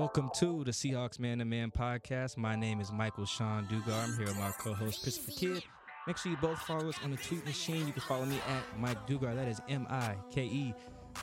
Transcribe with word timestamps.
Welcome 0.00 0.30
to 0.36 0.64
the 0.64 0.70
Seahawks 0.70 1.18
Man 1.18 1.40
to 1.40 1.44
Man 1.44 1.70
podcast. 1.70 2.38
My 2.38 2.56
name 2.56 2.80
is 2.80 2.90
Michael 2.90 3.26
Sean 3.26 3.66
Dugar. 3.66 4.02
I'm 4.02 4.16
here 4.16 4.28
with 4.28 4.38
my 4.38 4.50
co-host 4.58 5.02
Christopher 5.02 5.30
Kidd. 5.32 5.62
Make 6.06 6.16
sure 6.16 6.32
you 6.32 6.38
both 6.38 6.58
follow 6.60 6.88
us 6.88 6.94
on 7.04 7.10
the 7.10 7.18
tweet 7.18 7.44
machine. 7.44 7.86
You 7.86 7.92
can 7.92 8.00
follow 8.00 8.24
me 8.24 8.36
at 8.36 8.80
Mike 8.80 9.06
Dugar. 9.06 9.34
That 9.34 9.46
is 9.46 9.60
M 9.68 9.86
I 9.90 10.16
K 10.32 10.44
E 10.44 10.74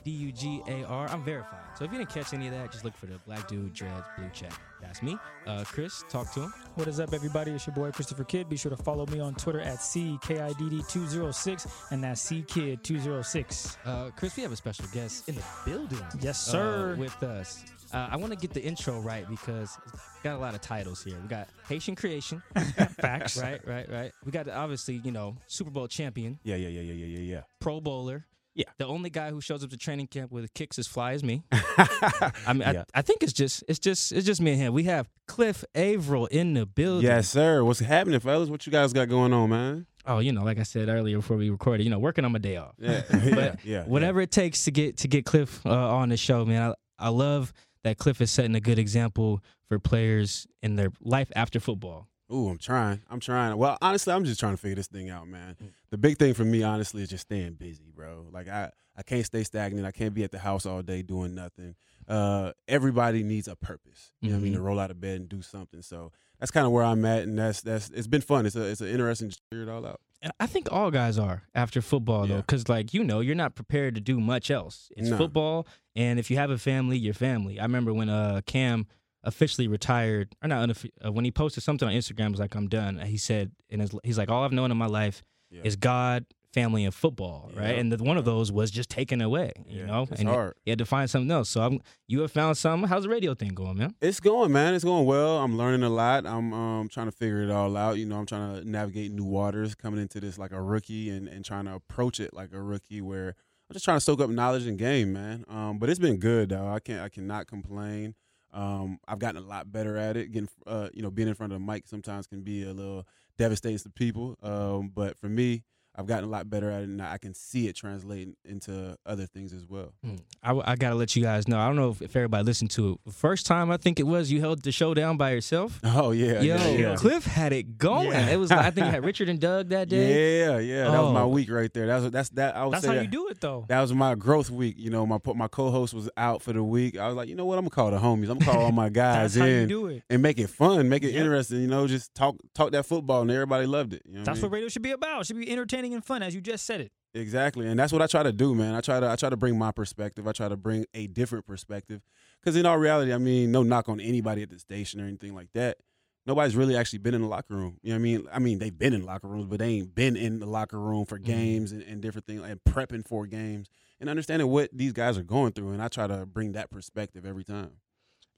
D 0.04 0.10
U 0.10 0.32
G 0.32 0.62
A 0.68 0.84
R. 0.84 1.08
I'm 1.08 1.22
verified. 1.24 1.60
So 1.76 1.84
if 1.84 1.92
you 1.92 1.98
didn't 1.98 2.10
catch 2.10 2.32
any 2.34 2.46
of 2.48 2.52
that, 2.54 2.72
just 2.72 2.84
look 2.84 2.96
for 2.96 3.06
the 3.06 3.18
black 3.26 3.46
dude 3.48 3.72
dreads 3.72 4.04
blue 4.16 4.28
check. 4.32 4.52
That's 4.80 5.02
me. 5.02 5.16
Uh, 5.46 5.64
Chris, 5.66 6.04
talk 6.08 6.30
to 6.32 6.40
him. 6.42 6.54
What 6.76 6.86
is 6.88 7.00
up, 7.00 7.12
everybody? 7.12 7.50
It's 7.52 7.66
your 7.66 7.74
boy 7.74 7.90
Christopher 7.90 8.24
Kidd. 8.24 8.48
Be 8.48 8.56
sure 8.56 8.70
to 8.70 8.76
follow 8.76 9.06
me 9.06 9.18
on 9.20 9.34
Twitter 9.34 9.60
at 9.60 9.78
CKIDD206, 9.78 11.66
and 11.90 12.02
that's 12.04 12.30
CKid206. 12.30 13.76
Uh, 13.84 14.10
Chris, 14.16 14.36
we 14.36 14.42
have 14.42 14.52
a 14.52 14.56
special 14.56 14.86
guest 14.92 15.28
in 15.28 15.34
the 15.34 15.42
building. 15.64 15.98
Yes, 16.20 16.40
sir. 16.40 16.94
uh, 16.94 16.96
with 16.98 17.22
us. 17.22 17.64
Uh, 17.92 18.06
I 18.10 18.16
want 18.16 18.32
to 18.32 18.38
get 18.38 18.52
the 18.52 18.62
intro 18.62 19.00
right 19.00 19.26
because 19.30 19.78
it's 19.86 20.02
got 20.22 20.34
a 20.34 20.38
lot 20.38 20.54
of 20.54 20.60
titles 20.60 21.02
here. 21.02 21.16
We 21.22 21.28
got 21.28 21.48
Haitian 21.68 21.96
Creation, 21.96 22.42
Facts. 23.00 23.40
right, 23.40 23.66
right, 23.66 23.90
right. 23.90 24.12
We 24.26 24.32
got 24.32 24.46
obviously, 24.48 25.00
you 25.04 25.10
know, 25.10 25.36
Super 25.46 25.70
Bowl 25.70 25.88
champion, 25.88 26.38
Yeah, 26.44 26.56
Yeah, 26.56 26.68
yeah, 26.68 26.80
yeah, 26.82 26.92
yeah, 26.92 27.06
yeah, 27.18 27.34
yeah, 27.36 27.40
Pro 27.60 27.80
Bowler. 27.80 28.26
Yeah. 28.58 28.64
The 28.76 28.86
only 28.86 29.08
guy 29.08 29.30
who 29.30 29.40
shows 29.40 29.62
up 29.62 29.70
to 29.70 29.76
training 29.76 30.08
camp 30.08 30.32
with 30.32 30.52
kicks 30.52 30.78
as 30.78 30.86
fly 30.88 31.12
as 31.12 31.22
me. 31.22 31.44
I 31.52 32.52
mean, 32.52 32.60
Yeah. 32.62 32.84
I, 32.94 32.98
I 32.98 33.02
think 33.02 33.22
it's 33.22 33.32
just, 33.32 33.62
it's 33.68 33.78
just, 33.78 34.10
it's 34.12 34.26
just 34.26 34.40
me 34.40 34.50
and 34.52 34.60
him. 34.60 34.72
We 34.74 34.82
have 34.84 35.08
Cliff 35.28 35.64
Avril 35.74 36.26
in 36.26 36.54
the 36.54 36.66
building. 36.66 37.04
yes, 37.08 37.28
sir. 37.28 37.62
What's 37.64 37.80
happening, 37.80 38.18
fellas? 38.20 38.50
What 38.50 38.66
you 38.66 38.72
guys 38.72 38.92
got 38.92 39.08
going 39.08 39.32
on, 39.32 39.50
man? 39.50 39.86
Oh, 40.06 40.18
you 40.18 40.32
know, 40.32 40.42
like 40.42 40.58
I 40.58 40.62
said 40.64 40.88
earlier 40.88 41.18
before 41.18 41.36
we 41.36 41.50
recorded, 41.50 41.84
you 41.84 41.90
know, 41.90 41.98
working 41.98 42.24
on 42.24 42.32
my 42.32 42.38
day 42.38 42.56
off. 42.56 42.74
Yeah, 42.78 43.02
yeah, 43.22 43.34
But 43.34 43.64
yeah. 43.64 43.84
whatever 43.84 44.20
it 44.20 44.30
takes 44.30 44.64
to 44.64 44.70
get 44.70 44.96
to 44.98 45.08
get 45.08 45.24
Cliff 45.24 45.64
uh, 45.64 45.70
on 45.70 46.08
the 46.08 46.16
show, 46.16 46.44
man. 46.44 46.72
I, 46.98 47.06
I 47.06 47.08
love 47.10 47.52
that 47.84 47.96
Cliff 47.98 48.20
is 48.20 48.30
setting 48.30 48.54
a 48.56 48.60
good 48.60 48.78
example 48.78 49.40
for 49.68 49.78
players 49.78 50.46
in 50.62 50.74
their 50.76 50.90
life 51.00 51.30
after 51.36 51.60
football. 51.60 52.08
Yeah. 52.28 52.36
Ooh, 52.36 52.48
I'm 52.48 52.58
trying. 52.58 53.00
I'm 53.10 53.20
trying. 53.20 53.56
Well, 53.56 53.78
honestly, 53.82 54.12
I'm 54.12 54.24
just 54.24 54.40
trying 54.40 54.54
to 54.54 54.58
figure 54.60 54.76
this 54.76 54.86
thing 54.88 55.10
out, 55.10 55.28
man. 55.28 55.56
The 55.90 55.98
big 55.98 56.18
thing 56.18 56.34
for 56.34 56.44
me, 56.44 56.62
honestly, 56.62 57.02
is 57.02 57.08
just 57.08 57.22
staying 57.22 57.54
busy, 57.54 57.90
bro. 57.94 58.26
Like 58.32 58.48
I, 58.48 58.70
I 58.96 59.02
can't 59.02 59.24
stay 59.24 59.44
stagnant. 59.44 59.86
I 59.86 59.92
can't 59.92 60.14
be 60.14 60.24
at 60.24 60.30
the 60.32 60.38
house 60.38 60.66
all 60.66 60.82
day 60.82 61.02
doing 61.02 61.34
nothing. 61.34 61.74
Uh, 62.06 62.52
everybody 62.66 63.22
needs 63.22 63.48
a 63.48 63.56
purpose. 63.56 64.12
You 64.20 64.30
know 64.30 64.36
what 64.36 64.40
I 64.40 64.44
mean? 64.44 64.52
To 64.54 64.60
roll 64.60 64.78
out 64.80 64.90
of 64.90 65.00
bed 65.00 65.20
and 65.20 65.28
do 65.28 65.42
something. 65.42 65.82
So 65.82 66.10
that's 66.38 66.50
kind 66.50 66.66
of 66.66 66.72
where 66.72 66.84
I'm 66.84 67.04
at, 67.04 67.22
and 67.24 67.38
that's 67.38 67.60
that's 67.62 67.90
it's 67.90 68.06
been 68.06 68.22
fun. 68.22 68.46
It's 68.46 68.56
a 68.56 68.62
it's 68.62 68.80
an 68.80 68.88
interesting 68.88 69.30
to 69.30 69.36
figure 69.50 69.64
it 69.64 69.68
all 69.70 69.84
out. 69.86 70.00
And 70.20 70.32
I 70.40 70.46
think 70.46 70.72
all 70.72 70.90
guys 70.90 71.16
are 71.18 71.42
after 71.54 71.80
football 71.80 72.26
though, 72.26 72.38
because 72.38 72.68
like 72.68 72.92
you 72.92 73.04
know, 73.04 73.20
you're 73.20 73.34
not 73.36 73.54
prepared 73.54 73.94
to 73.94 74.00
do 74.00 74.18
much 74.20 74.50
else. 74.50 74.90
It's 74.96 75.08
No. 75.10 75.16
football, 75.16 75.66
and 75.94 76.18
if 76.18 76.30
you 76.30 76.36
have 76.38 76.50
a 76.50 76.58
family, 76.58 76.96
your 76.98 77.14
family. 77.14 77.60
I 77.60 77.62
remember 77.62 77.92
when 77.94 78.08
uh 78.08 78.40
Cam 78.46 78.86
officially 79.24 79.68
retired, 79.68 80.34
or 80.42 80.48
not 80.48 80.70
uh, 81.04 81.12
when 81.12 81.24
he 81.24 81.30
posted 81.30 81.62
something 81.62 81.88
on 81.88 81.94
Instagram, 81.94 82.30
was 82.30 82.40
like, 82.40 82.54
"I'm 82.54 82.68
done." 82.68 82.98
He 83.00 83.16
said, 83.16 83.52
and 83.70 83.80
his, 83.80 83.90
he's 84.04 84.18
like, 84.18 84.30
"All 84.30 84.44
I've 84.44 84.52
known 84.52 84.70
in 84.70 84.76
my 84.76 84.86
life 84.86 85.22
Yeah. 85.50 85.62
is 85.64 85.76
God, 85.76 86.24
family, 86.54 86.84
and 86.84 86.94
football." 86.94 87.50
Right, 87.54 87.78
and 87.78 87.90
the, 87.92 88.02
one 88.02 88.16
of 88.16 88.24
those 88.24 88.52
was 88.52 88.70
just 88.70 88.88
taken 88.90 89.20
away. 89.20 89.52
You 89.66 89.80
Yeah, 89.80 89.86
know, 89.86 90.02
it's 90.10 90.20
and 90.20 90.28
hard. 90.28 90.54
he 90.64 90.70
had 90.70 90.78
to 90.78 90.86
find 90.86 91.10
something 91.10 91.30
else. 91.30 91.48
So 91.50 91.62
I'm, 91.62 91.80
you 92.06 92.20
have 92.20 92.30
found 92.32 92.56
something. 92.56 92.88
How's 92.88 93.02
the 93.02 93.08
radio 93.08 93.34
thing 93.34 93.50
going, 93.54 93.76
man? 93.78 93.94
It's 94.00 94.20
going, 94.20 94.52
man. 94.52 94.74
It's 94.74 94.84
going 94.84 95.04
well. 95.04 95.38
I'm 95.38 95.56
learning 95.58 95.82
a 95.82 95.90
lot. 95.90 96.24
I'm 96.26 96.52
um, 96.54 96.88
trying 96.88 97.06
to 97.06 97.12
figure 97.12 97.42
it 97.42 97.50
all 97.50 97.76
out. 97.76 97.98
You 97.98 98.06
know, 98.06 98.18
I'm 98.18 98.26
trying 98.26 98.60
to 98.62 98.68
navigate 98.68 99.10
new 99.12 99.24
waters, 99.24 99.74
coming 99.74 100.00
into 100.00 100.20
this 100.20 100.38
like 100.38 100.52
a 100.52 100.62
rookie 100.62 101.10
and, 101.10 101.28
and 101.28 101.44
trying 101.44 101.64
to 101.66 101.74
approach 101.74 102.20
it 102.20 102.32
like 102.32 102.52
a 102.52 102.62
rookie 102.62 103.00
where 103.00 103.34
I'm 103.70 103.74
just 103.74 103.84
trying 103.84 103.96
to 103.98 104.00
soak 104.00 104.20
up 104.20 104.30
knowledge 104.30 104.66
and 104.66 104.78
game, 104.78 105.12
man. 105.12 105.44
Um, 105.48 105.78
but 105.78 105.90
it's 105.90 105.98
been 105.98 106.18
good 106.18 106.48
though. 106.50 106.68
I 106.68 106.78
can't 106.80 107.00
I 107.02 107.08
cannot 107.10 107.46
complain. 107.48 108.14
Um, 108.52 108.98
I've 109.06 109.18
gotten 109.18 109.42
a 109.42 109.46
lot 109.46 109.70
better 109.70 109.96
at 109.96 110.16
it. 110.16 110.32
Getting 110.32 110.48
uh, 110.66 110.88
you 110.92 111.02
know, 111.02 111.10
being 111.10 111.28
in 111.28 111.34
front 111.34 111.52
of 111.52 111.60
the 111.60 111.64
mic 111.64 111.86
sometimes 111.86 112.26
can 112.26 112.42
be 112.42 112.62
a 112.62 112.72
little 112.72 113.06
devastating 113.36 113.78
to 113.78 113.90
people. 113.90 114.36
Um, 114.42 114.90
but 114.94 115.18
for 115.18 115.28
me, 115.28 115.64
I've 115.98 116.06
gotten 116.06 116.24
a 116.24 116.28
lot 116.30 116.48
better 116.48 116.70
at 116.70 116.82
it, 116.82 116.88
and 116.88 117.02
I 117.02 117.18
can 117.18 117.34
see 117.34 117.66
it 117.66 117.74
translating 117.74 118.36
into 118.44 118.96
other 119.04 119.26
things 119.26 119.52
as 119.52 119.66
well. 119.66 119.92
Mm. 120.06 120.20
I, 120.44 120.72
I 120.72 120.76
gotta 120.76 120.94
let 120.94 121.16
you 121.16 121.22
guys 121.24 121.48
know. 121.48 121.58
I 121.58 121.66
don't 121.66 121.74
know 121.74 121.90
if, 121.90 122.00
if 122.00 122.14
everybody 122.14 122.44
listened 122.44 122.70
to 122.72 123.00
it. 123.04 123.12
First 123.12 123.46
time 123.46 123.70
I 123.72 123.78
think 123.78 123.98
it 123.98 124.04
was 124.04 124.30
you 124.30 124.38
held 124.40 124.62
the 124.62 124.70
show 124.70 124.94
down 124.94 125.16
by 125.16 125.32
yourself. 125.32 125.80
Oh 126.00 126.12
yeah, 126.12 126.40
Yo, 126.40 126.54
yeah, 126.56 126.68
yeah. 126.68 126.94
Cliff 126.96 127.24
had 127.24 127.52
it 127.52 127.76
going. 127.78 128.08
Yeah. 128.12 128.28
It 128.30 128.36
was 128.36 128.52
I 128.52 128.70
think 128.70 128.86
you 128.86 128.92
had 128.92 129.04
Richard 129.04 129.28
and 129.28 129.40
Doug 129.40 129.70
that 129.70 129.88
day. 129.88 130.38
Yeah, 130.40 130.58
yeah, 130.58 130.84
that 130.90 131.02
was 131.02 131.12
my 131.12 131.22
Oh. 131.22 131.28
week 131.28 131.50
right 131.50 131.72
there. 131.74 131.88
That 131.88 132.02
was 132.02 132.10
that's 132.12 132.28
that. 132.30 132.54
I 132.56 132.64
would 132.64 132.74
That's 132.74 132.82
say 132.84 132.88
how 132.88 132.94
that, 132.94 133.02
you 133.02 133.08
do 133.10 133.26
it, 133.28 133.40
though. 133.40 133.64
that 133.68 133.80
was 133.80 133.92
my 133.92 134.14
growth 134.14 134.50
week. 134.50 134.76
You 134.78 134.90
know, 134.90 135.04
my 135.04 135.18
my 135.34 135.48
co-host 135.48 135.94
was 135.94 136.08
out 136.16 136.42
for 136.42 136.52
the 136.52 136.62
week. 136.62 136.96
I 136.96 137.08
was 137.08 137.16
like, 137.16 137.28
you 137.28 137.34
know 137.34 137.44
what? 137.44 137.58
I'm 137.58 137.64
gonna 137.64 137.70
call 137.70 137.90
the 137.90 137.98
homies. 137.98 138.30
I'm 138.30 138.38
gonna 138.38 138.44
call 138.52 138.62
all 138.66 138.72
my 138.72 138.88
guys 138.90 139.34
That's 139.34 139.40
how 139.40 139.46
you 139.46 139.54
in 139.62 139.68
do 139.68 139.86
it. 139.88 140.04
and 140.08 140.22
make 140.22 140.38
it 140.38 140.48
fun, 140.48 140.88
make 140.88 141.02
it 141.02 141.08
Yep. 141.12 141.20
interesting. 141.24 141.60
You 141.62 141.66
know, 141.68 141.86
just 141.88 142.14
talk 142.14 142.36
talk 142.54 142.70
that 142.70 142.86
football, 142.86 143.22
and 143.22 143.30
everybody 143.32 143.66
loved 143.66 143.94
it. 143.94 144.02
You 144.06 144.18
know 144.18 144.24
That's 144.24 144.38
I 144.38 144.42
what 144.42 144.52
radio 144.52 144.68
should 144.68 144.82
be 144.82 144.92
about. 144.92 145.22
It 145.22 145.26
should 145.26 145.38
be 145.40 145.50
entertaining 145.50 145.87
and 145.94 146.04
fun, 146.04 146.22
as 146.22 146.34
you 146.34 146.40
just 146.40 146.66
said 146.66 146.80
it. 146.80 146.92
exactly, 147.14 147.66
and 147.66 147.78
that's 147.78 147.92
what 147.92 148.02
I 148.02 148.06
try 148.06 148.22
to 148.22 148.32
do, 148.32 148.54
man. 148.54 148.74
I 148.74 148.80
try 148.80 149.00
to 149.00 149.10
I 149.10 149.16
try 149.16 149.30
to 149.30 149.36
bring 149.36 149.58
my 149.58 149.72
perspective. 149.72 150.26
I 150.26 150.32
try 150.32 150.48
to 150.48 150.56
bring 150.56 150.86
a 150.94 151.06
different 151.06 151.46
perspective, 151.46 152.02
because 152.40 152.56
in 152.56 152.66
all 152.66 152.78
reality, 152.78 153.12
I 153.12 153.18
mean, 153.18 153.50
no 153.52 153.62
knock 153.62 153.88
on 153.88 154.00
anybody 154.00 154.42
at 154.42 154.50
the 154.50 154.58
station 154.58 155.00
or 155.00 155.04
anything 155.04 155.34
like 155.34 155.52
that. 155.54 155.78
Nobody's 156.26 156.54
really 156.56 156.76
actually 156.76 156.98
been 156.98 157.14
in 157.14 157.22
the 157.22 157.26
locker 157.26 157.54
room. 157.54 157.78
You 157.82 157.90
know 157.90 157.94
what 157.94 158.00
I 158.00 158.02
mean? 158.02 158.28
I 158.34 158.38
mean, 158.38 158.58
they've 158.58 158.76
been 158.78 158.92
in 158.92 159.06
locker 159.06 159.28
rooms, 159.28 159.46
but 159.46 159.60
they 159.60 159.68
ain't 159.68 159.94
been 159.94 160.14
in 160.14 160.40
the 160.40 160.46
locker 160.46 160.78
room 160.78 161.06
for 161.06 161.16
mm-hmm. 161.16 161.24
games 161.24 161.72
and, 161.72 161.82
and 161.82 162.02
different 162.02 162.26
things 162.26 162.42
and 162.42 162.60
prepping 162.68 163.06
for 163.08 163.26
games 163.26 163.68
and 163.98 164.10
understanding 164.10 164.46
what 164.48 164.68
these 164.70 164.92
guys 164.92 165.16
are 165.16 165.22
going 165.22 165.52
through. 165.52 165.70
And 165.72 165.82
I 165.82 165.88
try 165.88 166.06
to 166.06 166.26
bring 166.26 166.52
that 166.52 166.70
perspective 166.70 167.24
every 167.24 167.44
time. 167.44 167.72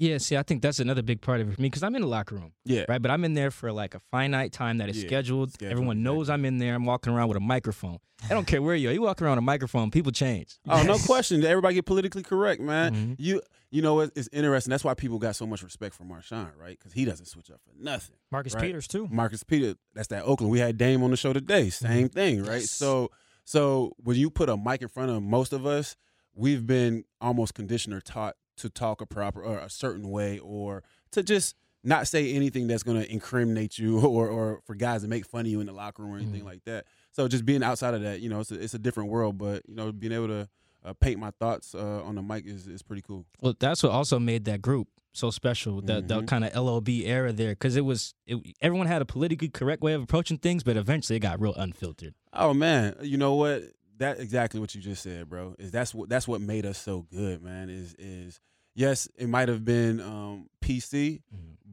Yeah, 0.00 0.16
see, 0.18 0.36
I 0.36 0.42
think 0.42 0.62
that's 0.62 0.78
another 0.80 1.02
big 1.02 1.20
part 1.20 1.40
of 1.42 1.48
it 1.50 1.54
for 1.54 1.60
me 1.60 1.68
because 1.68 1.82
I'm 1.82 1.94
in 1.94 2.00
the 2.00 2.08
locker 2.08 2.34
room, 2.34 2.52
Yeah. 2.64 2.86
right? 2.88 3.00
But 3.02 3.10
I'm 3.10 3.22
in 3.22 3.34
there 3.34 3.50
for 3.50 3.70
like 3.70 3.94
a 3.94 3.98
finite 4.10 4.50
time 4.52 4.78
that 4.78 4.88
is 4.88 4.96
Yeah, 5.02 5.08
scheduled. 5.08 5.52
scheduled, 5.52 5.70
Everyone 5.72 6.02
knows 6.02 6.30
I'm 6.30 6.44
in 6.46 6.56
there. 6.56 6.74
I'm 6.74 6.86
walking 6.86 7.12
around 7.12 7.28
with 7.28 7.36
a 7.36 7.40
microphone. 7.40 7.98
I 8.24 8.28
don't 8.34 8.46
care 8.46 8.62
where 8.62 8.74
you 8.74 8.88
are. 8.88 8.92
You 8.92 9.02
walk 9.02 9.20
around 9.20 9.32
with 9.32 9.38
a 9.38 9.42
microphone, 9.42 9.90
people 9.90 10.10
change. 10.10 10.58
Oh, 10.68 10.82
no 10.82 10.98
question. 10.98 11.44
Everybody 11.44 11.74
get 11.76 11.84
politically 11.86 12.22
correct, 12.22 12.60
man. 12.62 12.94
Mhm. 12.94 13.16
You 13.18 13.42
you 13.72 13.82
know 13.82 14.00
it- 14.00 14.10
it's 14.16 14.28
interesting. 14.32 14.70
That's 14.70 14.82
why 14.84 14.94
people 14.94 15.18
got 15.18 15.36
so 15.36 15.46
much 15.46 15.62
respect 15.62 15.94
for 15.94 16.02
Marshawn, 16.04 16.50
right? 16.58 16.76
Because 16.78 16.92
he 16.92 17.04
doesn't 17.04 17.26
switch 17.26 17.50
up 17.50 17.60
for 17.62 17.70
nothing. 17.80 18.16
Marcus 18.32 18.54
Right. 18.54 18.64
Peters, 18.64 18.88
too. 18.88 19.06
Marcus 19.12 19.44
Peter, 19.44 19.74
that's 19.94 20.08
that 20.08 20.24
Oakland. 20.24 20.50
We 20.50 20.58
had 20.58 20.76
Dame 20.76 21.02
on 21.04 21.10
the 21.12 21.16
show 21.16 21.32
today. 21.32 21.70
Same 21.70 22.08
thing, 22.08 22.42
right? 22.42 22.60
Yes. 22.62 22.70
So 22.70 23.10
so 23.44 23.92
when 24.02 24.16
you 24.16 24.30
put 24.30 24.48
a 24.48 24.56
mic 24.56 24.80
in 24.82 24.88
front 24.88 25.10
of 25.10 25.22
most 25.22 25.52
of 25.52 25.66
us, 25.66 25.94
we've 26.34 26.66
been 26.66 27.04
almost 27.20 27.54
conditioned 27.54 27.94
or 27.94 28.00
taught 28.00 28.36
to 28.60 28.70
talk 28.70 29.00
a 29.00 29.06
proper 29.06 29.42
or 29.42 29.58
a 29.58 29.68
certain 29.70 30.08
way 30.10 30.38
or 30.38 30.82
to 31.12 31.22
just 31.22 31.56
not 31.82 32.06
say 32.06 32.32
anything 32.34 32.66
that's 32.66 32.82
going 32.82 33.00
to 33.00 33.10
incriminate 33.10 33.78
you 33.78 33.98
or 34.06 34.28
or 34.28 34.60
for 34.66 34.74
guys 34.74 35.02
to 35.02 35.08
make 35.08 35.24
fun 35.26 35.42
of 35.42 35.46
you 35.48 35.60
in 35.60 35.66
the 35.66 35.72
locker 35.72 36.02
room 36.02 36.12
or 36.14 36.16
anything 36.18 36.42
Mhm. 36.42 36.46
like 36.46 36.64
that. 36.64 36.84
So 37.12 37.26
just 37.28 37.44
being 37.46 37.62
outside 37.62 37.94
of 37.94 38.02
that, 38.02 38.20
you 38.20 38.28
know, 38.28 38.40
it's 38.40 38.50
a, 38.52 38.62
it's 38.62 38.74
a 38.74 38.78
different 38.78 39.10
world, 39.10 39.38
but 39.38 39.62
you 39.68 39.74
know, 39.74 39.90
being 39.92 40.12
able 40.12 40.28
to 40.28 40.48
uh, 40.84 40.92
paint 40.94 41.18
my 41.18 41.30
thoughts 41.32 41.74
uh, 41.74 42.02
on 42.04 42.14
the 42.14 42.22
mic 42.22 42.46
is, 42.46 42.66
is 42.66 42.80
pretty 42.82 43.02
cool. 43.02 43.26
Well, 43.42 43.54
that's 43.58 43.82
what 43.82 43.92
also 43.92 44.18
made 44.18 44.44
that 44.46 44.62
group 44.62 44.88
so 45.12 45.30
special. 45.30 45.80
The 45.82 46.00
the 46.02 46.20
Mhm. 46.22 46.26
kind 46.26 46.44
of 46.44 46.54
LOB 46.54 46.88
era 47.04 47.32
there, 47.32 47.50
because 47.52 47.76
it 47.76 47.84
was 47.84 48.14
it, 48.26 48.36
everyone 48.60 48.86
had 48.86 49.02
a 49.02 49.04
politically 49.06 49.48
correct 49.48 49.82
way 49.82 49.92
of 49.94 50.02
approaching 50.02 50.38
things, 50.38 50.62
but 50.62 50.76
eventually 50.76 51.16
it 51.16 51.20
got 51.20 51.40
real 51.40 51.54
unfiltered. 51.54 52.14
Oh 52.32 52.54
man, 52.54 52.94
you 53.02 53.16
know 53.16 53.34
what? 53.34 53.64
That 54.00 54.18
exactly 54.18 54.58
what 54.60 54.74
you 54.74 54.80
just 54.80 55.02
said, 55.02 55.28
bro. 55.28 55.54
Is 55.58 55.70
that's 55.70 55.94
what 55.94 56.08
that's 56.08 56.26
what 56.26 56.40
made 56.40 56.66
us 56.66 56.78
so 56.78 57.06
good, 57.12 57.42
man. 57.42 57.70
Is 57.70 57.94
is 57.98 58.40
yes, 58.74 59.08
it 59.16 59.28
might 59.28 59.48
have 59.48 59.64
been 59.64 60.00
um, 60.00 60.48
PC, 60.62 61.20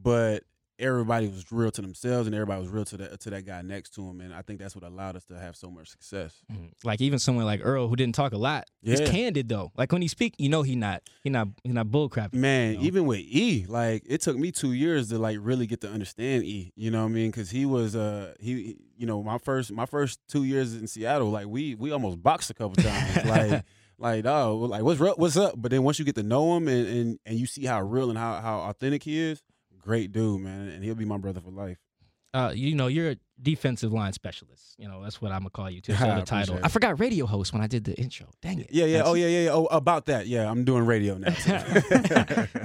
but 0.00 0.44
everybody 0.78 1.26
was 1.28 1.50
real 1.50 1.70
to 1.70 1.82
themselves 1.82 2.26
and 2.26 2.34
everybody 2.34 2.60
was 2.60 2.70
real 2.70 2.84
to 2.84 2.96
that 2.98 3.20
to 3.20 3.30
that 3.30 3.44
guy 3.46 3.62
next 3.62 3.90
to 3.94 4.02
him, 4.02 4.20
and 4.20 4.32
I 4.32 4.42
think 4.42 4.58
that's 4.60 4.74
what 4.74 4.84
allowed 4.84 5.16
us 5.16 5.24
to 5.26 5.38
have 5.38 5.56
so 5.56 5.70
much 5.70 5.88
success. 5.88 6.42
Mhm. 6.52 6.70
Like 6.84 7.00
even 7.00 7.18
someone 7.18 7.44
like 7.44 7.60
Earl 7.62 7.88
who 7.88 7.96
didn't 7.96 8.14
talk 8.14 8.32
a 8.32 8.38
lot. 8.38 8.68
He's 8.82 9.00
Yeah. 9.00 9.10
candid 9.10 9.48
though. 9.48 9.72
Like 9.76 9.90
when 9.92 10.02
he 10.02 10.08
speak, 10.08 10.34
you 10.38 10.48
know 10.48 10.62
he 10.62 10.76
not 10.76 11.02
he 11.24 11.30
not 11.30 11.48
he 11.64 11.72
not 11.72 11.86
bullcrapping. 11.88 12.34
Man, 12.34 12.72
you 12.74 12.78
know? 12.78 12.84
even 12.84 13.06
with 13.06 13.20
E, 13.20 13.66
like 13.68 14.02
it 14.06 14.20
took 14.20 14.36
me 14.36 14.52
two 14.52 14.72
years 14.72 15.08
to 15.08 15.18
like 15.18 15.38
really 15.40 15.66
get 15.66 15.80
to 15.82 15.90
understand 15.90 16.44
E. 16.44 16.72
You 16.76 16.90
know 16.90 17.02
what 17.02 17.10
I 17.10 17.14
mean? 17.14 17.30
Because 17.30 17.50
he 17.50 17.66
was 17.66 17.96
uh 17.96 18.34
he, 18.40 18.76
you 18.96 19.06
know 19.06 19.22
my 19.22 19.38
first 19.38 19.72
my 19.72 19.86
first 19.86 20.20
two 20.28 20.44
years 20.44 20.74
in 20.74 20.86
Seattle, 20.86 21.30
like 21.30 21.46
we 21.46 21.74
we 21.74 21.90
almost 21.90 22.22
boxed 22.22 22.50
a 22.50 22.54
couple 22.54 22.76
times, 22.82 23.24
like. 23.24 23.64
Like 24.00 24.24
oh, 24.26 24.54
like 24.70 24.84
what's 24.84 25.00
ru- 25.00 25.14
what's 25.16 25.36
up? 25.36 25.54
But 25.56 25.72
then 25.72 25.82
once 25.82 25.98
you 25.98 26.04
get 26.04 26.14
to 26.14 26.22
know 26.22 26.56
him 26.56 26.68
and, 26.68 26.86
and, 26.86 27.18
and 27.26 27.36
you 27.36 27.46
see 27.46 27.64
how 27.64 27.82
real 27.82 28.10
and 28.10 28.16
how, 28.16 28.40
how 28.40 28.60
authentic 28.60 29.02
he 29.02 29.18
is, 29.18 29.42
great 29.80 30.12
dude, 30.12 30.40
man, 30.40 30.68
and 30.68 30.82
he'll 30.84 30.94
be 30.94 31.04
my 31.04 31.18
brother 31.18 31.40
for 31.40 31.50
life. 31.50 31.78
Uh, 32.34 32.52
you 32.54 32.74
know 32.74 32.88
you're 32.88 33.12
a 33.12 33.16
defensive 33.40 33.90
line 33.90 34.12
specialist. 34.12 34.74
You 34.78 34.86
know 34.86 35.02
that's 35.02 35.20
what 35.22 35.32
I'm 35.32 35.40
gonna 35.40 35.50
call 35.50 35.70
you 35.70 35.80
too. 35.80 35.92
That's 35.92 36.02
I 36.10 36.20
the 36.20 36.26
title. 36.26 36.54
appreciate 36.56 36.64
I 36.64 36.68
forgot 36.68 37.00
radio 37.00 37.24
host 37.24 37.54
when 37.54 37.62
I 37.62 37.66
did 37.66 37.84
the 37.84 37.94
intro. 37.98 38.26
Dang 38.42 38.60
it. 38.60 38.68
Yeah, 38.70 38.84
yeah. 38.84 38.98
That's- 38.98 39.10
Oh, 39.10 39.14
yeah, 39.14 39.26
yeah, 39.28 39.40
yeah. 39.44 39.50
Oh, 39.52 39.64
about 39.66 40.04
that. 40.06 40.26
Yeah, 40.26 40.50
I'm 40.50 40.64
doing 40.64 40.84
radio 40.84 41.16
now. 41.16 41.28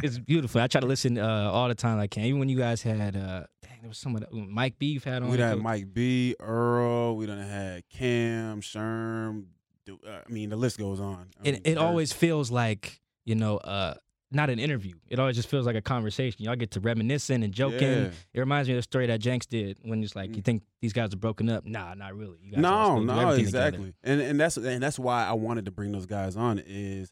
it's 0.04 0.18
beautiful. 0.19 0.60
I 0.62 0.68
try 0.68 0.81
to 0.81 0.88
listen 0.88 1.18
uh, 1.18 1.50
all 1.51 1.68
the 1.69 1.75
time 1.75 1.98
I 2.00 2.07
can. 2.07 2.25
Even 2.25 2.39
when 2.39 2.50
you 2.50 2.57
guys 2.57 2.81
had, 2.81 3.16
uh, 3.16 3.45
dang, 3.62 3.80
there 3.81 3.88
was 3.88 3.98
someone 3.98 4.25
Mike 4.31 4.77
Beef 4.80 5.06
had 5.06 5.24
on. 5.24 5.30
we 5.30 5.36
it. 5.36 5.38
done 5.38 5.50
had 5.50 5.59
Mike 5.59 5.94
B, 5.94 6.36
Earl. 6.42 7.16
We 7.16 7.25
done 7.25 7.39
had 7.39 7.88
Cam, 7.89 8.59
Sherm. 8.62 9.45
uh, 9.89 9.94
I 10.27 10.30
mean, 10.31 10.50
the 10.50 10.57
list 10.57 10.77
goes 10.77 11.00
on. 11.00 11.27
I 11.44 11.48
It 11.48 11.51
mean, 11.54 11.62
it 11.63 11.74
Dirk. 11.75 11.83
always 11.83 12.12
feels 12.12 12.51
like 12.51 13.00
you 13.25 13.36
know 13.36 13.57
uh, 13.57 13.94
not 14.33 14.50
an 14.50 14.59
interview. 14.59 14.95
It 15.09 15.19
always 15.19 15.35
just 15.35 15.47
feels 15.50 15.65
like 15.65 15.75
a 15.75 15.81
conversation. 15.81 16.44
Y'all 16.44 16.56
get 16.56 16.71
to 16.71 16.80
reminiscing 16.80 17.44
and 17.44 17.53
joking. 17.53 17.81
Yeah. 17.81 18.09
It 18.33 18.39
reminds 18.39 18.68
me 18.68 18.74
of 18.75 18.80
the 18.80 18.83
story 18.83 19.07
that 19.07 19.19
Jenks 19.19 19.45
did 19.45 19.77
when 19.83 20.03
it's 20.03 20.15
like, 20.15 20.31
Mm. 20.31 20.35
you 20.38 20.41
think 20.41 20.63
these 20.81 20.94
guys 20.94 21.13
are 21.13 21.18
broken 21.18 21.50
up? 21.50 21.65
Nah, 21.65 21.94
not 21.94 22.15
really. 22.15 22.39
You 22.44 22.51
guys 22.53 22.62
No, 22.62 23.00
no, 23.00 23.13
together. 23.15 23.39
exactly. 23.39 23.94
And 24.03 24.19
and 24.21 24.39
that's 24.39 24.57
and 24.57 24.81
that's 24.81 24.97
why 25.00 25.25
I 25.25 25.33
wanted 25.33 25.65
to 25.65 25.71
bring 25.71 25.91
those 25.91 26.06
guys 26.06 26.35
on 26.35 26.59
is 26.65 27.12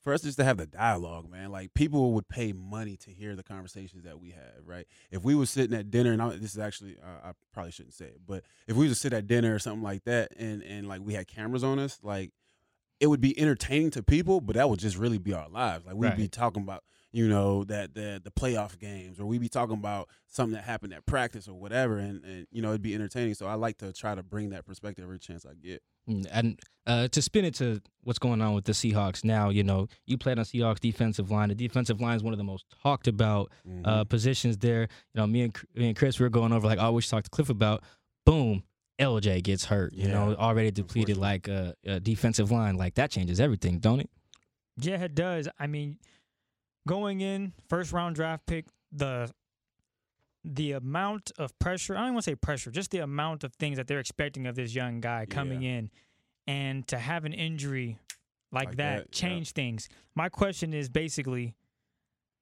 for 0.00 0.12
us 0.12 0.22
just 0.22 0.38
to 0.38 0.44
have 0.44 0.56
the 0.56 0.66
dialogue, 0.66 1.28
man. 1.30 1.50
Like 1.50 1.74
people 1.74 2.12
would 2.12 2.28
pay 2.28 2.52
money 2.52 2.96
to 2.98 3.10
hear 3.10 3.34
the 3.34 3.42
conversations 3.42 4.04
that 4.04 4.20
we 4.20 4.30
have, 4.30 4.64
right? 4.64 4.86
If 5.10 5.24
we 5.24 5.34
were 5.34 5.46
sitting 5.46 5.76
at 5.76 5.90
dinner, 5.90 6.12
and 6.12 6.22
I, 6.22 6.28
this 6.36 6.52
is 6.52 6.58
actually 6.58 6.96
uh, 7.02 7.28
I 7.28 7.32
probably 7.52 7.72
shouldn't 7.72 7.94
say 7.94 8.06
it, 8.06 8.20
but 8.26 8.44
if 8.68 8.76
we 8.76 8.86
was 8.88 8.96
to 8.96 9.00
sit 9.00 9.12
at 9.12 9.26
dinner 9.26 9.54
or 9.54 9.58
something 9.58 9.82
like 9.82 10.04
that, 10.04 10.32
and 10.38 10.62
and 10.62 10.86
like 10.86 11.00
we 11.02 11.14
had 11.14 11.26
cameras 11.26 11.64
on 11.64 11.78
us, 11.80 11.98
like 12.02 12.30
it 13.00 13.06
would 13.08 13.20
be 13.20 13.38
entertaining 13.38 13.90
to 13.92 14.02
people, 14.02 14.40
but 14.40 14.56
that 14.56 14.68
would 14.70 14.78
just 14.80 14.96
really 14.96 15.18
be 15.18 15.32
our 15.32 15.48
lives. 15.48 15.84
Like 15.86 15.96
we'd 15.96 16.16
be 16.16 16.28
talking 16.28 16.62
about, 16.62 16.82
you 17.12 17.28
know, 17.28 17.64
that 17.64 17.94
the 17.94 18.20
the 18.22 18.30
playoff 18.30 18.78
games, 18.78 19.20
or 19.20 19.26
we'd 19.26 19.40
be 19.40 19.48
talking 19.48 19.74
about 19.76 20.08
something 20.26 20.54
that 20.54 20.64
happened 20.64 20.92
at 20.94 21.04
practice 21.06 21.46
or 21.48 21.54
whatever, 21.54 21.98
and 21.98 22.24
and 22.24 22.46
you 22.50 22.62
know 22.62 22.68
it'd 22.70 22.82
be 22.82 22.94
entertaining. 22.94 23.34
So 23.34 23.46
I 23.46 23.54
like 23.54 23.78
to 23.78 23.92
try 23.92 24.14
to 24.14 24.22
bring 24.22 24.50
that 24.50 24.64
perspective 24.64 25.04
every 25.04 25.18
chance 25.18 25.44
I 25.44 25.54
get. 25.54 25.82
Mm, 26.08 26.26
And 26.30 26.60
uh, 26.86 27.08
to 27.08 27.20
spin 27.20 27.44
it 27.44 27.54
to 27.56 27.80
what's 28.04 28.18
going 28.20 28.40
on 28.40 28.54
with 28.54 28.64
the 28.64 28.72
Seahawks 28.72 29.24
now, 29.24 29.48
you 29.50 29.64
know, 29.64 29.88
you 30.06 30.16
played 30.16 30.38
on 30.38 30.44
Seahawks 30.44 30.78
defensive 30.78 31.30
line. 31.32 31.48
The 31.48 31.54
defensive 31.56 32.00
line 32.00 32.14
is 32.16 32.22
one 32.22 32.32
of 32.32 32.38
the 32.38 32.44
most 32.44 32.64
talked 32.82 33.08
about 33.08 33.50
uh, 33.84 34.04
Mhm. 34.04 34.08
positions 34.08 34.56
there. 34.58 34.82
You 34.82 35.20
know, 35.20 35.26
me 35.26 35.42
and 35.42 35.56
me 35.74 35.88
and 35.88 35.96
Chris 35.96 36.18
we 36.20 36.24
were 36.24 36.30
going 36.30 36.52
over 36.52 36.66
like 36.66 36.78
I 36.78 36.84
always 36.84 37.08
talk 37.08 37.24
to 37.24 37.30
Cliff 37.30 37.50
about. 37.50 37.82
Boom, 38.24 38.62
LJ 38.98 39.42
gets 39.42 39.64
hurt. 39.66 39.92
You 39.92 40.08
know, 40.08 40.34
already 40.38 40.70
depleted 40.70 41.16
like 41.16 41.48
a, 41.48 41.74
a 41.84 42.00
defensive 42.00 42.50
line. 42.50 42.76
Like 42.76 42.94
that 42.94 43.10
changes 43.10 43.40
everything, 43.40 43.78
don't 43.78 44.00
it? 44.00 44.10
Yeah, 44.78 45.02
it 45.02 45.14
does. 45.14 45.48
I 45.58 45.66
mean, 45.66 45.98
going 46.86 47.20
in 47.20 47.52
first 47.68 47.92
round 47.92 48.16
draft 48.16 48.46
pick, 48.46 48.66
the 48.92 49.30
the 50.44 50.72
amount 50.72 51.32
of 51.38 51.58
pressure, 51.58 51.96
I 51.96 52.04
don't 52.04 52.14
want 52.14 52.24
to 52.24 52.30
say 52.30 52.34
pressure, 52.36 52.70
just 52.70 52.92
the 52.92 52.98
amount 52.98 53.42
of 53.42 53.52
things 53.54 53.78
that 53.78 53.88
they're 53.88 53.98
expecting 53.98 54.46
of 54.46 54.54
this 54.54 54.74
young 54.74 55.00
guy 55.00 55.26
coming 55.26 55.62
in 55.64 55.90
and 56.46 56.86
to 56.86 56.98
have 56.98 57.24
an 57.24 57.32
injury 57.32 57.98
like, 58.52 58.68
Like 58.68 58.76
that, 58.76 58.96
that, 58.96 58.98
yeah. 58.98 59.04
change 59.10 59.52
things. 59.52 59.88
My 60.14 60.28
question 60.28 60.72
is 60.72 60.88
basically 60.88 61.56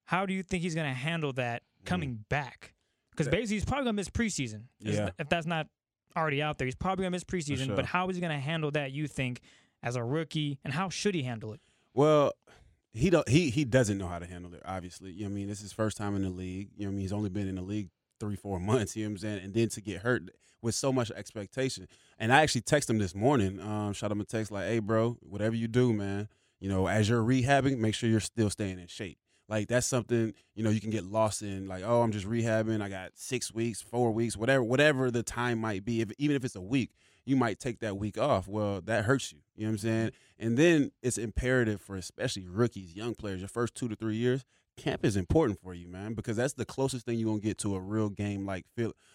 how 0.05 0.27
do 0.27 0.35
you 0.35 0.43
think 0.43 0.63
he's 0.63 0.75
going 0.75 0.87
to 0.87 0.95
handle 0.95 1.33
that 1.35 1.63
coming 1.87 2.25
back? 2.29 2.75
Because 3.11 3.29
basically 3.29 3.57
he's 3.57 3.65
probably 3.65 3.85
going 3.85 3.97
to 3.97 4.01
miss 4.01 4.11
preseason. 4.11 4.65
Yeah. 4.81 5.11
If 5.19 5.31
that's 5.31 5.47
not 5.47 5.67
already 6.17 6.43
out 6.43 6.59
there, 6.59 6.67
he's 6.67 6.75
probably 6.75 7.03
going 7.03 7.13
to 7.13 7.17
miss 7.17 7.25
preseason, 7.25 7.67
sure. 7.67 7.77
but 7.77 7.87
how 7.87 8.09
is 8.09 8.17
he 8.17 8.21
going 8.21 8.33
to 8.33 8.39
handle 8.39 8.71
that 8.73 8.93
you 8.93 9.07
think 9.07 9.41
as 9.83 9.97
a 9.97 10.05
rookie 10.05 10.59
and 10.65 10.73
how 10.73 10.89
should 10.89 11.15
he 11.15 11.23
handle 11.23 11.53
it? 11.53 11.61
Well, 11.95 12.33
he 12.93 13.11
don't 13.11 13.29
he 13.29 13.51
he 13.51 13.65
doesn't 13.65 13.99
know 13.99 14.07
how 14.07 14.21
to 14.21 14.27
handle 14.27 14.55
it. 14.55 14.63
Obviously, 14.65 15.11
you 15.11 15.25
know 15.25 15.27
what 15.27 15.33
I 15.33 15.35
mean. 15.35 15.49
This 15.49 15.59
is 15.59 15.65
his 15.65 15.73
first 15.73 15.97
time 15.97 16.15
in 16.15 16.23
the 16.23 16.31
league. 16.31 16.71
You 16.77 16.85
know 16.85 16.91
what 16.91 16.93
I 16.93 16.97
mean. 16.97 17.01
He's 17.01 17.13
only 17.13 17.29
been 17.29 17.49
in 17.49 17.57
the 17.57 17.63
league 17.63 17.89
three 18.21 18.37
four 18.37 18.61
months. 18.61 18.97
You 18.97 19.05
know 19.05 19.11
what 19.11 19.13
I'm 19.13 19.19
saying. 19.19 19.45
And 19.45 19.55
then 19.55 19.69
to 19.71 19.81
get 19.81 20.03
hurt 20.03 20.31
with 20.63 20.75
so 20.75 20.93
much 20.93 21.11
expectation. 21.11 21.89
And 22.19 22.33
I 22.33 22.43
actually 22.43 22.63
texted 22.63 22.91
him 22.91 22.99
this 22.99 23.15
morning. 23.15 23.61
Um, 23.61 23.93
shot 23.93 24.13
him 24.13 24.21
a 24.21 24.25
text 24.25 24.51
like, 24.51 24.67
"Hey, 24.67 24.79
bro, 24.79 25.19
whatever 25.23 25.57
you 25.57 25.69
do, 25.69 25.93
man, 25.93 26.29
you 26.61 26.69
know, 26.69 26.87
as 26.87 27.09
you're 27.09 27.23
rehabbing, 27.23 27.79
make 27.79 27.95
sure 27.95 28.09
you're 28.09 28.21
still 28.21 28.51
staying 28.51 28.79
in 28.79 28.87
shape." 28.87 29.19
Like 29.49 29.69
that's 29.69 29.87
something 29.87 30.33
you 30.55 30.65
know 30.65 30.71
you 30.71 30.81
can 30.81 30.91
get 30.91 31.05
lost 31.05 31.43
in. 31.43 31.69
Like, 31.69 31.85
oh, 31.85 32.03
I'm 32.03 32.13
just 32.13 32.27
rehabbing. 32.27 32.81
I 32.81 32.89
got 32.89 33.13
six 33.15 33.53
weeks, 33.53 33.83
four 33.83 34.11
weeks, 34.13 34.37
whatever, 34.37 34.63
whatever 34.63 35.11
the 35.11 35.23
time 35.23 35.59
might 35.59 35.85
be. 35.85 36.01
If 36.01 36.13
even 36.19 36.37
if 36.37 36.45
it's 36.45 36.57
a 36.57 36.63
week, 36.63 36.93
you 37.25 37.37
might 37.37 37.59
take 37.59 37.81
that 37.81 37.97
week 37.97 38.19
off. 38.19 38.49
Well, 38.49 38.81
that 38.83 39.05
hurts 39.05 39.33
you. 39.33 39.39
You 39.55 39.65
know 39.65 39.71
what 39.71 39.73
I'm 39.73 39.79
saying? 39.79 40.11
And 40.39 40.57
then 40.57 40.93
it's 41.03 41.19
imperative 41.19 41.81
for 41.81 41.97
especially 41.97 42.49
rookies, 42.49 42.95
young 42.95 43.15
players, 43.15 43.41
your 43.41 43.49
first 43.49 43.75
two 43.75 43.89
to 43.89 43.97
three 43.97 44.17
years. 44.17 44.45
Camp 44.77 45.05
is 45.05 45.17
important 45.17 45.61
for 45.61 45.73
you, 45.73 45.87
man, 45.87 46.15
because 46.15 46.37
that's 46.37 46.55
the 46.55 46.65
closest 46.65 47.07
thing 47.07 47.19
you're 47.19 47.29
gonna 47.29 47.41
get 47.41 47.59
to 47.59 47.77
a 47.77 47.81
real 47.81 48.09
game 48.09 48.45
like 48.45 48.65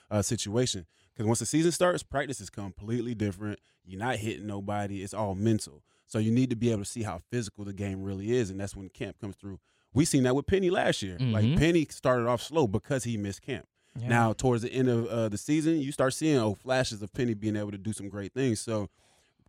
uh, 0.10 0.22
situation. 0.22 0.86
Because 1.14 1.28
once 1.28 1.40
the 1.40 1.46
season 1.46 1.72
starts, 1.72 2.02
practice 2.02 2.40
is 2.40 2.50
completely 2.50 3.14
different. 3.14 3.60
You're 3.84 4.00
not 4.00 4.18
hitting 4.18 4.48
nobody. 4.48 5.02
It's 5.04 5.14
all 5.14 5.36
mental. 5.36 5.84
So 6.06 6.18
you 6.18 6.32
need 6.32 6.50
to 6.50 6.56
be 6.56 6.72
able 6.72 6.84
to 6.84 6.90
see 6.90 7.04
how 7.04 7.22
physical 7.30 7.66
the 7.66 7.74
game 7.74 8.04
really 8.04 8.32
is, 8.32 8.50
and 8.50 8.60
that's 8.60 8.76
when 8.76 8.90
camp 8.90 9.20
comes 9.20 9.36
through. 9.36 9.60
We 9.94 10.06
seen 10.06 10.24
that 10.24 10.36
with 10.36 10.46
Penny 10.46 10.70
last 10.70 11.02
year. 11.02 11.18
Mhm. 11.18 11.32
Like 11.32 11.58
Penny 11.58 11.86
started 11.90 12.28
off 12.28 12.42
slow 12.44 12.68
because 12.68 13.04
he 13.04 13.18
missed 13.18 13.42
camp. 13.42 13.66
Yeah. 14.00 14.08
Now, 14.08 14.34
towards 14.34 14.62
the 14.62 14.72
end 14.72 14.88
of 14.88 15.08
uh, 15.08 15.30
the 15.30 15.38
season, 15.38 15.80
you 15.82 15.92
start 15.92 16.14
seeing 16.14 16.38
oh 16.38 16.54
flashes 16.56 17.02
of 17.02 17.12
Penny 17.14 17.34
being 17.34 17.56
able 17.56 17.72
to 17.72 17.78
do 17.78 17.92
some 17.92 18.08
great 18.08 18.34
things. 18.34 18.60
So, 18.60 18.90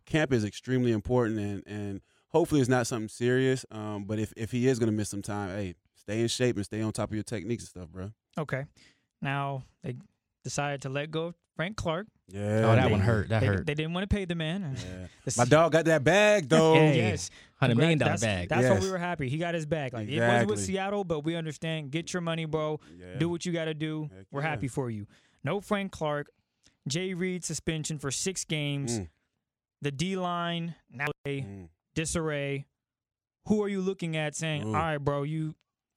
camp 0.05 0.33
is 0.33 0.43
extremely 0.43 0.91
important, 0.91 1.39
and 1.39 1.63
and 1.67 2.01
hopefully 2.29 2.59
it's 2.59 2.69
not 2.69 2.87
something 2.87 3.07
serious. 3.07 3.65
Um, 3.71 4.05
but 4.05 4.17
if 4.19 4.33
if 4.35 4.51
he 4.51 4.67
is 4.67 4.79
going 4.79 4.87
to 4.91 4.95
miss 4.95 5.09
some 5.09 5.21
time, 5.21 5.49
hey, 5.49 5.75
stay 5.95 6.21
in 6.21 6.27
shape 6.27 6.55
and 6.55 6.65
stay 6.65 6.81
on 6.81 6.91
top 6.91 7.09
of 7.11 7.13
your 7.13 7.23
techniques 7.23 7.63
and 7.63 7.69
stuff, 7.69 7.89
bro. 7.89 8.11
Okay. 8.37 8.65
Now 9.21 9.63
they 9.83 9.95
decided 10.43 10.81
to 10.83 10.89
let 10.89 11.11
go 11.11 11.27
of 11.27 11.35
Frank 11.55 11.77
Clark. 11.77 12.07
Yeah. 12.27 12.39
oh, 12.41 12.75
that 12.75 12.85
they- 12.85 12.91
one 12.91 13.01
hurt. 13.01 13.29
That 13.29 13.41
they, 13.41 13.45
hurt. 13.45 13.65
They 13.65 13.73
didn't 13.73 13.93
want 13.93 14.09
to 14.09 14.13
pay 14.13 14.25
the 14.25 14.35
man. 14.35 14.75
Yeah. 14.75 15.07
the 15.25 15.33
My 15.37 15.45
dog 15.45 15.71
got 15.73 15.85
that 15.85 16.03
bag 16.03 16.49
though. 16.49 16.75
Hey. 16.75 16.97
Yes. 16.97 17.29
Hundred 17.59 17.77
million 17.77 17.99
dollar 17.99 18.13
Congrats. 18.13 18.23
bag. 18.23 18.49
That's 18.49 18.69
why 18.69 18.79
we 18.79 18.91
were 18.91 18.97
happy. 18.97 19.29
He 19.29 19.37
got 19.37 19.53
his 19.53 19.65
bag. 19.65 19.93
Like 19.93 20.07
it 20.07 20.19
wasn't 20.19 20.49
with 20.49 20.59
Seattle, 20.59 21.03
but 21.03 21.19
we 21.23 21.35
understand. 21.35 21.91
Get 21.91 22.13
your 22.13 22.21
money, 22.21 22.45
bro. 22.45 22.79
Yeah. 22.97 23.19
Do 23.19 23.29
what 23.29 23.45
you 23.45 23.51
got 23.51 23.65
to 23.65 23.73
do. 23.73 24.09
Heck 24.15 24.25
We're 24.31 24.41
yeah. 24.41 24.49
happy 24.49 24.67
for 24.67 24.89
you. 24.89 25.07
No 25.43 25.61
Frank 25.61 25.91
Clark. 25.91 26.27
Jay 26.87 27.13
Reed 27.13 27.45
suspension 27.45 27.99
for 27.99 28.09
six 28.09 28.43
games. 28.43 28.99
Mm, 28.99 29.09
The 29.83 29.91
D 29.91 30.15
line 30.15 30.75
now 30.89 31.07
mm. 31.27 31.69
disarray. 31.93 32.65
Who 33.47 33.63
are 33.63 33.69
you 33.69 33.81
looking 33.81 34.17
at 34.17 34.35
saying, 34.35 34.63
Ooh. 34.63 34.75
all 34.75 34.81
right, 34.81 34.97
bro, 34.97 35.23
you 35.23 35.55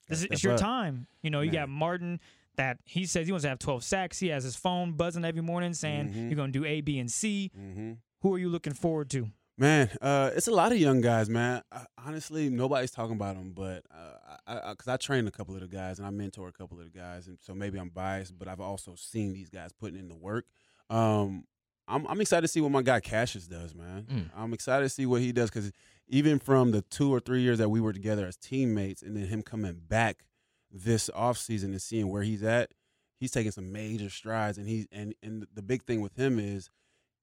this 0.08 0.18
is 0.20 0.24
it's 0.30 0.44
your 0.44 0.54
up. 0.54 0.60
time. 0.60 1.06
You 1.22 1.30
know, 1.30 1.40
you 1.40 1.50
got 1.50 1.68
Martin 1.68 2.20
that 2.56 2.78
he 2.84 3.06
says 3.06 3.26
he 3.26 3.32
wants 3.32 3.42
to 3.44 3.48
have 3.48 3.58
12 3.58 3.82
sacks. 3.84 4.18
He 4.18 4.28
has 4.28 4.44
his 4.44 4.56
phone 4.56 4.92
buzzing 4.92 5.24
every 5.24 5.42
morning 5.42 5.74
saying 5.74 6.10
Mhm. 6.10 6.30
you're 6.30 6.36
going 6.36 6.52
to 6.52 6.58
do 6.58 6.64
A, 6.64 6.80
B, 6.80 6.98
and 6.98 7.10
C. 7.10 7.50
Mm-hmm. 7.58 7.92
Who 8.22 8.34
are 8.34 8.38
you 8.38 8.48
looking 8.48 8.72
forward 8.74 9.10
to? 9.10 9.28
Man, 9.56 9.88
uh, 10.00 10.30
it's 10.34 10.48
a 10.48 10.52
lot 10.52 10.72
of 10.72 10.78
young 10.78 11.00
guys, 11.00 11.28
man. 11.30 11.62
I, 11.70 11.84
honestly, 12.04 12.50
nobody's 12.50 12.90
talking 12.90 13.14
about 13.14 13.36
them, 13.36 13.52
but 13.54 13.84
uh, 13.92 14.36
I, 14.48 14.54
I, 14.70 14.74
I 14.94 14.96
train 14.96 15.28
a 15.28 15.30
couple 15.30 15.54
of 15.54 15.60
the 15.60 15.68
guys 15.68 15.98
and 15.98 16.06
I 16.08 16.10
mentor 16.10 16.48
a 16.48 16.52
couple 16.52 16.78
of 16.80 16.84
the 16.84 16.90
guys, 16.98 17.28
and 17.28 17.38
so 17.40 17.54
maybe 17.54 17.78
I'm 17.78 17.88
biased, 17.90 18.36
but 18.36 18.48
I've 18.48 18.60
also 18.60 18.94
seen 18.96 19.32
these 19.32 19.50
guys 19.50 19.70
putting 19.72 19.96
in 19.98 20.08
the 20.08 20.16
work. 20.16 20.46
Um, 20.90 21.44
I'm, 21.86 22.06
I'm 22.06 22.20
excited 22.20 22.42
to 22.42 22.48
see 22.48 22.60
what 22.60 22.72
my 22.72 22.82
guy 22.82 22.98
Cassius 23.00 23.46
does, 23.46 23.74
man. 23.74 24.06
Mm. 24.10 24.30
I'm 24.36 24.52
excited 24.54 24.84
to 24.84 24.88
see 24.88 25.06
what 25.06 25.20
he 25.20 25.30
does 25.32 25.50
because 25.50 25.70
even 26.08 26.38
from 26.38 26.70
the 26.72 26.82
two 26.82 27.12
or 27.14 27.20
three 27.20 27.42
years 27.42 27.58
that 27.58 27.68
we 27.68 27.80
were 27.80 27.92
together 27.92 28.26
as 28.26 28.36
teammates, 28.36 29.02
and 29.02 29.16
then 29.16 29.26
him 29.26 29.42
coming 29.42 29.80
back 29.86 30.24
this 30.76 31.08
offseason 31.16 31.66
and 31.66 31.80
seeing 31.80 32.10
where 32.10 32.22
he's 32.22 32.42
at, 32.42 32.70
he's 33.20 33.30
taking 33.30 33.52
some 33.52 33.72
major 33.72 34.10
strides, 34.10 34.58
and 34.58 34.68
he's 34.68 34.86
and 34.92 35.14
and 35.22 35.46
the 35.54 35.62
big 35.62 35.84
thing 35.84 36.00
with 36.00 36.18
him 36.18 36.38
is 36.38 36.68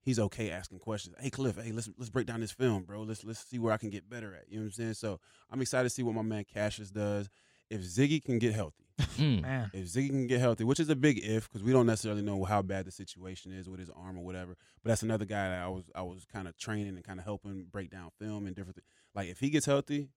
he's 0.01 0.17
okay 0.20 0.50
asking 0.50 0.79
questions. 0.79 1.15
Hey 1.20 1.29
Cliff, 1.29 1.58
hey 1.62 1.72
let's 1.74 1.89
let's 1.98 2.10
break 2.10 2.25
down 2.27 2.39
this 2.39 2.51
film, 2.51 2.84
bro. 2.84 3.01
Let's 3.03 3.24
let's 3.25 3.46
see 3.46 3.60
where 3.60 3.74
I 3.74 3.77
can 3.77 3.89
get 3.89 4.10
better 4.10 4.34
at. 4.34 4.46
You 4.50 4.55
know 4.58 4.62
what 4.63 4.67
I'm 4.67 4.72
saying? 4.72 4.93
So 4.96 5.20
I'm 5.51 5.62
excited 5.62 5.84
to 5.89 5.93
see 5.93 6.01
what 6.03 6.15
my 6.15 6.22
man 6.22 6.46
Cassius 6.51 6.89
does. 6.91 7.29
If 7.70 7.81
Ziggy 7.81 8.24
can 8.24 8.39
get 8.39 8.53
healthy, 8.53 8.84
Mm. 9.17 9.41
Man. 9.41 9.72
if 9.74 9.86
Ziggy 9.86 10.10
can 10.10 10.27
get 10.27 10.39
healthy, 10.39 10.63
which 10.63 10.79
is 10.79 10.89
a 10.89 10.96
big 10.96 11.20
if 11.24 11.48
because 11.50 11.63
we 11.63 11.72
don't 11.72 11.86
necessarily 11.88 12.22
know 12.22 12.43
how 12.43 12.62
bad 12.62 12.86
the 12.86 12.91
situation 12.91 13.51
is 13.51 13.67
with 13.70 13.79
his 13.79 13.89
arm 13.89 14.17
or 14.17 14.24
whatever. 14.25 14.55
But 14.84 14.89
that's 14.89 15.03
another 15.03 15.25
guy 15.25 15.50
that 15.50 15.62
I 15.62 15.67
was 15.70 15.84
I 15.96 16.01
was 16.03 16.25
kind 16.25 16.48
of 16.48 16.58
training 16.58 16.96
and 16.96 17.03
kind 17.03 17.20
of 17.20 17.25
helping 17.25 17.65
break 17.72 17.89
down 17.89 18.12
film 18.20 18.46
and 18.46 18.55
different. 18.55 18.75
Th- 18.77 18.86
like 19.15 19.29
if 19.29 19.39
he 19.39 19.50
gets 19.50 19.65
healthy, 19.65 20.10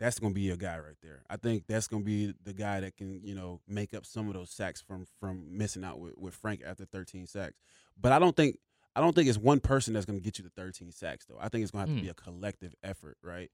that's 0.00 0.18
gonna 0.18 0.34
be 0.34 0.50
a 0.50 0.56
guy 0.56 0.78
right 0.78 0.96
there. 1.02 1.22
I 1.30 1.36
think 1.36 1.64
that's 1.68 1.86
gonna 1.86 2.02
be 2.02 2.34
the 2.42 2.52
guy 2.52 2.80
that 2.80 2.96
can 2.96 3.20
you 3.22 3.34
know 3.36 3.60
make 3.68 3.94
up 3.94 4.04
some 4.04 4.26
of 4.26 4.34
those 4.34 4.50
sacks 4.50 4.80
from 4.80 5.06
from 5.20 5.56
missing 5.56 5.84
out 5.84 6.00
with, 6.00 6.18
with 6.18 6.34
Frank 6.34 6.62
after 6.66 6.84
13 6.84 7.26
sacks. 7.28 7.60
But 8.00 8.10
I 8.10 8.18
don't 8.18 8.34
think 8.34 8.56
I 8.96 9.00
don't 9.00 9.14
think 9.14 9.28
it's 9.28 9.38
one 9.38 9.60
person 9.60 9.94
that's 9.94 10.06
gonna 10.06 10.18
get 10.18 10.38
you 10.38 10.44
the 10.44 10.50
13 10.50 10.90
sacks 10.90 11.26
though. 11.26 11.38
I 11.40 11.48
think 11.48 11.62
it's 11.62 11.70
gonna 11.70 11.82
have 11.82 11.90
Hmm. 11.90 11.96
to 11.98 12.02
be 12.02 12.08
a 12.08 12.14
collective 12.14 12.74
effort, 12.82 13.18
right? 13.22 13.50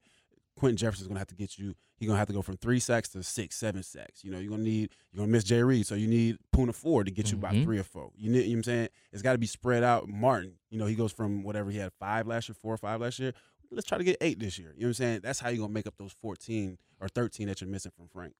Quinton 0.55 0.77
Jefferson's 0.77 1.07
gonna 1.07 1.19
have 1.19 1.27
to 1.27 1.35
get 1.35 1.59
you. 1.59 1.75
You're 1.99 2.07
gonna 2.07 2.17
have 2.17 2.27
to 2.29 2.33
go 2.33 2.41
from 2.41 2.57
three 2.57 2.79
sacks 2.79 3.09
to 3.09 3.21
six, 3.21 3.55
seven 3.55 3.83
sacks. 3.83 4.23
You 4.23 4.31
know, 4.31 4.39
you're 4.39 4.49
gonna 4.49 4.63
need 4.63 4.89
you're 5.11 5.19
gonna 5.21 5.31
miss 5.31 5.43
Jay 5.43 5.61
Reed, 5.61 5.85
so 5.85 5.93
you 5.93 6.07
need 6.07 6.37
Poona 6.55 6.73
Ford 6.73 7.05
to 7.05 7.11
get 7.11 7.31
you 7.31 7.37
about 7.37 7.53
Mhm. 7.53 7.63
three 7.63 7.77
or 7.77 7.83
four. 7.83 8.11
You 8.15 8.31
need, 8.31 8.39
you 8.39 8.45
know 8.45 8.51
what 8.53 8.57
I'm 8.57 8.63
saying? 8.63 8.89
It's 9.11 9.21
got 9.21 9.33
to 9.33 9.37
be 9.37 9.45
spread 9.45 9.83
out. 9.83 10.07
Martin, 10.09 10.55
you 10.71 10.79
know, 10.79 10.87
he 10.87 10.95
goes 10.95 11.11
from 11.11 11.43
whatever 11.43 11.69
he 11.69 11.77
had 11.77 11.93
five 11.99 12.25
last 12.25 12.49
year, 12.49 12.55
four 12.59 12.73
or 12.73 12.77
five 12.77 13.01
last 13.01 13.19
year. 13.19 13.33
Let's 13.71 13.87
try 13.87 13.97
to 13.97 14.03
get 14.03 14.17
eight 14.21 14.39
this 14.39 14.57
year. 14.57 14.73
You 14.75 14.81
know 14.81 14.85
what 14.85 14.89
I'm 14.89 14.93
saying? 14.95 15.19
That's 15.23 15.39
how 15.39 15.49
you're 15.49 15.59
gonna 15.59 15.73
make 15.73 15.87
up 15.87 15.95
those 15.97 16.13
14 16.21 16.77
or 16.99 17.07
13 17.09 17.47
that 17.47 17.61
you're 17.61 17.69
missing 17.69 17.91
from 17.95 18.07
Frank. 18.07 18.33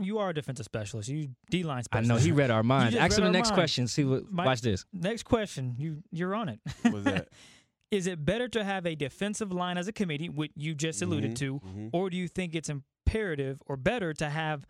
You 0.00 0.18
are 0.18 0.30
a 0.30 0.34
defensive 0.34 0.64
specialist. 0.64 1.08
You 1.08 1.28
D 1.50 1.62
line 1.62 1.84
specialist. 1.84 2.10
I 2.10 2.14
know 2.14 2.20
he 2.20 2.32
read 2.32 2.50
our 2.50 2.62
minds. 2.74 2.96
Ask 2.96 3.18
him 3.18 3.24
the 3.24 3.30
next 3.30 3.50
minds. 3.50 3.56
question. 3.58 3.86
See 3.86 4.04
what. 4.04 4.30
My- 4.30 4.44
watch 4.46 4.60
this. 4.60 4.84
Next 4.92 5.22
question. 5.24 5.74
You 5.78 6.02
you're 6.10 6.34
on 6.34 6.48
it. 6.48 6.60
What 6.82 6.92
was 6.94 7.04
that? 7.04 7.28
Is 7.92 8.08
it 8.08 8.24
better 8.24 8.48
to 8.48 8.64
have 8.64 8.84
a 8.84 8.96
defensive 8.96 9.52
line 9.52 9.78
as 9.78 9.86
a 9.86 9.92
committee, 9.92 10.28
which 10.28 10.50
you 10.56 10.74
just 10.74 11.00
alluded 11.02 11.32
Mhm, 11.32 11.36
to, 11.36 11.60
mhm. 11.60 11.90
or 11.92 12.10
do 12.10 12.16
you 12.16 12.26
think 12.26 12.56
it's 12.56 12.68
imperative 12.68 13.62
or 13.66 13.76
better 13.76 14.12
to 14.14 14.28
have 14.28 14.66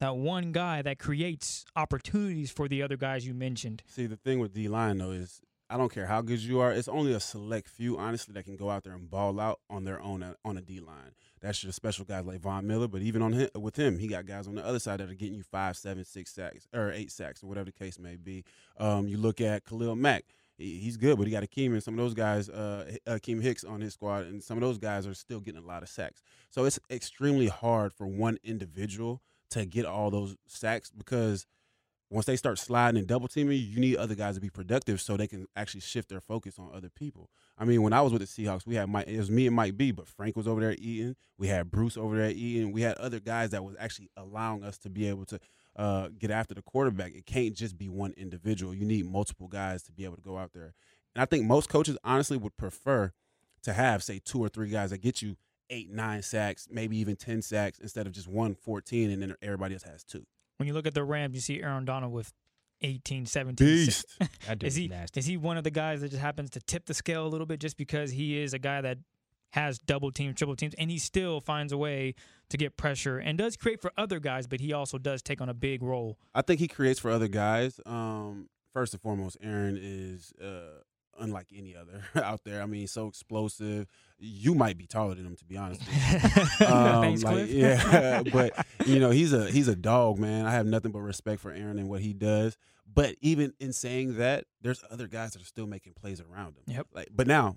that 0.00 0.14
one 0.16 0.52
guy 0.52 0.82
that 0.82 0.98
creates 0.98 1.64
opportunities 1.74 2.50
for 2.50 2.68
the 2.68 2.82
other 2.82 2.98
guys 2.98 3.26
you 3.26 3.32
mentioned? 3.32 3.82
See, 3.86 4.04
the 4.04 4.16
thing 4.18 4.40
with 4.40 4.52
D 4.52 4.68
line 4.68 4.98
though 4.98 5.12
is 5.12 5.40
I 5.70 5.76
don't 5.76 5.92
care 5.92 6.06
how 6.06 6.20
good 6.20 6.40
you 6.40 6.58
are. 6.58 6.72
It's 6.72 6.88
only 6.88 7.12
a 7.12 7.20
select 7.20 7.68
few, 7.68 7.96
honestly, 7.96 8.34
that 8.34 8.44
can 8.44 8.56
go 8.56 8.70
out 8.70 8.82
there 8.82 8.92
and 8.92 9.08
ball 9.08 9.38
out 9.38 9.60
on 9.70 9.84
their 9.84 10.00
own 10.00 10.20
uh, 10.20 10.34
on 10.44 10.56
a 10.56 10.60
D 10.60 10.80
line. 10.80 11.12
That's 11.40 11.62
your 11.62 11.72
special 11.72 12.04
guys 12.04 12.26
like 12.26 12.40
Von 12.40 12.66
Miller, 12.66 12.88
but 12.88 13.02
even 13.02 13.22
on 13.22 13.32
him, 13.32 13.48
with 13.54 13.76
him, 13.76 13.96
he 13.98 14.08
got 14.08 14.26
guys 14.26 14.48
on 14.48 14.56
the 14.56 14.66
other 14.66 14.80
side 14.80 14.98
that 14.98 15.08
are 15.08 15.14
getting 15.14 15.36
you 15.36 15.44
five, 15.44 15.76
seven, 15.76 16.04
six 16.04 16.34
sacks 16.34 16.66
or 16.74 16.90
eight 16.90 17.12
sacks 17.12 17.44
or 17.44 17.46
whatever 17.46 17.66
the 17.66 17.72
case 17.72 18.00
may 18.00 18.16
be. 18.16 18.44
Um, 18.78 19.06
you 19.06 19.16
look 19.16 19.40
at 19.40 19.64
Khalil 19.64 19.94
Mack. 19.94 20.24
He's 20.58 20.96
good, 20.98 21.16
but 21.16 21.26
he 21.26 21.32
got 21.32 21.44
Akiem 21.44 21.72
and 21.72 21.82
some 21.82 21.94
of 21.94 21.98
those 21.98 22.12
guys, 22.14 22.50
uh, 22.50 22.96
Akiem 23.06 23.40
Hicks 23.40 23.64
on 23.64 23.80
his 23.80 23.94
squad, 23.94 24.24
and 24.24 24.42
some 24.42 24.58
of 24.58 24.62
those 24.62 24.76
guys 24.76 25.06
are 25.06 25.14
still 25.14 25.40
getting 25.40 25.62
a 25.62 25.66
lot 25.66 25.82
of 25.82 25.88
sacks. 25.88 26.20
So 26.50 26.64
it's 26.64 26.78
extremely 26.90 27.46
hard 27.46 27.94
for 27.94 28.06
one 28.06 28.38
individual 28.44 29.22
to 29.50 29.64
get 29.64 29.86
all 29.86 30.10
those 30.10 30.36
sacks 30.48 30.90
because– 30.90 31.46
once 32.10 32.26
they 32.26 32.34
start 32.34 32.58
sliding 32.58 32.98
and 32.98 33.06
double 33.06 33.28
teaming, 33.28 33.56
you 33.56 33.78
need 33.78 33.96
other 33.96 34.16
guys 34.16 34.34
to 34.34 34.40
be 34.40 34.50
productive 34.50 35.00
so 35.00 35.16
they 35.16 35.28
can 35.28 35.46
actually 35.54 35.80
shift 35.80 36.08
their 36.08 36.20
focus 36.20 36.58
on 36.58 36.68
other 36.74 36.90
people. 36.90 37.30
I 37.56 37.64
mean, 37.64 37.82
when 37.82 37.92
I 37.92 38.00
was 38.00 38.12
with 38.12 38.20
the 38.20 38.26
Seahawks, 38.26 38.66
we 38.66 38.74
had 38.74 38.88
Mike. 38.88 39.06
It 39.06 39.16
was 39.16 39.30
me 39.30 39.46
and 39.46 39.54
Mike 39.54 39.76
B, 39.76 39.92
but 39.92 40.08
Frank 40.08 40.36
was 40.36 40.48
over 40.48 40.60
there 40.60 40.74
eating. 40.76 41.14
We 41.38 41.46
had 41.46 41.70
Bruce 41.70 41.96
over 41.96 42.16
there 42.16 42.30
eating. 42.30 42.72
We 42.72 42.82
had 42.82 42.96
other 42.96 43.20
guys 43.20 43.50
that 43.50 43.64
was 43.64 43.76
actually 43.78 44.10
allowing 44.16 44.64
us 44.64 44.76
to 44.78 44.90
be 44.90 45.08
able 45.08 45.24
to 45.26 45.38
uh, 45.76 46.08
get 46.18 46.32
after 46.32 46.52
the 46.52 46.62
quarterback. 46.62 47.14
It 47.14 47.26
can't 47.26 47.54
just 47.54 47.78
be 47.78 47.88
one 47.88 48.12
individual. 48.16 48.74
You 48.74 48.84
need 48.84 49.06
multiple 49.06 49.46
guys 49.46 49.84
to 49.84 49.92
be 49.92 50.04
able 50.04 50.16
to 50.16 50.22
go 50.22 50.36
out 50.36 50.52
there. 50.52 50.74
And 51.14 51.22
I 51.22 51.26
think 51.26 51.44
most 51.44 51.68
coaches 51.68 51.96
honestly 52.02 52.36
would 52.36 52.56
prefer 52.56 53.12
to 53.62 53.72
have, 53.72 54.02
say, 54.02 54.20
two 54.24 54.40
or 54.40 54.48
three 54.48 54.68
guys 54.68 54.90
that 54.90 55.00
get 55.00 55.22
you 55.22 55.36
eight, 55.68 55.90
nine 55.90 56.22
sacks, 56.22 56.66
maybe 56.68 56.96
even 56.96 57.14
ten 57.14 57.40
sacks, 57.40 57.78
instead 57.78 58.08
of 58.08 58.12
just 58.12 58.26
one 58.26 58.56
14, 58.56 59.10
and 59.10 59.22
then 59.22 59.36
everybody 59.40 59.74
else 59.74 59.84
has 59.84 60.02
two 60.02 60.26
when 60.60 60.66
you 60.66 60.74
look 60.74 60.86
at 60.86 60.92
the 60.92 61.02
Rams, 61.02 61.34
you 61.34 61.40
see 61.40 61.62
Aaron 61.62 61.86
Donald 61.86 62.12
with 62.12 62.34
18, 62.82 63.24
17. 63.24 63.66
Beast. 63.66 64.04
is 64.62 64.74
he 64.74 64.88
nasty. 64.88 65.18
is 65.18 65.24
he 65.24 65.38
one 65.38 65.56
of 65.56 65.64
the 65.64 65.70
guys 65.70 66.02
that 66.02 66.10
just 66.10 66.20
happens 66.20 66.50
to 66.50 66.60
tip 66.60 66.84
the 66.84 66.92
scale 66.92 67.26
a 67.26 67.28
little 67.28 67.46
bit 67.46 67.60
just 67.60 67.78
because 67.78 68.10
he 68.10 68.38
is 68.38 68.52
a 68.52 68.58
guy 68.58 68.82
that 68.82 68.98
has 69.54 69.78
double 69.78 70.12
teams, 70.12 70.34
triple 70.36 70.54
teams, 70.54 70.74
and 70.74 70.90
he 70.90 70.98
still 70.98 71.40
finds 71.40 71.72
a 71.72 71.78
way 71.78 72.14
to 72.50 72.58
get 72.58 72.76
pressure 72.76 73.16
and 73.16 73.38
does 73.38 73.56
create 73.56 73.80
for 73.80 73.90
other 73.96 74.20
guys, 74.20 74.46
but 74.46 74.60
he 74.60 74.74
also 74.74 74.98
does 74.98 75.22
take 75.22 75.40
on 75.40 75.48
a 75.48 75.54
big 75.54 75.82
role. 75.82 76.18
I 76.34 76.42
think 76.42 76.60
he 76.60 76.68
creates 76.68 77.00
for 77.00 77.10
other 77.10 77.28
guys. 77.28 77.80
Um, 77.86 78.50
first 78.74 78.92
and 78.92 79.00
foremost, 79.00 79.38
Aaron 79.42 79.78
is 79.80 80.34
uh, 80.44 80.82
unlike 81.20 81.48
any 81.54 81.76
other 81.76 82.04
out 82.22 82.44
there. 82.44 82.62
I 82.62 82.66
mean, 82.66 82.86
so 82.86 83.06
explosive. 83.06 83.86
You 84.18 84.54
might 84.54 84.76
be 84.76 84.86
taller 84.86 85.14
than 85.14 85.26
him, 85.26 85.36
to 85.36 85.44
be 85.44 85.56
honest. 85.56 85.80
um, 86.62 87.02
Thanks, 87.02 87.22
like, 87.22 87.46
yeah, 87.48 88.22
but 88.32 88.66
you 88.86 88.98
know, 88.98 89.10
he's 89.10 89.32
a 89.32 89.50
he's 89.50 89.68
a 89.68 89.76
dog, 89.76 90.18
man. 90.18 90.46
I 90.46 90.52
have 90.52 90.66
nothing 90.66 90.92
but 90.92 91.00
respect 91.00 91.40
for 91.40 91.52
Aaron 91.52 91.78
and 91.78 91.88
what 91.88 92.00
he 92.00 92.12
does. 92.12 92.56
But 92.92 93.14
even 93.20 93.54
in 93.60 93.72
saying 93.72 94.16
that, 94.16 94.46
there's 94.60 94.82
other 94.90 95.06
guys 95.06 95.32
that 95.32 95.42
are 95.42 95.46
still 95.46 95.66
making 95.66 95.94
plays 95.94 96.20
around 96.20 96.56
him. 96.56 96.64
Yep. 96.66 96.86
Like, 96.92 97.08
but 97.12 97.28
now 97.28 97.54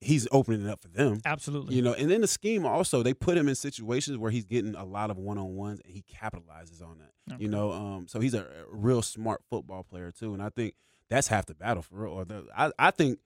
he's 0.00 0.28
opening 0.30 0.64
it 0.64 0.70
up 0.70 0.80
for 0.80 0.88
them. 0.88 1.20
Absolutely. 1.24 1.74
You 1.74 1.82
know, 1.82 1.92
and 1.94 2.10
then 2.10 2.20
the 2.20 2.28
scheme 2.28 2.66
also 2.66 3.02
they 3.02 3.14
put 3.14 3.36
him 3.36 3.48
in 3.48 3.54
situations 3.54 4.18
where 4.18 4.30
he's 4.30 4.44
getting 4.44 4.74
a 4.74 4.84
lot 4.84 5.10
of 5.10 5.18
one 5.18 5.38
on 5.38 5.56
ones 5.56 5.80
and 5.84 5.92
he 5.92 6.02
capitalizes 6.02 6.82
on 6.82 6.98
that. 6.98 7.34
Okay. 7.34 7.42
You 7.42 7.48
know, 7.48 7.72
um, 7.72 8.06
so 8.08 8.20
he's 8.20 8.34
a, 8.34 8.42
a 8.42 8.46
real 8.70 9.02
smart 9.02 9.42
football 9.50 9.82
player 9.82 10.12
too, 10.12 10.32
and 10.32 10.42
I 10.42 10.50
think 10.50 10.74
that's 11.10 11.28
half 11.28 11.46
the 11.46 11.54
battle 11.54 11.82
for 11.82 11.96
real. 11.96 12.12
Or 12.12 12.24
the, 12.24 12.46
I, 12.56 12.72
I 12.78 12.90
think 12.90 13.18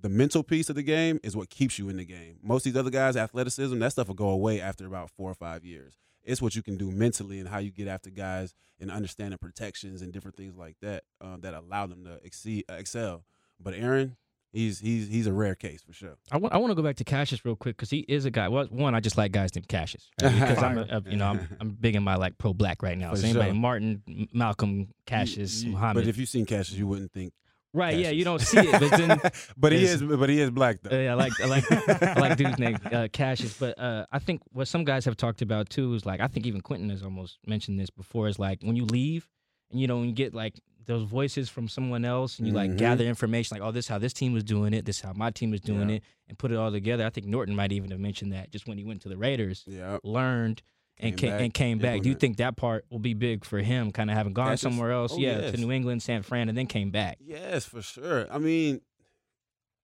the 0.00 0.08
mental 0.08 0.42
piece 0.42 0.68
of 0.68 0.76
the 0.76 0.82
game 0.82 1.20
is 1.22 1.36
what 1.36 1.50
keeps 1.50 1.78
you 1.78 1.88
in 1.88 1.96
the 1.96 2.04
game. 2.04 2.38
Most 2.42 2.66
of 2.66 2.72
these 2.72 2.80
other 2.80 2.90
guys, 2.90 3.16
athleticism, 3.16 3.78
that 3.78 3.92
stuff 3.92 4.08
will 4.08 4.14
go 4.14 4.28
away 4.28 4.60
after 4.60 4.86
about 4.86 5.10
four 5.10 5.30
or 5.30 5.34
five 5.34 5.64
years. 5.64 5.96
It's 6.22 6.40
what 6.40 6.54
you 6.54 6.62
can 6.62 6.76
do 6.76 6.90
mentally 6.90 7.38
and 7.38 7.48
how 7.48 7.58
you 7.58 7.70
get 7.70 7.86
after 7.86 8.10
guys 8.10 8.54
and 8.80 8.90
understanding 8.90 9.38
protections 9.38 10.02
and 10.02 10.12
different 10.12 10.36
things 10.36 10.56
like 10.56 10.76
that 10.80 11.04
uh, 11.20 11.36
that 11.40 11.54
allow 11.54 11.86
them 11.86 12.04
to 12.04 12.18
exceed, 12.24 12.64
excel. 12.68 13.24
But 13.60 13.74
Aaron, 13.74 14.16
he's 14.54 14.78
he's 14.80 15.08
he's 15.08 15.26
a 15.26 15.32
rare 15.32 15.54
case 15.54 15.82
for 15.82 15.92
sure. 15.92 16.16
I 16.32 16.38
want 16.38 16.54
I 16.54 16.56
want 16.58 16.70
to 16.70 16.74
go 16.74 16.82
back 16.82 16.96
to 16.96 17.04
Cassius 17.04 17.44
real 17.44 17.56
quick 17.56 17.76
because 17.76 17.90
he 17.90 17.98
is 18.08 18.24
a 18.24 18.30
guy. 18.30 18.48
Well, 18.48 18.64
one, 18.70 18.94
I 18.94 19.00
just 19.00 19.18
like 19.18 19.32
guys 19.32 19.54
named 19.54 19.68
Cassius 19.68 20.08
right? 20.22 20.32
because 20.32 20.62
I'm 20.62 20.78
a, 20.78 21.02
you 21.10 21.16
know 21.16 21.26
I'm, 21.26 21.48
I'm 21.60 21.70
big 21.70 21.96
in 21.96 22.02
my 22.02 22.14
like 22.16 22.38
pro 22.38 22.54
black 22.54 22.82
right 22.82 22.96
now. 22.96 23.10
For 23.10 23.16
so 23.18 23.26
anybody 23.26 23.50
sure. 23.50 23.54
Martin, 23.60 24.28
Malcolm, 24.32 24.88
Cassius, 25.06 25.62
You- 25.62 25.68
you- 25.70 25.72
Muhammad. 25.74 26.04
But 26.04 26.08
if 26.08 26.16
you've 26.16 26.28
seen 26.28 26.46
Cassius, 26.46 26.78
you 26.78 26.86
wouldn't 26.86 27.12
think. 27.12 27.32
right? 27.72 27.96
Yeah, 27.98 28.10
you 28.10 28.24
don't 28.24 28.40
see 28.40 28.58
it, 28.60 28.70
but 28.80 28.90
then 28.96 29.20
but 29.56 29.72
he 29.72 29.84
is 29.84 30.00
but 30.02 30.28
he 30.28 30.40
is 30.40 30.50
black 30.50 30.78
though. 30.82 30.96
Uh, 30.96 31.00
yeah, 31.00 31.10
I 31.12 31.14
like 31.14 31.32
I 31.40 31.46
like 31.46 31.64
I 32.02 32.20
like 32.20 32.36
dude's 32.36 32.58
name 32.58 32.78
uh, 32.92 33.08
Cassius, 33.12 33.58
but 33.58 33.78
uh, 33.78 34.06
I 34.12 34.20
think 34.20 34.42
what 34.52 34.68
some 34.68 34.84
guys 34.84 35.04
have 35.06 35.16
talked 35.16 35.42
about 35.42 35.68
too 35.70 35.92
is 35.94 36.06
like 36.06 36.20
I 36.20 36.28
think 36.28 36.46
even 36.46 36.60
Quinton 36.60 36.88
has 36.90 37.02
almost 37.02 37.38
mentioned 37.46 37.80
this 37.80 37.90
before 37.90 38.28
is 38.28 38.38
like 38.38 38.60
when 38.62 38.76
you 38.76 38.84
leave 38.84 39.28
and 39.72 39.80
you 39.80 39.86
know 39.88 39.96
when 39.96 40.06
you 40.06 40.12
get 40.14 40.34
like 40.34 40.60
those 40.86 41.04
voices 41.04 41.48
from 41.48 41.68
someone 41.68 42.04
else 42.04 42.38
and 42.38 42.46
you 42.48 42.52
like 42.54 42.70
Mhm. 42.72 42.78
gather 42.78 43.04
information 43.04 43.56
like 43.56 43.66
oh 43.66 43.70
this 43.72 43.86
is 43.86 43.88
how 43.88 43.98
this 43.98 44.12
team 44.12 44.32
was 44.32 44.44
doing 44.44 44.72
it, 44.74 44.84
this 44.84 44.96
is 44.96 45.02
how 45.02 45.12
my 45.12 45.30
team 45.30 45.50
was 45.50 45.60
doing 45.60 45.88
Yeah. 45.88 45.96
it, 45.96 46.02
and 46.28 46.38
put 46.38 46.50
it 46.52 46.56
all 46.56 46.70
together. 46.70 47.04
I 47.06 47.10
think 47.10 47.26
Norton 47.26 47.54
might 47.56 47.72
even 47.72 47.90
have 47.90 48.00
mentioned 48.00 48.32
that 48.32 48.50
just 48.50 48.66
when 48.66 48.78
he 48.78 48.84
went 48.84 49.02
to 49.02 49.08
the 49.08 49.16
Raiders, 49.16 49.64
Yeah. 49.66 49.98
learned 50.04 50.62
and 50.96 51.16
Came 51.16 51.16
came, 51.16 51.30
back, 51.30 51.40
and 51.40 51.54
came 51.54 51.78
back. 51.78 52.02
Do 52.02 52.08
you 52.08 52.14
think 52.14 52.36
that 52.36 52.56
part 52.56 52.84
will 52.88 53.00
be 53.00 53.14
big 53.14 53.44
for 53.44 53.58
him, 53.58 53.90
kind 53.90 54.10
of 54.10 54.16
having 54.16 54.32
gone 54.32 54.46
Cassius? 54.50 54.60
somewhere 54.60 54.92
else, 54.92 55.12
Oh, 55.14 55.18
yeah, 55.18 55.40
yes. 55.40 55.54
to 55.54 55.60
New 55.60 55.72
England, 55.72 56.02
San 56.04 56.22
Fran, 56.22 56.48
and 56.48 56.56
then 56.56 56.66
came 56.68 56.90
back? 56.92 57.18
Yes, 57.20 57.64
for 57.64 57.82
sure. 57.82 58.32
I 58.32 58.38
mean, 58.38 58.80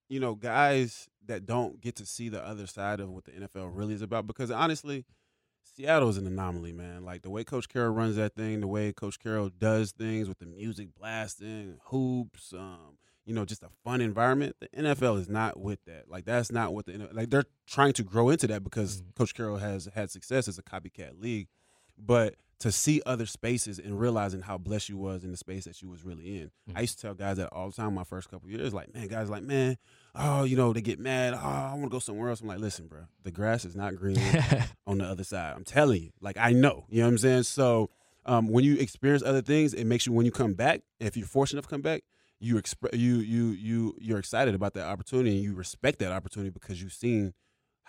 you 0.09 0.21
know, 0.21 0.35
guys 0.37 1.09
that 1.27 1.47
don't 1.47 1.81
get 1.81 1.97
to 1.97 2.07
see 2.07 2.29
the 2.29 2.45
other 2.45 2.67
side 2.67 3.01
of 3.01 3.11
what 3.11 3.25
the 3.25 3.33
NFL 3.33 3.69
really 3.75 3.95
is 3.95 4.03
about 4.03 4.27
because 4.27 4.51
honestly, 4.51 5.05
Seattle 5.63 6.09
is 6.09 6.17
an 6.17 6.27
anomaly, 6.27 6.73
man. 6.73 7.05
Like 7.05 7.23
the 7.23 7.31
way 7.31 7.45
Coach 7.45 7.69
Carroll 7.69 7.93
runs 7.95 8.17
that 8.17 8.35
thing, 8.35 8.61
the 8.61 8.67
way 8.67 8.93
Coach 8.93 9.19
Carroll 9.19 9.49
does 9.51 9.93
things 9.93 10.29
with 10.29 10.39
the 10.39 10.47
music 10.47 10.89
blasting, 10.99 11.79
hoops, 11.87 12.53
um, 12.53 12.99
you 13.25 13.35
know, 13.35 13.45
just 13.45 13.63
a 13.63 13.69
fun 13.85 14.01
environment. 14.01 14.57
The 14.61 14.69
NFL 14.69 15.19
is 15.21 15.29
not 15.29 15.61
with 15.61 15.85
that. 15.87 16.09
Like 16.09 16.25
that's 16.25 16.51
not 16.51 16.75
what 16.75 16.87
the 16.87 17.09
like 17.13 17.31
they're 17.31 17.45
trying 17.67 17.93
to 17.95 18.03
grow 18.03 18.29
into 18.31 18.47
that 18.49 18.65
because 18.65 19.03
Mhm. 19.03 19.15
Coach 19.15 19.35
Carroll 19.35 19.59
has 19.59 19.89
had 19.95 20.11
success 20.11 20.49
as 20.49 20.59
a 20.59 20.63
copycat 20.63 21.21
league, 21.21 21.49
but 22.05 22.35
to 22.61 22.71
see 22.71 23.01
other 23.07 23.25
spaces 23.25 23.79
and 23.79 23.99
realizing 23.99 24.43
how 24.43 24.59
blessed 24.59 24.91
you 24.91 24.99
was 24.99 25.25
in 25.25 25.31
the 25.31 25.37
space 25.37 25.65
that 25.65 25.81
you 25.81 25.89
was 25.89 26.05
really 26.05 26.37
in. 26.41 26.51
Mhm. 26.69 26.77
I 26.77 26.81
used 26.83 26.97
to 26.99 27.03
tell 27.03 27.15
guys 27.15 27.39
that 27.39 27.49
all 27.53 27.71
the 27.71 27.75
time 27.75 27.95
my 27.95 28.05
first 28.05 28.31
couple 28.31 28.51
years, 28.51 28.75
like, 28.75 28.93
man, 28.95 29.09
guys 29.09 29.31
like, 29.31 29.43
man, 29.43 29.79
oh, 30.15 30.45
you 30.45 30.57
know, 30.57 30.75
they 30.75 30.83
get 30.83 30.99
mad. 30.99 31.33
Oh, 31.33 31.39
I 31.39 31.71
want 31.71 31.85
to 31.85 31.89
go 31.89 32.01
somewhere 32.01 32.29
else. 32.29 32.43
I'm 32.43 32.49
like, 32.49 32.59
listen, 32.59 32.87
bro, 32.87 33.07
the 33.23 33.31
grass 33.31 33.65
is 33.65 33.75
not 33.75 33.97
green 33.97 34.19
on 34.87 34.99
the 34.99 35.05
other 35.07 35.25
side. 35.25 35.55
I'm 35.57 35.65
telling 35.65 36.03
you, 36.03 36.11
like 36.21 36.37
I 36.37 36.53
know, 36.53 36.85
you 36.91 36.99
know 37.01 37.07
what 37.07 37.13
I'm 37.13 37.19
saying. 37.19 37.45
So 37.45 37.89
um, 38.27 38.49
when 38.49 38.63
you 38.63 38.77
experience 38.77 39.23
other 39.23 39.41
things, 39.41 39.73
it 39.73 39.85
makes 39.85 40.05
you 40.07 40.13
when 40.13 40.27
you 40.27 40.33
come 40.33 40.53
back. 40.53 40.83
If 40.99 41.17
you're 41.17 41.27
fortunate 41.27 41.61
enough 41.61 41.69
to 41.69 41.75
come 41.75 41.81
back, 41.83 42.03
you 42.41 42.57
exp- 42.57 42.95
you 42.95 43.17
you 43.21 43.49
you 43.53 43.95
you're 43.99 44.19
excited 44.19 44.55
about 44.55 44.75
that 44.75 44.87
opportunity 44.87 45.31
and 45.35 45.43
you 45.43 45.55
respect 45.55 45.99
that 46.01 46.13
opportunity 46.13 46.51
because 46.51 46.83
you've 46.83 46.93
seen 46.93 47.33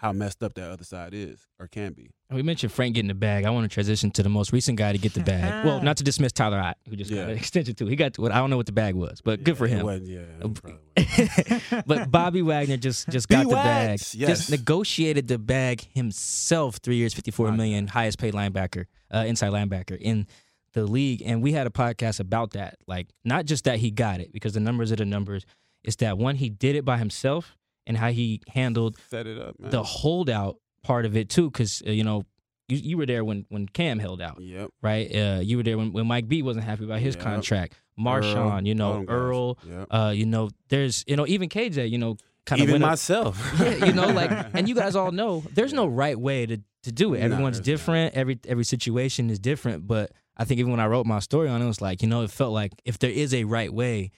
how 0.01 0.11
messed 0.11 0.41
up 0.41 0.55
that 0.55 0.67
other 0.71 0.83
side 0.83 1.13
is 1.13 1.45
or 1.59 1.67
can 1.67 1.93
be. 1.93 2.09
We 2.31 2.41
mentioned 2.41 2.71
Frank 2.71 2.95
getting 2.95 3.07
the 3.07 3.13
bag. 3.13 3.45
I 3.45 3.51
want 3.51 3.69
to 3.69 3.73
transition 3.73 4.09
to 4.11 4.23
the 4.23 4.29
most 4.29 4.51
recent 4.51 4.75
guy 4.79 4.91
to 4.93 4.97
get 4.97 5.13
the 5.13 5.19
bag. 5.19 5.63
well, 5.63 5.79
not 5.83 5.97
to 5.97 6.03
dismiss 6.03 6.31
Tyler 6.31 6.57
Ott, 6.57 6.75
who 6.89 6.95
just 6.95 7.11
got 7.11 7.17
Yeah. 7.17 7.23
an 7.27 7.29
extension 7.37 7.75
too. 7.75 7.85
He 7.85 7.95
got 7.95 8.17
what 8.17 8.31
I 8.31 8.39
don't 8.39 8.49
know 8.49 8.57
what 8.57 8.65
the 8.65 8.71
bag 8.71 8.95
was, 8.95 9.21
but 9.21 9.43
good 9.43 9.57
for 9.57 9.67
him. 9.67 9.85
wasn't- 9.85 10.07
yeah, 10.09 10.19
it 10.21 10.43
Um, 10.43 10.53
probably 10.55 10.79
wasn't. 10.97 11.85
but 11.87 12.09
Bobby 12.09 12.41
Wagner 12.41 12.77
just 12.77 13.07
just 13.09 13.29
got 13.29 13.43
the 13.47 13.53
bag. 13.55 13.99
Yes. 14.13 14.29
Just 14.39 14.49
negotiated 14.49 15.27
the 15.27 15.37
bag 15.37 15.87
himself. 15.93 16.77
Three 16.77 16.95
years, 16.95 17.13
fifty 17.13 17.29
four 17.31 17.51
million, 17.51 17.85
highest 17.87 18.17
paid 18.17 18.33
linebacker, 18.33 18.85
uh, 19.13 19.25
inside 19.27 19.51
linebacker 19.51 19.97
in 19.99 20.25
the 20.73 20.83
league. 20.85 21.21
And 21.23 21.43
we 21.43 21.51
had 21.51 21.67
a 21.67 21.69
podcast 21.69 22.19
about 22.19 22.51
that. 22.51 22.77
Like 22.87 23.07
not 23.23 23.45
just 23.45 23.65
that 23.65 23.77
he 23.77 23.91
got 23.91 24.19
it 24.19 24.31
because 24.33 24.53
the 24.53 24.59
numbers 24.61 24.91
are 24.91 24.95
the 24.95 25.05
numbers. 25.05 25.45
It's 25.83 25.97
that 25.97 26.17
one 26.17 26.35
he 26.37 26.49
did 26.49 26.75
it 26.75 26.85
by 26.85 26.97
himself 26.97 27.55
and 27.87 27.97
how 27.97 28.11
he 28.11 28.41
handled 28.47 28.97
Set 29.09 29.27
it 29.27 29.37
up, 29.39 29.59
man. 29.59 29.71
the 29.71 29.83
holdout 29.83 30.57
part 30.83 31.05
of 31.05 31.15
it 31.15 31.29
too. 31.29 31.49
Because 31.49 31.81
uh, 31.85 31.91
you 31.91 32.03
know 32.03 32.23
you, 32.67 32.77
you 32.77 32.97
were 32.97 33.05
there 33.05 33.23
when 33.25 33.45
when 33.49 33.67
Cam 33.67 33.99
held 33.99 34.21
out 34.21 34.39
Yep. 34.41 34.69
right? 34.81 35.13
Uh, 35.15 35.39
you 35.41 35.57
were 35.57 35.63
there 35.63 35.77
when, 35.77 35.91
when 35.93 36.07
Mike 36.07 36.27
B 36.27 36.41
wasn't 36.41 36.65
happy 36.65 36.83
about 36.85 36.99
his 36.99 37.15
Yep. 37.15 37.23
contract. 37.23 37.73
Marshawn, 37.99 38.61
Earl, 38.61 38.67
you 38.67 38.75
know. 38.75 39.05
Earl, 39.07 39.57
Yep. 39.67 39.87
uh, 39.91 40.13
you 40.15 40.25
know, 40.25 40.49
there's, 40.69 41.03
you 41.07 41.15
know, 41.15 41.27
even 41.27 41.49
KJ, 41.49 41.89
you 41.89 41.97
know, 41.99 42.15
kind 42.45 42.61
of 42.61 42.69
Even 42.69 42.81
up- 42.81 42.89
myself. 42.89 43.37
yeah, 43.59 43.85
you 43.85 43.93
know, 43.93 44.07
like, 44.07 44.31
and 44.55 44.67
you 44.67 44.73
guys 44.73 44.95
all 44.95 45.11
know 45.11 45.43
there's 45.53 45.73
no 45.73 45.85
right 45.85 46.17
way 46.19 46.45
to, 46.45 46.57
to 46.83 46.91
do 46.91 47.13
it. 47.13 47.19
No, 47.19 47.25
Everyone's 47.25 47.57
there's 47.57 47.67
not. 47.67 47.71
different. 47.73 48.15
Every 48.15 48.39
every 48.47 48.63
situation 48.63 49.29
is 49.29 49.37
different. 49.37 49.85
But 49.85 50.11
I 50.37 50.45
think 50.45 50.59
even 50.59 50.71
when 50.71 50.79
I 50.79 50.87
wrote 50.87 51.05
my 51.05 51.19
story 51.19 51.49
on 51.49 51.61
it, 51.61 51.65
it 51.65 51.67
was 51.67 51.81
like, 51.81 52.01
you 52.01 52.07
know, 52.07 52.23
it 52.23 52.31
felt 52.31 52.53
like 52.53 52.71
if 52.85 52.97
there 52.97 53.11
is 53.11 53.33
a 53.35 53.43
right 53.43 53.71
way, 53.71 54.11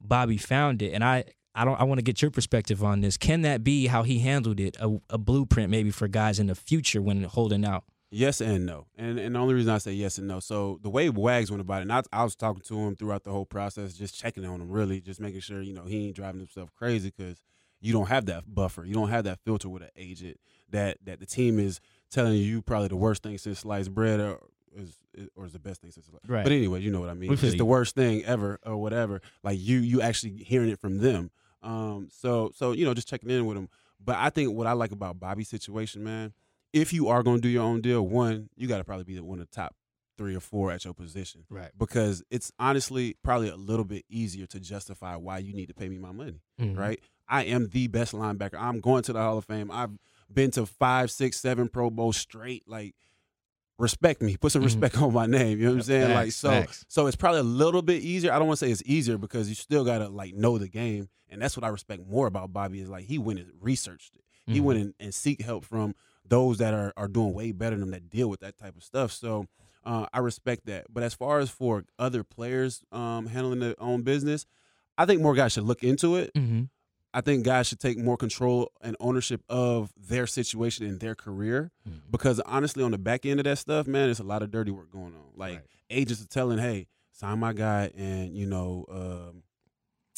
Bobby 0.00 0.36
found 0.38 0.82
it. 0.82 0.92
And 0.94 1.04
I, 1.04 1.24
I 1.54 1.64
don't, 1.64 1.80
I 1.80 1.84
want 1.84 1.98
to 1.98 2.02
get 2.02 2.22
your 2.22 2.30
perspective 2.30 2.84
on 2.84 3.00
this. 3.00 3.16
Can 3.16 3.42
that 3.42 3.64
be 3.64 3.86
how 3.86 4.02
he 4.02 4.20
handled 4.20 4.60
it? 4.60 4.76
A, 4.80 5.00
a 5.10 5.18
blueprint 5.18 5.70
maybe 5.70 5.90
for 5.90 6.08
guys 6.08 6.38
in 6.38 6.46
the 6.46 6.54
future 6.54 7.02
when 7.02 7.22
holding 7.24 7.64
out. 7.64 7.84
Yes 8.12 8.40
and 8.40 8.66
no. 8.66 8.86
And 8.96 9.20
and 9.20 9.36
the 9.36 9.38
only 9.38 9.54
reason 9.54 9.72
I 9.72 9.78
say 9.78 9.92
yes 9.92 10.18
and 10.18 10.26
no. 10.26 10.40
So 10.40 10.80
the 10.82 10.90
way 10.90 11.08
Wags 11.10 11.50
went 11.50 11.60
about 11.60 11.78
it, 11.78 11.82
and 11.82 11.92
I, 11.92 12.02
I 12.12 12.24
was 12.24 12.34
talking 12.34 12.62
to 12.62 12.78
him 12.78 12.96
throughout 12.96 13.22
the 13.22 13.30
whole 13.30 13.46
process, 13.46 13.94
just 13.94 14.18
checking 14.18 14.44
on 14.44 14.60
him, 14.60 14.68
really, 14.68 15.00
just 15.00 15.20
making 15.20 15.40
sure 15.40 15.62
you 15.62 15.72
know 15.72 15.84
he 15.84 16.06
ain't 16.06 16.16
driving 16.16 16.40
himself 16.40 16.74
crazy 16.74 17.12
because 17.16 17.40
you 17.80 17.92
don't 17.92 18.08
have 18.08 18.26
that 18.26 18.52
buffer, 18.52 18.84
you 18.84 18.94
don't 18.94 19.10
have 19.10 19.24
that 19.24 19.38
filter 19.44 19.68
with 19.68 19.82
an 19.82 19.90
agent 19.96 20.38
that 20.70 20.98
that 21.04 21.20
the 21.20 21.26
team 21.26 21.60
is 21.60 21.80
telling 22.10 22.34
you 22.34 22.62
probably 22.62 22.88
the 22.88 22.96
worst 22.96 23.22
thing 23.22 23.38
since 23.38 23.60
sliced 23.60 23.94
bread 23.94 24.18
or 24.18 24.38
is, 24.76 24.96
is 25.14 25.28
or 25.36 25.46
is 25.46 25.52
the 25.52 25.58
best 25.58 25.80
thing 25.80 25.90
since 25.90 26.08
life. 26.12 26.22
Right. 26.26 26.42
But 26.44 26.52
anyway, 26.52 26.80
you 26.80 26.90
know 26.90 27.00
what 27.00 27.08
I 27.10 27.14
mean. 27.14 27.32
It's 27.32 27.42
you. 27.42 27.56
the 27.56 27.64
worst 27.64 27.94
thing 27.94 28.24
ever 28.24 28.58
or 28.64 28.76
whatever. 28.76 29.20
Like 29.42 29.58
you 29.60 29.78
you 29.78 30.00
actually 30.02 30.32
hearing 30.44 30.68
it 30.70 30.78
from 30.80 30.98
them. 30.98 31.30
Um. 31.62 32.08
So 32.10 32.50
so 32.54 32.72
you 32.72 32.84
know 32.84 32.94
just 32.94 33.08
checking 33.08 33.30
in 33.30 33.46
with 33.46 33.56
them. 33.56 33.68
But 34.02 34.16
I 34.16 34.30
think 34.30 34.54
what 34.54 34.66
I 34.66 34.72
like 34.72 34.92
about 34.92 35.20
Bobby's 35.20 35.48
situation, 35.48 36.02
man, 36.02 36.32
if 36.72 36.92
you 36.92 37.08
are 37.08 37.22
gonna 37.22 37.40
do 37.40 37.48
your 37.48 37.62
own 37.64 37.80
deal, 37.80 38.06
one 38.06 38.48
you 38.56 38.66
got 38.68 38.78
to 38.78 38.84
probably 38.84 39.04
be 39.04 39.16
the 39.16 39.24
one 39.24 39.40
of 39.40 39.50
the 39.50 39.54
top 39.54 39.74
three 40.16 40.36
or 40.36 40.40
four 40.40 40.70
at 40.70 40.84
your 40.84 40.92
position 40.92 41.44
right. 41.48 41.70
because 41.78 42.22
it's 42.30 42.52
honestly 42.58 43.16
probably 43.24 43.48
a 43.48 43.56
little 43.56 43.86
bit 43.86 44.04
easier 44.10 44.44
to 44.44 44.60
justify 44.60 45.16
why 45.16 45.38
you 45.38 45.54
need 45.54 45.64
to 45.64 45.72
pay 45.72 45.88
me 45.88 45.96
my 45.96 46.12
money 46.12 46.42
Mhm. 46.60 46.76
right? 46.76 47.00
I 47.26 47.44
am 47.44 47.68
the 47.68 47.86
best 47.86 48.12
linebacker. 48.12 48.60
I'm 48.60 48.80
going 48.80 49.02
to 49.04 49.14
the 49.14 49.18
Hall 49.18 49.38
of 49.38 49.46
Fame. 49.46 49.70
I've 49.70 49.92
been 50.30 50.50
to 50.50 50.66
five, 50.66 51.10
six, 51.10 51.40
seven 51.40 51.68
Pro 51.68 51.88
Bowls 51.88 52.18
straight. 52.18 52.68
Like, 52.68 52.94
respect 53.80 54.22
me. 54.22 54.36
Put 54.36 54.52
some 54.52 54.62
Mhm. 54.62 54.66
respect 54.66 55.00
on 55.02 55.12
my 55.12 55.26
name. 55.26 55.58
You 55.58 55.64
know 55.64 55.70
what 55.72 55.76
I'm 55.78 55.82
saying? 55.82 56.14
like, 56.14 56.32
so, 56.32 56.50
facts. 56.50 56.84
so 56.88 57.06
it's 57.06 57.16
probably 57.16 57.40
a 57.40 57.44
little 57.44 57.82
bit 57.82 58.02
easier. 58.02 58.32
I 58.32 58.38
don't 58.38 58.46
want 58.48 58.58
to 58.60 58.66
say 58.66 58.70
it's 58.72 58.82
easier 58.84 59.18
because 59.18 59.48
you 59.48 59.54
still 59.54 59.84
gotta 59.84 60.08
like 60.08 60.34
know 60.34 60.58
the 60.58 60.68
game, 60.68 61.08
and 61.28 61.40
that's 61.42 61.56
what 61.56 61.64
I 61.64 61.68
respect 61.68 62.06
more 62.06 62.26
about 62.26 62.52
Bobby 62.52 62.80
is 62.80 62.88
like 62.88 63.04
he 63.06 63.18
went 63.18 63.38
and 63.40 63.50
researched 63.60 64.14
it. 64.16 64.24
He 64.46 64.60
Mhm. 64.60 64.64
went 64.64 64.80
and, 64.80 64.94
and 65.00 65.14
seek 65.14 65.40
help 65.42 65.64
from 65.64 65.94
those 66.28 66.58
that 66.58 66.74
are 66.74 66.92
are 66.96 67.08
doing 67.08 67.32
way 67.34 67.52
better 67.52 67.74
than 67.76 67.84
him 67.84 67.90
that 67.92 68.10
deal 68.10 68.28
with 68.28 68.40
that 68.40 68.56
type 68.58 68.76
of 68.76 68.84
stuff. 68.84 69.12
So. 69.12 69.46
Uh, 69.82 70.04
I 70.12 70.18
respect 70.18 70.66
that, 70.66 70.84
but 70.92 71.02
as 71.02 71.14
far 71.14 71.38
as 71.38 71.48
for 71.48 71.86
other 71.98 72.22
players 72.22 72.82
um, 72.92 73.24
handling 73.28 73.60
their 73.60 73.74
own 73.82 74.02
business, 74.02 74.44
I 74.98 75.06
think 75.06 75.22
more 75.22 75.34
guys 75.34 75.52
should 75.52 75.62
look 75.64 75.82
into 75.82 76.16
it. 76.16 76.32
Mhm. 76.34 76.68
I 77.12 77.20
think 77.20 77.44
guys 77.44 77.66
should 77.66 77.80
take 77.80 77.98
more 77.98 78.16
control 78.16 78.70
and 78.80 78.96
ownership 79.00 79.42
of 79.48 79.92
their 79.96 80.26
situation 80.28 80.86
in 80.86 80.98
their 80.98 81.14
career 81.16 81.72
Mhm. 81.88 82.02
because 82.10 82.38
honestly, 82.40 82.84
on 82.84 82.92
the 82.92 82.98
back 82.98 83.26
end 83.26 83.40
of 83.40 83.44
that 83.44 83.58
stuff, 83.58 83.86
man, 83.88 84.06
there's 84.06 84.20
a 84.20 84.24
lot 84.24 84.42
of 84.42 84.50
dirty 84.52 84.70
work 84.70 84.90
going 84.92 85.14
on. 85.14 85.32
Like 85.36 85.54
Right. 85.56 85.64
agents 85.90 86.22
are 86.22 86.28
telling, 86.28 86.58
"Hey, 86.58 86.86
sign 87.12 87.38
my 87.40 87.52
guy, 87.52 87.90
and 87.96 88.36
you 88.36 88.46
know, 88.46 88.84
um, 88.88 89.42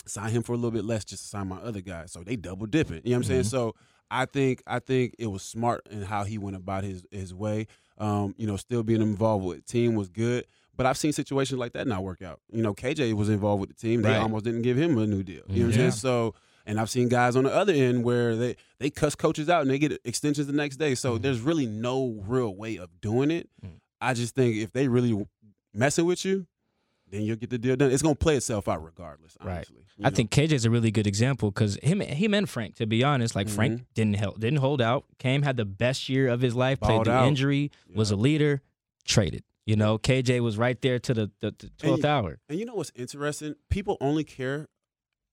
sign 0.07 0.31
him 0.33 0.43
for 0.43 0.53
a 0.53 0.57
little 0.57 0.71
bit 0.71 0.85
less 0.85 1.05
just 1.05 1.23
to 1.23 1.29
sign 1.29 1.49
my 1.49 1.59
other 1.59 1.81
guy." 1.81 2.07
So 2.07 2.23
they 2.23 2.37
double 2.37 2.67
dipping. 2.67 3.01
You 3.05 3.11
know 3.11 3.17
what 3.17 3.17
I'm 3.19 3.23
saying? 3.25 3.41
Mhm. 3.43 3.51
So 3.51 3.75
I 4.11 4.27
think 4.27 4.63
I 4.67 4.79
think 4.79 5.15
it 5.19 5.29
was 5.29 5.43
smart 5.43 5.87
in 5.91 6.03
how 6.03 6.25
he 6.25 6.37
went 6.39 6.57
about 6.57 6.85
his 6.85 7.05
his 7.11 7.33
way. 7.33 7.67
Um, 7.99 8.35
you 8.37 8.47
know, 8.47 8.57
still 8.57 8.83
being 8.83 9.01
involved 9.03 9.45
with 9.47 9.59
the 9.59 9.63
team 9.65 9.95
was 9.95 10.09
good. 10.09 10.47
But 10.77 10.87
I've 10.87 10.97
seen 10.99 11.13
situations 11.13 11.59
like 11.59 11.73
that 11.75 11.87
not 11.87 12.03
work 12.03 12.23
out. 12.23 12.41
You 12.51 12.63
know, 12.63 12.75
KJ 12.75 13.13
was 13.13 13.29
involved 13.29 13.61
with 13.61 13.69
the 13.71 13.77
team. 13.77 14.03
They 14.03 14.11
Right. 14.11 14.21
almost 14.21 14.45
didn't 14.45 14.63
give 14.63 14.77
him 14.79 14.97
a 14.99 15.07
new 15.07 15.23
deal. 15.23 15.43
You 15.49 15.61
know 15.61 15.67
what 15.69 15.75
I'm 15.75 15.81
saying? 15.81 15.91
So 15.93 16.35
and 16.67 16.79
I've 16.81 16.91
seen 16.91 17.09
guys 17.09 17.37
on 17.37 17.45
the 17.45 17.53
other 17.55 17.73
end 17.73 18.05
where 18.05 18.37
they 18.37 18.57
they 18.79 18.91
cuss 18.91 19.15
coaches 19.15 19.49
out 19.49 19.63
and 19.63 19.71
they 19.71 19.79
get 19.79 20.01
extensions 20.05 20.47
the 20.47 20.53
next 20.53 20.77
day. 20.77 20.95
So 20.95 21.19
Mhm. 21.19 21.23
there's 21.23 21.41
really 21.41 21.67
no 21.67 22.21
real 22.27 22.55
way 22.55 22.77
of 22.77 22.89
doing 23.01 23.31
it. 23.31 23.49
Mhm. 23.65 23.71
I 24.01 24.15
just 24.15 24.35
think 24.35 24.57
if 24.57 24.73
they 24.73 24.89
really 24.89 25.27
messing 25.73 26.05
with 26.07 26.25
you, 26.25 26.47
then 27.11 27.23
you'll 27.23 27.37
get 27.37 27.51
the 27.51 27.59
deal 27.59 27.77
done. 27.77 27.91
It's 27.93 28.03
gonna 28.03 28.15
play 28.15 28.37
itself 28.37 28.67
out 28.69 28.83
regardless. 28.83 29.37
Right. 29.41 29.57
Honestly, 29.59 29.77
I 30.03 30.09
know? 30.11 30.17
think 30.17 30.31
KJ 30.31 30.53
is 30.55 30.65
a 30.65 30.71
really 30.71 30.91
good 30.91 31.07
example 31.07 31.51
because 31.51 31.77
him, 31.83 32.01
him 32.01 32.33
and 32.35 32.49
Frank, 32.49 32.75
to 32.77 32.87
be 32.87 33.05
honest, 33.05 33.37
like 33.37 33.49
Frank 33.49 33.81
Mhm. 33.83 33.85
didn't 33.95 34.17
help, 34.17 34.41
didn't 34.41 34.59
hold 34.61 34.81
out. 34.81 35.05
Came 35.19 35.43
had 35.43 35.57
the 35.57 35.65
best 35.67 36.09
year 36.09 36.27
of 36.29 36.41
his 36.41 36.55
life, 36.55 36.81
played 36.81 37.05
the 37.05 37.13
out. 37.13 37.29
injury, 37.29 37.71
was 37.95 38.11
a 38.11 38.17
leader, 38.17 38.63
traded. 39.05 39.45
You 39.67 39.77
know, 39.77 39.97
KJ 39.99 40.41
was 40.41 40.59
right 40.59 40.81
there 40.81 40.99
to 40.99 41.15
the 41.15 41.31
the, 41.41 41.55
the 41.57 41.71
twelfth 41.79 42.03
you- 42.03 42.09
hour. 42.09 42.41
And 42.49 42.59
you 42.59 42.65
know 42.65 42.75
what's 42.75 42.91
interesting? 42.97 43.55
People 43.71 43.97
only 44.01 44.25
care 44.25 44.69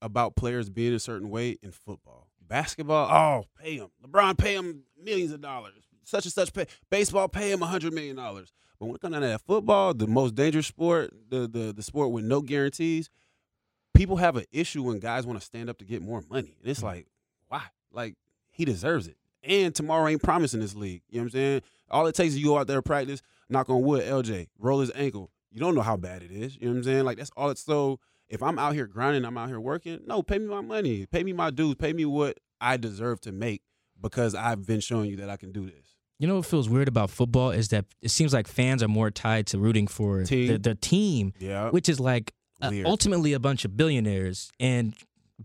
about 0.01 0.35
players 0.35 0.69
being 0.69 0.93
a 0.93 0.99
certain 0.99 1.29
way 1.29 1.57
in 1.61 1.71
football. 1.71 2.27
Basketball, 2.41 3.09
oh, 3.11 3.45
pay 3.61 3.75
him. 3.75 3.89
LeBron, 4.03 4.37
pay 4.37 4.55
him 4.55 4.83
millions 5.01 5.31
of 5.31 5.41
dollars. 5.41 5.73
Such 6.03 6.25
and 6.25 6.33
such 6.33 6.51
pay. 6.51 6.65
Baseball, 6.89 7.27
pay 7.27 7.51
him 7.51 7.61
a 7.61 7.67
hundred 7.67 7.93
million 7.93 8.15
dollars. 8.15 8.51
But 8.79 8.87
when 8.87 8.95
it 8.95 9.01
comes 9.01 9.13
down 9.13 9.21
to 9.21 9.27
that 9.27 9.41
football, 9.41 9.93
the 9.93 10.07
most 10.07 10.33
dangerous 10.35 10.65
sport, 10.65 11.13
the 11.29 11.47
the 11.47 11.73
the 11.73 11.83
sport 11.83 12.11
with 12.11 12.25
no 12.25 12.41
guarantees, 12.41 13.09
people 13.93 14.17
have 14.17 14.35
an 14.35 14.45
issue 14.51 14.81
when 14.83 14.99
guys 14.99 15.27
want 15.27 15.39
to 15.39 15.45
stand 15.45 15.69
up 15.69 15.77
to 15.79 15.85
get 15.85 16.01
more 16.01 16.23
money. 16.29 16.55
And 16.61 16.71
it's 16.71 16.79
mm. 16.79 16.85
like, 16.85 17.07
why? 17.49 17.63
Like 17.91 18.15
he 18.51 18.65
deserves 18.65 19.07
it. 19.07 19.17
And 19.43 19.75
tomorrow 19.75 20.07
ain't 20.07 20.23
promising 20.23 20.61
this 20.61 20.75
league. 20.75 21.03
You 21.09 21.19
know 21.19 21.23
what 21.23 21.25
I'm 21.25 21.31
saying? 21.31 21.61
All 21.91 22.07
it 22.07 22.15
takes 22.15 22.33
is 22.33 22.39
you 22.39 22.47
go 22.47 22.57
out 22.57 22.67
there 22.67 22.81
practice, 22.81 23.21
knock 23.49 23.69
on 23.69 23.81
wood, 23.81 24.03
LJ, 24.03 24.47
roll 24.57 24.79
his 24.79 24.91
ankle. 24.95 25.31
You 25.51 25.59
don't 25.59 25.75
know 25.75 25.81
how 25.81 25.97
bad 25.97 26.23
it 26.23 26.31
is. 26.31 26.55
You 26.55 26.67
know 26.67 26.71
what 26.71 26.77
I'm 26.77 26.83
saying? 26.83 27.05
Like 27.05 27.17
that's 27.17 27.31
all 27.35 27.49
it's 27.49 27.63
so 27.63 27.99
if 28.29 28.41
I'm 28.43 28.59
out 28.59 28.73
here 28.73 28.87
grinding, 28.87 29.25
I'm 29.25 29.37
out 29.37 29.47
here 29.49 29.59
working, 29.59 29.99
no, 30.05 30.21
pay 30.23 30.37
me 30.39 30.45
my 30.45 30.61
money. 30.61 31.05
Pay 31.05 31.23
me 31.23 31.33
my 31.33 31.49
dues. 31.49 31.75
Pay 31.75 31.93
me 31.93 32.05
what 32.05 32.37
I 32.61 32.77
deserve 32.77 33.21
to 33.21 33.31
make 33.31 33.61
because 34.01 34.35
I've 34.35 34.65
been 34.65 34.79
showing 34.79 35.09
you 35.09 35.17
that 35.17 35.29
I 35.29 35.37
can 35.37 35.51
do 35.51 35.65
this. 35.65 35.95
You 36.19 36.27
know 36.27 36.35
what 36.37 36.45
feels 36.45 36.67
weird 36.69 36.87
about 36.89 37.09
football 37.09 37.51
is 37.51 37.69
that 37.69 37.85
it 38.01 38.11
seems 38.11 38.33
like 38.33 38.47
fans 38.47 38.83
are 38.83 38.87
more 38.89 39.09
tied 39.09 39.47
to 39.47 39.57
rooting 39.57 39.87
for 39.87 40.23
Team. 40.23 40.47
the, 40.47 40.57
the 40.57 40.75
team, 40.75 41.33
Yeah. 41.39 41.69
which 41.69 41.87
is 41.89 41.99
like 41.99 42.33
uh, 42.61 42.71
ultimately 42.85 43.31
a 43.33 43.39
bunch 43.39 43.63
of 43.63 43.77
billionaires 43.77 44.51
and 44.59 44.93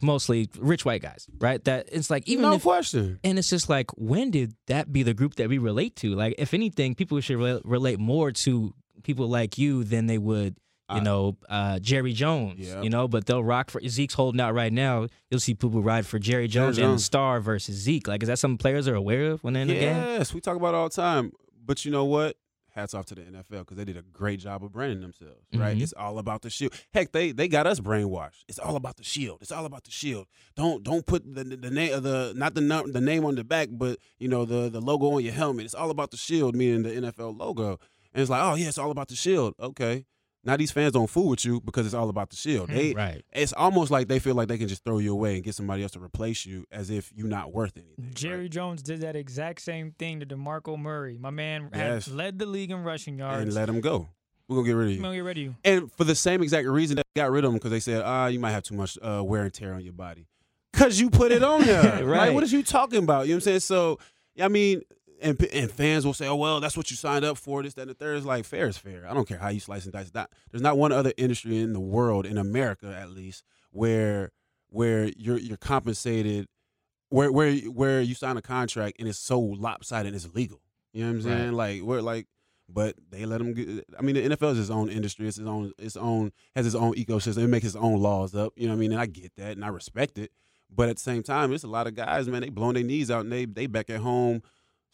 mostly 0.03 0.49
rich 0.59 0.85
white 0.85 1.01
guys, 1.03 1.29
right? 1.39 1.63
That 1.65 1.89
it's 1.93 2.11
like 2.11 2.27
even 2.29 2.43
no 2.43 2.55
if 2.55 2.63
question. 2.63 3.21
And 3.23 3.39
it's 3.39 3.49
just 3.49 3.69
like, 3.69 3.91
when 3.97 4.33
did 4.33 4.55
that 4.67 4.93
be 4.93 5.05
the 5.05 5.15
group 5.15 5.37
that 5.37 5.49
we 5.49 5.59
relate 5.59 5.95
to? 5.97 6.15
Like, 6.17 6.35
if 6.39 6.53
anything, 6.53 6.97
people 6.97 7.21
should 7.21 7.39
re- 7.39 7.61
relate 7.65 8.01
more 8.01 8.33
to 8.33 8.75
people 9.05 9.29
like 9.29 9.57
you 9.59 9.85
than 9.85 10.07
they 10.07 10.19
would, 10.19 10.57
you 10.91 10.97
I- 10.97 11.01
know, 11.01 11.37
uh, 11.49 11.79
Jerry 11.79 12.13
Jones. 12.13 12.59
Yeah. 12.61 12.83
You 12.83 12.91
know, 12.91 13.09
but 13.09 13.27
they'll 13.27 13.43
rock 13.45 13.71
for 13.71 13.81
Zeke's 13.89 14.15
holding 14.15 14.41
out 14.41 14.55
right 14.55 14.73
now. 14.73 15.07
You'll 15.31 15.41
see 15.41 15.55
people 15.55 15.83
ride 15.83 16.07
for 16.07 16.19
Jerry 16.19 16.47
Jones, 16.49 16.77
and 16.79 16.85
Jones. 16.87 17.05
Star 17.05 17.41
versus 17.41 17.75
Zeke. 17.77 18.07
Like, 18.09 18.23
is 18.23 18.29
that 18.29 18.39
something 18.39 18.59
players 18.59 18.87
are 18.89 18.95
aware 18.95 19.31
of 19.33 19.43
when 19.45 19.55
they're 19.55 19.63
in 19.63 19.69
the 19.69 19.75
game? 19.75 19.97
Yes, 19.97 20.35
we 20.35 20.41
talk 20.41 20.57
about 20.57 20.75
it 20.75 20.77
all 20.77 20.89
the 20.89 20.95
time. 20.95 21.33
But 21.65 21.85
you 21.85 21.91
know 21.91 22.05
what? 22.05 22.37
Hats 22.75 22.93
off 22.93 23.07
to 23.07 23.15
the 23.15 23.21
NFL 23.23 23.61
because 23.61 23.77
they 23.77 23.85
did 23.85 23.97
a 23.97 24.03
great 24.03 24.41
job 24.41 24.65
of 24.65 24.73
branding 24.73 25.01
themselves. 25.01 25.39
Right? 25.55 25.79
Mhm. 25.79 25.83
It's 25.83 25.93
all 25.93 26.19
about 26.19 26.43
the 26.43 26.51
shield. 26.51 26.73
Heck, 26.93 27.13
they 27.13 27.31
they 27.31 27.47
got 27.47 27.69
us 27.69 27.79
brainwashed. 27.79 28.43
It's 28.49 28.59
all 28.59 28.75
about 28.75 28.97
the 28.97 29.05
shield. 29.05 29.39
It's 29.43 29.53
all 29.53 29.65
about 29.65 29.85
the 29.85 29.93
shield. 29.93 30.27
Don't 30.57 30.83
don't 30.83 31.07
put 31.07 31.23
the 31.37 31.45
the, 31.45 31.57
the 31.57 31.71
name 31.71 32.03
the 32.03 32.33
not 32.37 32.55
the 32.57 32.61
num- 32.61 32.91
the 32.91 33.01
name 33.01 33.25
on 33.25 33.37
the 33.37 33.45
back, 33.45 33.69
but 33.71 34.01
you 34.19 34.27
know 34.27 34.45
the 34.45 34.69
the 34.69 34.81
logo 34.81 35.13
on 35.13 35.23
your 35.23 35.33
helmet. 35.33 35.67
It's 35.67 35.75
all 35.75 35.89
about 35.91 36.11
the 36.11 36.17
shield, 36.17 36.57
meaning 36.57 36.83
the 36.83 36.91
NFL 36.91 37.39
logo. 37.39 37.79
And 38.13 38.21
it's 38.21 38.29
like, 38.31 38.43
oh 38.43 38.57
yeah, 38.57 38.67
it's 38.67 38.79
all 38.79 38.91
about 38.91 39.07
the 39.07 39.15
shield. 39.15 39.55
Okay. 39.61 40.05
Now 40.45 40.57
these 40.57 40.71
fans 40.71 40.93
don't 40.93 41.09
fool 41.09 41.29
with 41.29 41.45
you 41.45 41.61
because 41.61 41.87
it's 41.87 41.95
all 41.95 42.09
about 42.09 42.31
the 42.31 42.37
shield. 42.37 42.69
They 42.69 42.93
Right. 42.93 43.23
it's 43.33 43.53
almost 43.55 43.91
like 43.91 44.09
they 44.09 44.19
feel 44.19 44.35
like 44.35 44.49
they 44.49 44.59
can 44.59 44.69
just 44.69 44.85
throw 44.85 44.99
you 44.99 45.13
away 45.13 45.37
and 45.37 45.45
get 45.45 45.55
somebody 45.55 45.83
else 45.83 45.93
to 45.93 46.01
replace 46.03 46.45
you 46.45 46.67
as 46.71 46.91
if 46.91 47.13
you're 47.15 47.29
not 47.29 47.53
worth 47.53 47.77
anything. 47.77 47.95
right? 48.07 48.15
Jerry 48.15 48.49
Jones 48.49 48.83
did 48.83 49.01
that 49.01 49.17
exact 49.17 49.63
same 49.63 49.93
thing 49.99 50.21
to 50.21 50.27
DeMarco 50.27 50.79
Murray. 50.79 51.17
My 51.19 51.31
man 51.31 51.71
had 51.73 51.87
Yes. 51.95 52.09
led 52.09 52.39
the 52.39 52.47
league 52.47 52.71
in 52.71 52.83
rushing 52.83 53.19
yards. 53.19 53.43
and 53.43 53.53
let 53.55 53.69
him 53.69 53.81
go. 53.81 54.09
We're 54.49 54.57
gonna 54.57 54.67
get 54.69 54.73
rid 54.75 54.85
of 54.85 54.89
I'm 54.91 54.97
you. 54.97 55.03
gonna 55.03 55.15
get 55.17 55.21
rid 55.25 55.39
of 55.39 55.43
you. 55.43 55.55
And 55.65 55.91
for 55.93 56.05
the 56.05 56.15
same 56.15 56.43
exact 56.43 56.69
reason 56.69 56.97
that 56.97 57.07
they 57.15 57.23
got 57.23 57.31
rid 57.31 57.45
of 57.45 57.51
him 57.51 57.55
because 57.57 57.71
they 57.71 57.81
said, 57.81 58.03
ah, 58.05 58.27
you 58.27 58.39
might 58.39 58.51
have 58.53 58.63
too 58.63 58.75
much 58.75 58.99
uh, 59.01 59.23
wear 59.25 59.45
and 59.45 59.55
tear 59.55 59.73
on 59.73 59.83
your 59.83 59.95
body. 59.95 60.27
Cause 60.75 60.99
you 61.01 61.09
put 61.09 61.33
it 61.33 61.43
on 61.43 61.63
there. 61.63 61.83
Right. 62.05 62.35
Like, 62.35 62.43
are 62.43 62.47
you 62.47 62.63
talking 62.63 63.03
about? 63.03 63.27
You 63.27 63.33
know 63.33 63.37
what 63.37 63.47
I'm 63.47 63.61
saying? 63.61 63.61
So, 63.61 63.99
I 64.43 64.49
mean, 64.49 64.83
and 65.23 65.41
and 65.53 65.71
fans 65.71 66.05
will 66.05 66.15
say, 66.15 66.27
oh 66.27 66.37
well, 66.37 66.61
that's 66.61 66.77
what 66.77 66.91
you 66.91 66.97
signed 66.97 67.25
up 67.25 67.39
for. 67.39 67.63
This, 67.63 67.75
that, 67.75 67.83
and 67.83 67.91
the 67.91 67.95
third 67.95 68.17
is 68.19 68.25
like 68.25 68.45
fair 68.45 68.69
is 68.69 68.77
fair. 68.79 69.07
I 69.09 69.15
don't 69.15 69.27
care 69.29 69.39
how 69.39 69.49
you 69.49 69.61
slice 69.61 69.85
and 69.85 69.93
dice. 69.93 70.11
That 70.11 70.31
there's 70.51 70.63
not 70.63 70.77
one 70.79 70.93
other 70.93 71.13
industry 71.17 71.59
in 71.59 71.73
the 71.73 71.81
world, 71.81 72.27
in 72.27 72.39
America 72.39 72.95
at 72.97 73.11
least, 73.11 73.45
where 73.71 74.33
where 74.69 75.11
you're 75.17 75.39
you're 75.39 75.57
compensated, 75.57 76.49
where 77.09 77.31
where 77.31 77.55
where 77.57 78.01
you 78.01 78.15
sign 78.15 78.37
a 78.37 78.43
contract 78.43 78.97
and 78.99 79.09
it's 79.09 79.19
so 79.19 79.39
lopsided 79.41 80.07
and 80.09 80.17
it's 80.17 80.25
illegal. 80.25 80.61
You 80.93 81.03
know 81.05 81.13
what 81.13 81.25
I'm 81.25 81.31
Right. 81.31 81.39
saying? 81.39 81.53
Like 81.53 81.83
we're 81.83 82.01
like 82.01 82.27
but 82.67 82.95
they 83.11 83.27
let 83.27 83.39
them 83.39 83.53
get. 83.53 83.85
I 83.99 84.01
mean, 84.03 84.15
the 84.15 84.23
NFL 84.37 84.53
is 84.53 84.59
its 84.59 84.71
own 84.71 84.89
industry. 84.89 85.29
It's 85.29 85.37
its 85.37 85.47
own. 85.47 85.73
Its 85.79 85.97
own 85.99 86.33
has 86.57 86.65
its 86.67 86.75
own 86.75 86.95
ecosystem. 86.95 87.45
It 87.45 87.49
makes 87.49 87.67
its 87.67 87.77
own 87.77 88.01
laws 88.01 88.35
up. 88.35 88.55
You 88.57 88.67
know 88.67 88.73
what 88.73 88.79
I 88.79 88.81
mean? 88.81 88.93
And 88.93 89.01
I 89.03 89.05
get 89.05 89.33
that, 89.37 89.53
and 89.53 89.63
I 89.65 89.69
respect 89.69 90.17
it. 90.17 90.33
But 90.75 90.89
at 90.89 90.97
the 90.97 91.03
same 91.03 91.23
time, 91.23 91.53
it's 91.53 91.63
a 91.63 91.69
lot 91.69 91.87
of 91.87 91.95
guys, 91.95 92.27
man. 92.27 92.41
They 92.41 92.49
blowing 92.49 92.73
their 92.75 92.83
knees 92.83 93.11
out, 93.11 93.21
and 93.21 93.31
they 93.31 93.45
they 93.45 93.67
back 93.67 93.91
at 93.91 94.01
home, 94.01 94.43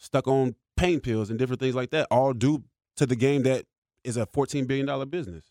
stuck 0.00 0.26
on 0.26 0.56
pain 0.76 0.98
pills 0.98 1.30
and 1.30 1.38
different 1.38 1.60
things 1.60 1.76
like 1.76 1.90
that. 1.90 2.08
All 2.10 2.32
due 2.32 2.64
to 2.96 3.06
the 3.06 3.16
game 3.16 3.44
that 3.44 3.66
is 4.02 4.16
a 4.16 4.26
fourteen 4.26 4.64
billion 4.64 4.86
dollar 4.86 5.06
business. 5.06 5.44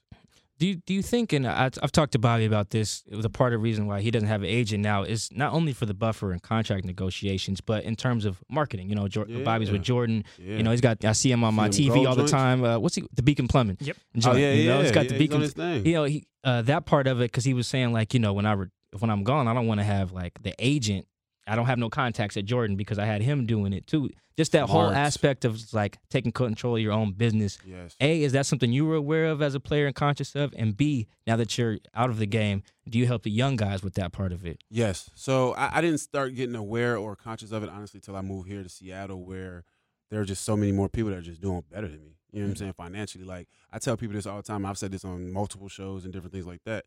Do 0.58 0.68
you, 0.68 0.76
do 0.76 0.94
you 0.94 1.02
think, 1.02 1.32
and 1.32 1.48
I, 1.48 1.72
I've 1.82 1.94
talked 1.94 2.12
to 2.12 2.20
Bobby 2.20 2.44
about 2.44 2.72
this, 2.72 3.02
the 3.10 3.30
part 3.30 3.54
of 3.54 3.60
the 3.60 3.64
reason 3.64 3.88
why 3.88 4.02
he 4.02 4.12
doesn't 4.12 4.28
have 4.28 4.42
an 4.42 4.50
agent 4.50 4.84
now 4.84 5.04
is 5.04 5.30
not 5.32 5.54
only 5.54 5.72
for 5.72 5.86
the 5.86 5.94
buffer 5.94 6.34
and 6.34 6.44
contract 6.44 6.84
negotiations, 6.84 7.62
but 7.62 7.86
in 7.86 7.96
terms 7.96 8.26
of 8.26 8.44
marketing. 8.50 8.90
You 8.90 8.96
know, 8.96 9.08
Jor- 9.08 9.26
Bobby's 9.46 9.72
with 9.72 9.84
Jordan. 9.84 10.26
Yeah. 10.38 10.58
You 10.58 10.64
know, 10.64 10.72
he's 10.72 10.82
got, 10.82 11.06
I 11.06 11.14
see 11.14 11.32
him 11.32 11.46
on 11.46 11.54
my 11.54 11.70
TV 11.70 12.06
all 12.06 12.14
the 12.14 12.24
joints? 12.24 12.32
time. 12.34 12.62
Uh, 12.66 12.78
what's 12.78 12.96
he, 12.96 13.06
the 13.14 13.24
Beacon 13.24 13.48
Plumbing? 13.48 13.78
Yep. 13.80 13.96
oh 14.26 14.36
yeah, 14.36 14.52
you 14.52 14.64
yeah. 14.64 14.74
know, 14.74 14.82
he's 14.82 14.92
got 14.92 15.08
the 15.08 15.14
yeah, 15.14 15.20
Beacon 15.20 15.36
on 15.38 15.42
his 15.44 15.54
thing. 15.54 15.86
you 15.86 15.94
know 15.94 16.04
he 16.04 16.26
uh, 16.44 16.62
that 16.64 16.86
part 16.86 17.08
of 17.08 17.22
it 17.22 17.32
because 17.32 17.46
he 17.46 17.54
was 17.54 17.66
saying 17.66 17.94
like 17.94 18.14
you 18.14 18.20
know 18.20 18.34
when 18.34 18.46
I 18.46 18.52
re- 18.52 18.68
when 19.00 19.10
I'm 19.10 19.24
gone 19.24 19.48
I 19.48 19.54
don't 19.54 19.68
want 19.68 19.80
to 19.80 19.86
have 19.86 20.12
like 20.12 20.42
the 20.42 20.54
agent 20.60 21.08
I 21.50 21.56
don't 21.56 21.66
have 21.66 21.80
no 21.80 21.90
contacts 21.90 22.38
at 22.38 22.46
Jordan 22.46 22.76
because 22.76 23.00
I 23.00 23.06
had 23.06 23.22
him 23.22 23.46
doing 23.46 23.74
it 23.74 23.88
too 23.88 24.10
just 24.38 24.54
that 24.54 24.70
whole 24.70 24.90
aspect 24.90 25.44
of 25.44 25.74
like 25.74 25.98
taking 26.10 26.32
control 26.32 26.78
of 26.78 26.82
your 26.82 26.94
own 26.94 27.12
business 27.12 27.58
yes. 27.66 27.98
a 28.00 28.24
is 28.24 28.32
that 28.32 28.46
something 28.46 28.72
you 28.72 28.86
were 28.86 28.96
aware 28.96 29.26
of 29.26 29.42
as 29.42 29.54
a 29.54 29.60
player 29.60 29.86
and 29.86 29.96
conscious 29.96 30.34
of 30.34 30.54
and 30.58 30.78
b 30.78 31.10
now 31.28 31.36
that 31.36 31.58
you're 31.58 31.78
out 31.94 32.10
of 32.10 32.20
the 32.20 32.26
game 32.26 32.64
do 32.88 32.98
you 32.98 33.06
help 33.06 33.24
the 33.24 33.30
young 33.30 33.58
guys 33.58 33.84
with 33.84 33.96
that 33.96 34.14
part 34.14 34.32
of 34.32 34.46
it 34.46 34.60
Yes. 34.80 35.10
So 35.16 35.54
I, 35.54 35.78
I 35.78 35.82
didn't 35.82 36.00
start 36.00 36.36
getting 36.36 36.56
aware 36.56 36.98
or 36.98 37.16
conscious 37.16 37.52
of 37.52 37.64
it 37.64 37.70
honestly 37.70 38.00
till 38.00 38.16
I 38.16 38.22
moved 38.22 38.48
here 38.48 38.64
to 38.64 38.70
Seattle, 38.70 39.24
where 39.24 39.64
there 40.10 40.22
are 40.22 40.26
just 40.26 40.44
so 40.44 40.56
many 40.56 40.72
more 40.72 40.90
people 40.90 41.12
that 41.12 41.18
are 41.18 41.22
just 41.22 41.42
doing 41.42 41.64
better 41.70 41.88
than 41.88 42.02
me. 42.04 42.16
You 42.32 42.40
know 42.40 42.46
what 42.46 42.50
I'm 42.50 42.54
mm-hmm. 42.54 42.60
saying? 42.60 42.74
Financially, 42.74 43.26
like 43.26 43.48
I 43.72 43.80
tell 43.80 43.98
people 43.98 44.16
this 44.16 44.26
all 44.26 44.38
the 44.38 44.44
time. 44.44 44.66
I've 44.66 44.78
said 44.78 44.92
this 44.92 45.04
on 45.04 45.32
multiple 45.32 45.68
shows 45.68 46.06
and 46.06 46.14
different 46.14 46.34
things 46.34 46.46
like 46.46 46.64
that. 46.66 46.86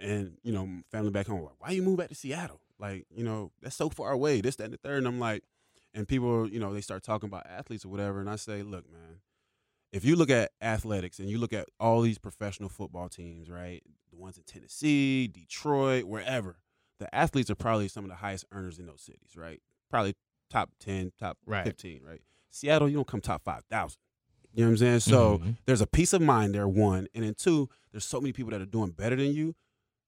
And 0.00 0.38
you 0.42 0.52
know, 0.52 0.68
family 0.90 1.10
back 1.10 1.26
home, 1.26 1.42
like, 1.42 1.54
why 1.58 1.70
you 1.70 1.82
move 1.82 1.98
back 1.98 2.08
to 2.08 2.14
Seattle? 2.14 2.60
Like, 2.84 3.06
you 3.10 3.24
know, 3.24 3.50
that's 3.62 3.76
so 3.76 3.88
far 3.88 4.12
away. 4.12 4.42
This, 4.42 4.56
that, 4.56 4.64
and 4.64 4.74
the 4.74 4.76
third. 4.78 4.98
And 4.98 5.06
I'm 5.06 5.18
like, 5.18 5.42
and 5.94 6.06
people, 6.06 6.46
you 6.48 6.60
know, 6.60 6.74
they 6.74 6.82
start 6.82 7.02
talking 7.02 7.28
about 7.28 7.46
athletes 7.46 7.84
or 7.84 7.88
whatever, 7.88 8.20
and 8.20 8.28
I 8.28 8.36
say, 8.36 8.62
look, 8.62 8.90
man, 8.92 9.20
if 9.92 10.04
you 10.04 10.16
look 10.16 10.28
at 10.28 10.50
athletics 10.60 11.18
and 11.18 11.30
you 11.30 11.38
look 11.38 11.52
at 11.54 11.66
all 11.80 12.02
these 12.02 12.18
professional 12.18 12.68
football 12.68 13.08
teams, 13.08 13.48
right, 13.48 13.82
the 14.10 14.16
ones 14.16 14.36
in 14.36 14.42
Tennessee, 14.42 15.28
Detroit, 15.28 16.04
wherever, 16.04 16.56
the 16.98 17.12
athletes 17.14 17.48
are 17.48 17.54
probably 17.54 17.88
some 17.88 18.04
of 18.04 18.10
the 18.10 18.16
highest 18.16 18.44
earners 18.52 18.78
in 18.78 18.86
those 18.86 19.00
cities, 19.00 19.36
right? 19.36 19.62
Probably 19.88 20.14
top 20.50 20.70
ten, 20.78 21.12
top 21.18 21.38
Right. 21.46 21.64
fifteen, 21.64 22.02
right? 22.02 22.20
Seattle, 22.50 22.88
you 22.88 22.96
don't 22.96 23.06
come 23.06 23.20
top 23.22 23.44
five 23.44 23.64
thousand. 23.70 23.98
You 24.52 24.64
know 24.64 24.68
what 24.68 24.72
I'm 24.72 24.76
saying? 24.78 25.00
So 25.00 25.38
Mhm. 25.38 25.56
there's 25.64 25.80
a 25.80 25.86
peace 25.86 26.12
of 26.12 26.20
mind 26.22 26.54
there, 26.54 26.68
one, 26.68 27.08
and 27.14 27.24
then 27.24 27.34
two, 27.34 27.68
there's 27.92 28.04
so 28.04 28.20
many 28.20 28.32
people 28.32 28.50
that 28.50 28.60
are 28.60 28.66
doing 28.66 28.90
better 28.90 29.16
than 29.16 29.32
you 29.32 29.54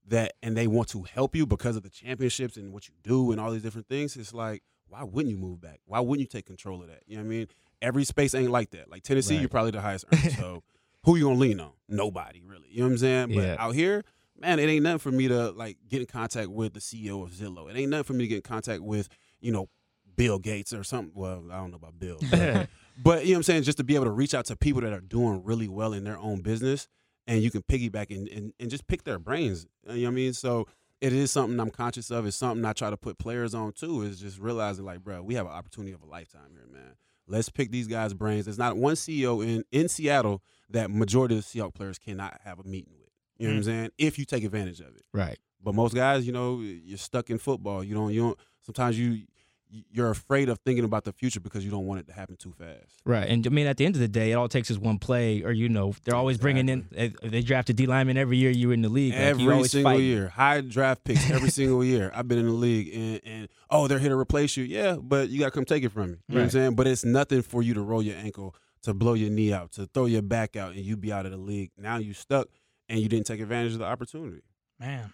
that 0.09 0.35
and 0.43 0.57
they 0.57 0.67
want 0.67 0.89
to 0.89 1.03
help 1.03 1.35
you 1.35 1.47
because 1.47 1.77
of 1.77 1.83
the 1.83 1.91
championships 1.91 2.57
and 2.57 2.73
what 2.73 2.89
you 2.89 2.95
do 3.03 3.33
and 3.33 3.41
all 3.41 3.51
these 3.51 3.63
different 3.63 3.89
things. 3.89 4.17
It's 4.17 4.33
like, 4.35 4.63
why 4.89 5.03
wouldn't 5.03 5.31
you 5.35 5.37
move 5.41 5.61
back? 5.61 5.81
Why 5.87 6.01
wouldn't 6.01 6.21
you 6.21 6.27
take 6.27 6.47
control 6.47 6.81
of 6.83 6.89
that? 6.89 7.03
You 7.07 7.17
know 7.17 7.23
what 7.23 7.27
I 7.29 7.31
mean? 7.31 7.47
Every 7.83 8.05
space 8.05 8.35
ain't 8.35 8.51
like 8.51 8.71
that. 8.71 8.91
Like 8.91 9.03
Tennessee, 9.03 9.35
Right. 9.35 9.41
you're 9.41 9.49
probably 9.49 9.73
the 9.73 9.81
highest 9.81 10.05
earner. 10.13 10.31
so 10.31 10.63
who 11.05 11.17
you 11.17 11.25
gonna 11.25 11.39
lean 11.39 11.61
on? 11.61 11.73
Nobody 11.89 12.43
really. 12.45 12.69
You 12.71 12.81
know 12.81 12.87
what 12.87 12.93
I'm 12.93 12.99
saying? 12.99 13.29
But 13.35 13.41
Yeah. 13.45 13.57
out 13.59 13.75
here, 13.75 14.05
man, 14.39 14.59
it 14.61 14.65
ain't 14.69 14.83
nothing 14.85 14.99
for 15.01 15.11
me 15.11 15.27
to 15.29 15.51
like 15.51 15.79
get 15.89 16.01
in 16.01 16.07
contact 16.07 16.49
with 16.51 16.75
the 16.75 16.81
CEO 16.81 17.23
of 17.25 17.31
Zillow. 17.33 17.69
It 17.71 17.77
ain't 17.77 17.91
nothing 17.91 18.05
for 18.05 18.13
me 18.13 18.25
to 18.25 18.29
get 18.29 18.37
in 18.37 18.43
contact 18.43 18.83
with, 18.83 19.09
you 19.41 19.51
know, 19.53 19.69
Bill 20.17 20.39
Gates 20.39 20.73
or 20.73 20.85
something. 20.85 21.13
Well, 21.15 21.45
I 21.51 21.57
don't 21.57 21.71
know 21.73 21.77
about 21.77 21.99
Bill. 21.99 22.19
But, 22.31 22.69
but 23.03 23.25
you 23.27 23.33
know 23.33 23.35
what 23.35 23.39
I'm 23.39 23.43
saying? 23.43 23.63
Just 23.65 23.79
to 23.79 23.85
be 23.85 23.97
able 23.97 24.07
to 24.07 24.11
reach 24.13 24.35
out 24.35 24.47
to 24.47 24.57
people 24.57 24.81
that 24.83 24.93
are 24.93 25.01
doing 25.01 25.43
really 25.45 25.69
well 25.69 25.93
in 25.93 26.05
their 26.05 26.17
own 26.19 26.41
business 26.41 26.89
and 27.27 27.43
you 27.43 27.51
can 27.51 27.63
piggyback 27.63 28.15
and, 28.15 28.29
and, 28.29 28.53
and 28.61 28.71
just 28.71 28.87
pick 28.87 29.05
their 29.05 29.19
brains. 29.19 29.67
Uh, 29.89 29.93
you 29.93 30.03
know 30.03 30.09
what 30.09 30.13
I 30.13 30.15
mean? 30.15 30.33
So 30.33 30.67
it 31.01 31.13
is 31.13 31.31
something 31.31 31.59
I'm 31.61 31.71
conscious 31.71 32.11
of. 32.11 32.27
It's 32.27 32.37
something 32.37 32.65
I 32.65 32.73
try 32.73 32.91
to 32.91 32.97
put 32.97 33.19
players 33.19 33.55
on 33.55 33.73
too, 33.73 34.03
is 34.03 34.21
just 34.21 34.39
realizing 34.39 34.85
like, 34.85 35.01
bro, 35.01 35.23
we 35.23 35.35
have 35.35 35.47
an 35.47 35.53
opportunity 35.53 35.93
of 35.93 36.03
a 36.03 36.07
lifetime 36.07 36.51
here, 36.53 36.67
man. 36.71 36.95
Let's 37.29 37.49
pick 37.49 37.71
these 37.71 37.89
guys' 37.89 38.15
brains. 38.15 38.45
There's 38.45 38.59
not 38.59 38.77
one 38.77 38.95
CEO 38.95 39.45
in, 39.45 39.65
in 39.73 39.89
Seattle 39.89 40.43
that 40.71 40.91
majority 40.91 41.37
of 41.37 41.45
the 41.45 41.59
Seahawks 41.59 41.75
players 41.75 41.99
cannot 41.99 42.41
have 42.45 42.61
a 42.61 42.65
meeting 42.65 42.95
with. 42.99 43.11
You 43.39 43.49
know 43.49 43.55
what 43.55 43.57
I'm 43.57 43.63
mm. 43.63 43.67
saying? 43.67 43.91
If 43.99 44.19
you 44.19 44.25
take 44.25 44.45
advantage 44.45 44.81
of 44.81 44.97
it. 44.97 45.03
Right. 45.13 45.39
But 45.63 45.75
most 45.75 45.95
guys, 45.95 46.27
you 46.27 46.33
know, 46.33 46.61
you're 46.61 46.97
stuck 46.97 47.29
in 47.31 47.39
football. 47.39 47.83
You 47.83 47.95
don't. 47.95 48.13
You 48.13 48.21
don't. 48.21 48.39
Sometimes 48.63 48.99
you 48.99 49.23
you're 49.69 50.11
afraid 50.11 50.49
of 50.49 50.59
thinking 50.61 50.85
about 50.85 51.05
the 51.05 51.13
future 51.13 51.41
because 51.41 51.65
you 51.65 51.71
don't 51.71 51.87
want 51.87 52.01
it 52.01 52.07
to 52.07 52.13
happen 52.13 52.37
too 52.37 52.53
fast. 52.53 53.01
Right. 53.05 53.29
And 53.29 53.47
I 53.47 53.51
mean, 53.51 53.67
at 53.67 53.77
the 53.77 53.85
end 53.85 53.95
of 53.95 54.01
the 54.01 54.09
day, 54.09 54.33
it 54.33 54.35
all 54.35 54.49
takes 54.49 54.71
is 54.71 54.79
one 54.79 54.99
play, 54.99 55.43
or, 55.43 55.53
you 55.53 55.69
know, 55.69 55.95
they're 56.05 56.15
always 56.15 56.39
bringing 56.39 56.69
in, 56.69 56.89
eh, 56.95 57.11
they 57.23 57.43
draft 57.43 57.69
a 57.71 57.73
D 57.73 57.87
lineman 57.87 58.17
every 58.17 58.37
year 58.37 58.51
you're 58.51 58.73
in 58.73 58.83
the 58.83 58.89
league. 58.89 59.15
Every 59.15 59.51
always 59.51 59.73
single 59.73 59.93
fighting. 59.93 60.07
year, 60.07 60.29
high 60.29 60.61
draft 60.61 61.05
picks 61.05 61.29
every 61.31 61.51
single 61.51 61.85
year. 61.85 62.13
I've 62.15 62.29
been 62.29 62.39
in 62.39 62.47
the 62.47 62.53
league, 62.53 62.95
and, 62.95 63.21
and 63.25 63.49
oh, 63.71 63.89
they're 63.89 63.99
here 63.99 64.11
to 64.11 64.19
replace 64.19 64.57
you. 64.57 64.65
Yeah, 64.65 64.97
but 64.97 65.29
you 65.29 65.41
got 65.41 65.47
to 65.47 65.51
come 65.51 65.65
take 65.65 65.83
it 65.83 65.91
from 65.91 66.13
me. 66.13 66.19
You 66.29 66.35
know 66.35 66.41
what 66.41 66.45
I'm 66.45 66.51
saying? 66.51 66.75
But 66.75 66.87
it's 66.87 67.05
nothing 67.05 67.43
for 67.43 67.63
you 67.63 67.75
to 67.75 67.81
roll 67.81 68.03
your 68.03 68.17
ankle, 68.17 68.55
to 68.83 68.95
blow 68.95 69.15
your 69.15 69.31
knee 69.31 69.53
out, 69.53 69.73
to 69.73 69.87
throw 69.87 70.07
your 70.07 70.23
back 70.23 70.57
out, 70.57 70.75
and 70.75 70.81
you 70.85 70.97
be 70.97 71.13
out 71.13 71.27
of 71.27 71.33
the 71.33 71.39
league. 71.39 71.71
Now 71.77 71.99
you 71.99 72.13
stuck, 72.15 72.49
and 72.89 73.01
you 73.01 73.09
didn't 73.09 73.27
take 73.27 73.41
advantage 73.41 73.73
of 73.73 73.81
the 73.81 73.85
opportunity. 73.85 74.43
Man. 74.79 75.13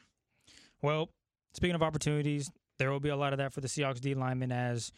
Well, 0.82 1.10
speaking 1.54 1.74
of 1.74 1.82
opportunities, 1.82 2.50
there 2.82 2.90
will 2.90 2.98
be 2.98 3.10
a 3.10 3.16
lot 3.16 3.32
of 3.32 3.38
that 3.38 3.52
for 3.52 3.60
the 3.60 3.68
Seahawks 3.68 4.00
D 4.00 4.14
linemen 4.14 4.50
as 4.50 4.90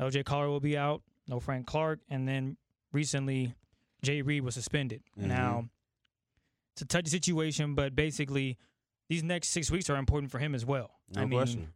LJ 0.00 0.24
Collier 0.24 0.48
will 0.48 0.60
be 0.60 0.78
out, 0.78 1.02
no 1.26 1.40
Frank 1.40 1.66
Clark, 1.66 2.00
and 2.08 2.26
then 2.26 2.56
recently 2.90 3.54
Jay 4.02 4.22
Reed 4.22 4.42
was 4.42 4.54
suspended. 4.54 5.02
Mhm. 5.20 5.26
Now, 5.26 5.68
it's 6.72 6.80
a 6.80 6.86
touchy 6.86 7.10
situation, 7.10 7.74
but 7.74 7.94
basically 7.94 8.56
these 9.10 9.22
next 9.22 9.48
six 9.48 9.70
weeks 9.70 9.90
are 9.90 9.96
important 9.96 10.30
for 10.32 10.38
him 10.38 10.54
as 10.54 10.64
well. 10.64 10.90
No 11.14 11.20
I 11.20 11.24
mean, 11.26 11.38
question. 11.38 11.68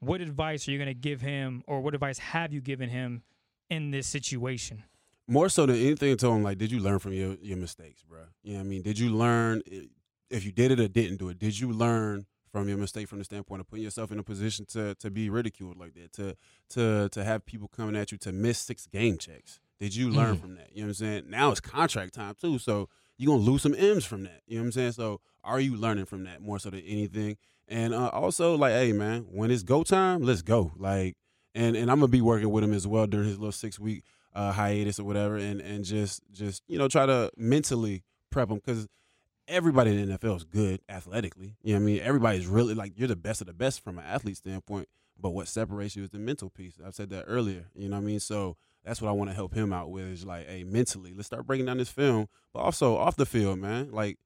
what 0.00 0.20
advice 0.20 0.66
are 0.66 0.72
you 0.72 0.78
going 0.78 0.88
to 0.88 0.94
give 0.94 1.20
him, 1.20 1.62
or 1.68 1.80
what 1.82 1.94
advice 1.94 2.18
have 2.18 2.52
you 2.52 2.60
given 2.60 2.88
him 2.88 3.22
in 3.70 3.92
this 3.92 4.08
situation? 4.08 4.82
more 5.28 5.48
so 5.48 5.66
than 5.66 5.74
anything 5.74 6.16
to 6.16 6.28
him 6.28 6.44
like 6.44 6.56
did 6.56 6.70
you 6.70 6.78
learn 6.78 7.00
from 7.00 7.12
your, 7.12 7.34
your 7.42 7.56
mistakes 7.56 8.00
bro 8.04 8.20
you 8.44 8.52
know 8.52 8.60
what 8.60 8.64
i 8.64 8.68
mean 8.68 8.80
did 8.80 8.96
you 8.96 9.10
learn 9.10 9.60
if 10.30 10.44
you 10.44 10.52
did 10.52 10.70
it 10.70 10.78
or 10.78 10.86
didn't 10.86 11.16
do 11.16 11.28
it 11.28 11.36
did 11.36 11.58
you 11.58 11.72
learn 11.72 12.24
from 12.56 12.68
your 12.68 12.78
mistake 12.78 13.06
from 13.08 13.18
the 13.18 13.24
standpoint 13.24 13.60
of 13.60 13.68
putting 13.68 13.82
yourself 13.84 14.10
in 14.10 14.18
a 14.18 14.22
position 14.22 14.64
to 14.66 14.94
to 14.96 15.10
be 15.10 15.28
ridiculed 15.28 15.76
like 15.78 15.94
that 15.94 16.12
to 16.14 16.34
to 16.70 17.08
to 17.10 17.22
have 17.24 17.44
people 17.44 17.68
coming 17.68 17.94
at 17.96 18.10
you 18.12 18.18
to 18.18 18.32
miss 18.32 18.58
six 18.58 18.86
game 18.86 19.18
checks. 19.18 19.60
Did 19.78 19.94
you 19.94 20.08
learn 20.08 20.36
Mhm. 20.36 20.40
from 20.40 20.54
that? 20.56 20.70
You 20.72 20.82
know 20.82 20.86
what 20.86 20.88
i'm 20.90 20.94
saying? 20.94 21.24
Now 21.28 21.50
it's 21.50 21.60
contract 21.60 22.14
time 22.14 22.34
too 22.40 22.58
so 22.58 22.88
you're 23.18 23.28
gonna 23.34 23.42
lose 23.50 23.62
some 23.62 23.74
m's 23.74 24.04
from 24.06 24.22
that. 24.24 24.40
You 24.46 24.56
know 24.56 24.62
what 24.62 24.66
i'm 24.68 24.72
saying? 24.72 24.92
So 24.92 25.20
are 25.44 25.60
you 25.60 25.76
learning 25.76 26.06
from 26.06 26.24
that 26.24 26.40
more 26.40 26.58
so 26.58 26.70
than 26.70 26.80
anything? 26.80 27.36
And 27.68 27.92
uh, 27.92 28.08
also 28.08 28.56
like 28.56 28.72
hey 28.72 28.92
man 28.92 29.26
when 29.30 29.50
it's 29.50 29.62
go 29.62 29.82
time 29.82 30.22
let's 30.22 30.40
go. 30.42 30.72
Like 30.76 31.14
and 31.54 31.76
and 31.76 31.90
i'm 31.90 31.98
gonna 32.00 32.08
be 32.08 32.20
working 32.22 32.50
with 32.50 32.64
him 32.64 32.72
as 32.72 32.86
well 32.86 33.06
during 33.06 33.28
his 33.28 33.38
little 33.38 33.52
six 33.52 33.78
week 33.78 34.02
uh, 34.34 34.52
hiatus 34.52 34.98
or 34.98 35.04
whatever, 35.04 35.36
and 35.36 35.60
and 35.60 35.84
just 35.84 36.22
just 36.30 36.62
you 36.68 36.78
know 36.78 36.88
try 36.88 37.04
to 37.06 37.30
mentally 37.36 38.02
prep 38.30 38.50
him 38.50 38.56
because 38.56 38.86
everybody 39.48 39.90
in 39.90 40.08
the 40.08 40.18
NFL 40.18 40.36
is 40.36 40.44
good 40.44 40.80
athletically. 40.88 41.56
You 41.62 41.74
know 41.74 41.80
what 41.80 41.84
I 41.84 41.86
mean? 41.86 42.00
Everybody's 42.00 42.46
really 42.46 42.74
like 42.74 42.92
you're 42.96 43.08
the 43.08 43.16
best 43.16 43.40
of 43.40 43.46
the 43.46 43.52
best 43.52 43.82
from 43.82 43.98
an 43.98 44.04
athlete 44.04 44.36
standpoint. 44.36 44.88
But 45.18 45.30
what 45.30 45.48
separates 45.48 45.96
you 45.96 46.04
is 46.04 46.10
the 46.10 46.18
mental 46.18 46.50
piece. 46.50 46.78
I've 46.84 46.94
said 46.94 47.10
that 47.10 47.24
earlier. 47.26 47.66
You 47.74 47.88
know 47.88 47.96
what 47.96 48.02
I 48.02 48.06
mean? 48.06 48.20
So 48.20 48.56
that's 48.84 49.00
what 49.00 49.08
I 49.08 49.12
want 49.12 49.30
to 49.30 49.34
help 49.34 49.54
him 49.54 49.72
out 49.72 49.90
with 49.90 50.06
is 50.06 50.26
like, 50.26 50.46
hey, 50.46 50.62
mentally, 50.64 51.12
let's 51.14 51.26
start 51.26 51.46
breaking 51.46 51.66
down 51.66 51.78
this 51.78 51.88
film, 51.88 52.28
but 52.52 52.60
also 52.60 52.96
off 52.96 53.16
the 53.16 53.26
field, 53.26 53.58
man. 53.58 53.90
Like 53.90 54.18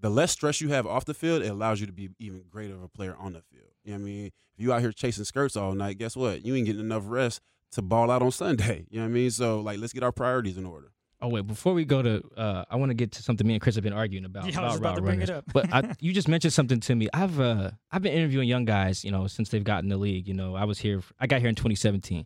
the 0.00 0.10
less 0.10 0.32
stress 0.32 0.60
you 0.60 0.70
have 0.70 0.86
off 0.86 1.04
the 1.04 1.14
field, 1.14 1.42
it 1.42 1.48
allows 1.48 1.80
you 1.80 1.86
to 1.86 1.92
be 1.92 2.08
even 2.18 2.44
greater 2.48 2.74
of 2.74 2.82
a 2.82 2.88
player 2.88 3.16
on 3.18 3.34
the 3.34 3.42
field. 3.42 3.70
You 3.84 3.92
know 3.92 3.98
what 3.98 4.02
I 4.02 4.10
mean? 4.10 4.26
If 4.26 4.64
you 4.64 4.72
out 4.72 4.80
here 4.80 4.92
chasing 4.92 5.24
skirts 5.24 5.56
all 5.56 5.72
night, 5.74 5.98
guess 5.98 6.16
what? 6.16 6.44
You 6.44 6.54
ain't 6.54 6.66
getting 6.66 6.80
enough 6.80 7.04
rest 7.06 7.40
to 7.72 7.82
ball 7.82 8.10
out 8.10 8.22
on 8.22 8.30
Sunday. 8.30 8.86
You 8.90 9.00
know 9.00 9.04
what 9.04 9.10
I 9.10 9.14
mean? 9.14 9.30
So 9.30 9.60
like 9.60 9.78
let's 9.78 9.92
get 9.92 10.02
our 10.02 10.12
priorities 10.12 10.56
in 10.56 10.66
order. 10.66 10.92
Oh 11.20 11.28
wait, 11.28 11.46
before 11.46 11.74
we 11.74 11.84
go 11.84 12.00
to, 12.00 12.22
uh, 12.36 12.64
I 12.70 12.76
want 12.76 12.90
to 12.90 12.94
get 12.94 13.10
to 13.12 13.22
something 13.22 13.44
me 13.44 13.54
and 13.54 13.60
Chris 13.60 13.74
have 13.74 13.82
been 13.82 13.92
arguing 13.92 14.24
about. 14.24 14.46
Yeah, 14.52 14.60
I 14.60 14.66
was 14.66 14.78
about 14.78 14.96
to 14.96 15.02
bring 15.02 15.18
runners. 15.18 15.30
it 15.30 15.34
up. 15.34 15.44
but 15.52 15.72
I, 15.72 15.94
you 16.00 16.12
just 16.12 16.28
mentioned 16.28 16.52
something 16.52 16.78
to 16.78 16.94
me. 16.94 17.08
I've 17.12 17.40
uh, 17.40 17.72
I've 17.90 18.02
been 18.02 18.12
interviewing 18.12 18.48
young 18.48 18.64
guys, 18.64 19.04
you 19.04 19.10
know, 19.10 19.26
since 19.26 19.48
they've 19.48 19.64
gotten 19.64 19.88
the 19.88 19.96
league. 19.96 20.28
You 20.28 20.34
know, 20.34 20.54
I 20.54 20.64
was 20.64 20.78
here. 20.78 21.02
I 21.18 21.26
got 21.26 21.40
here 21.40 21.48
in 21.48 21.56
2017. 21.56 22.24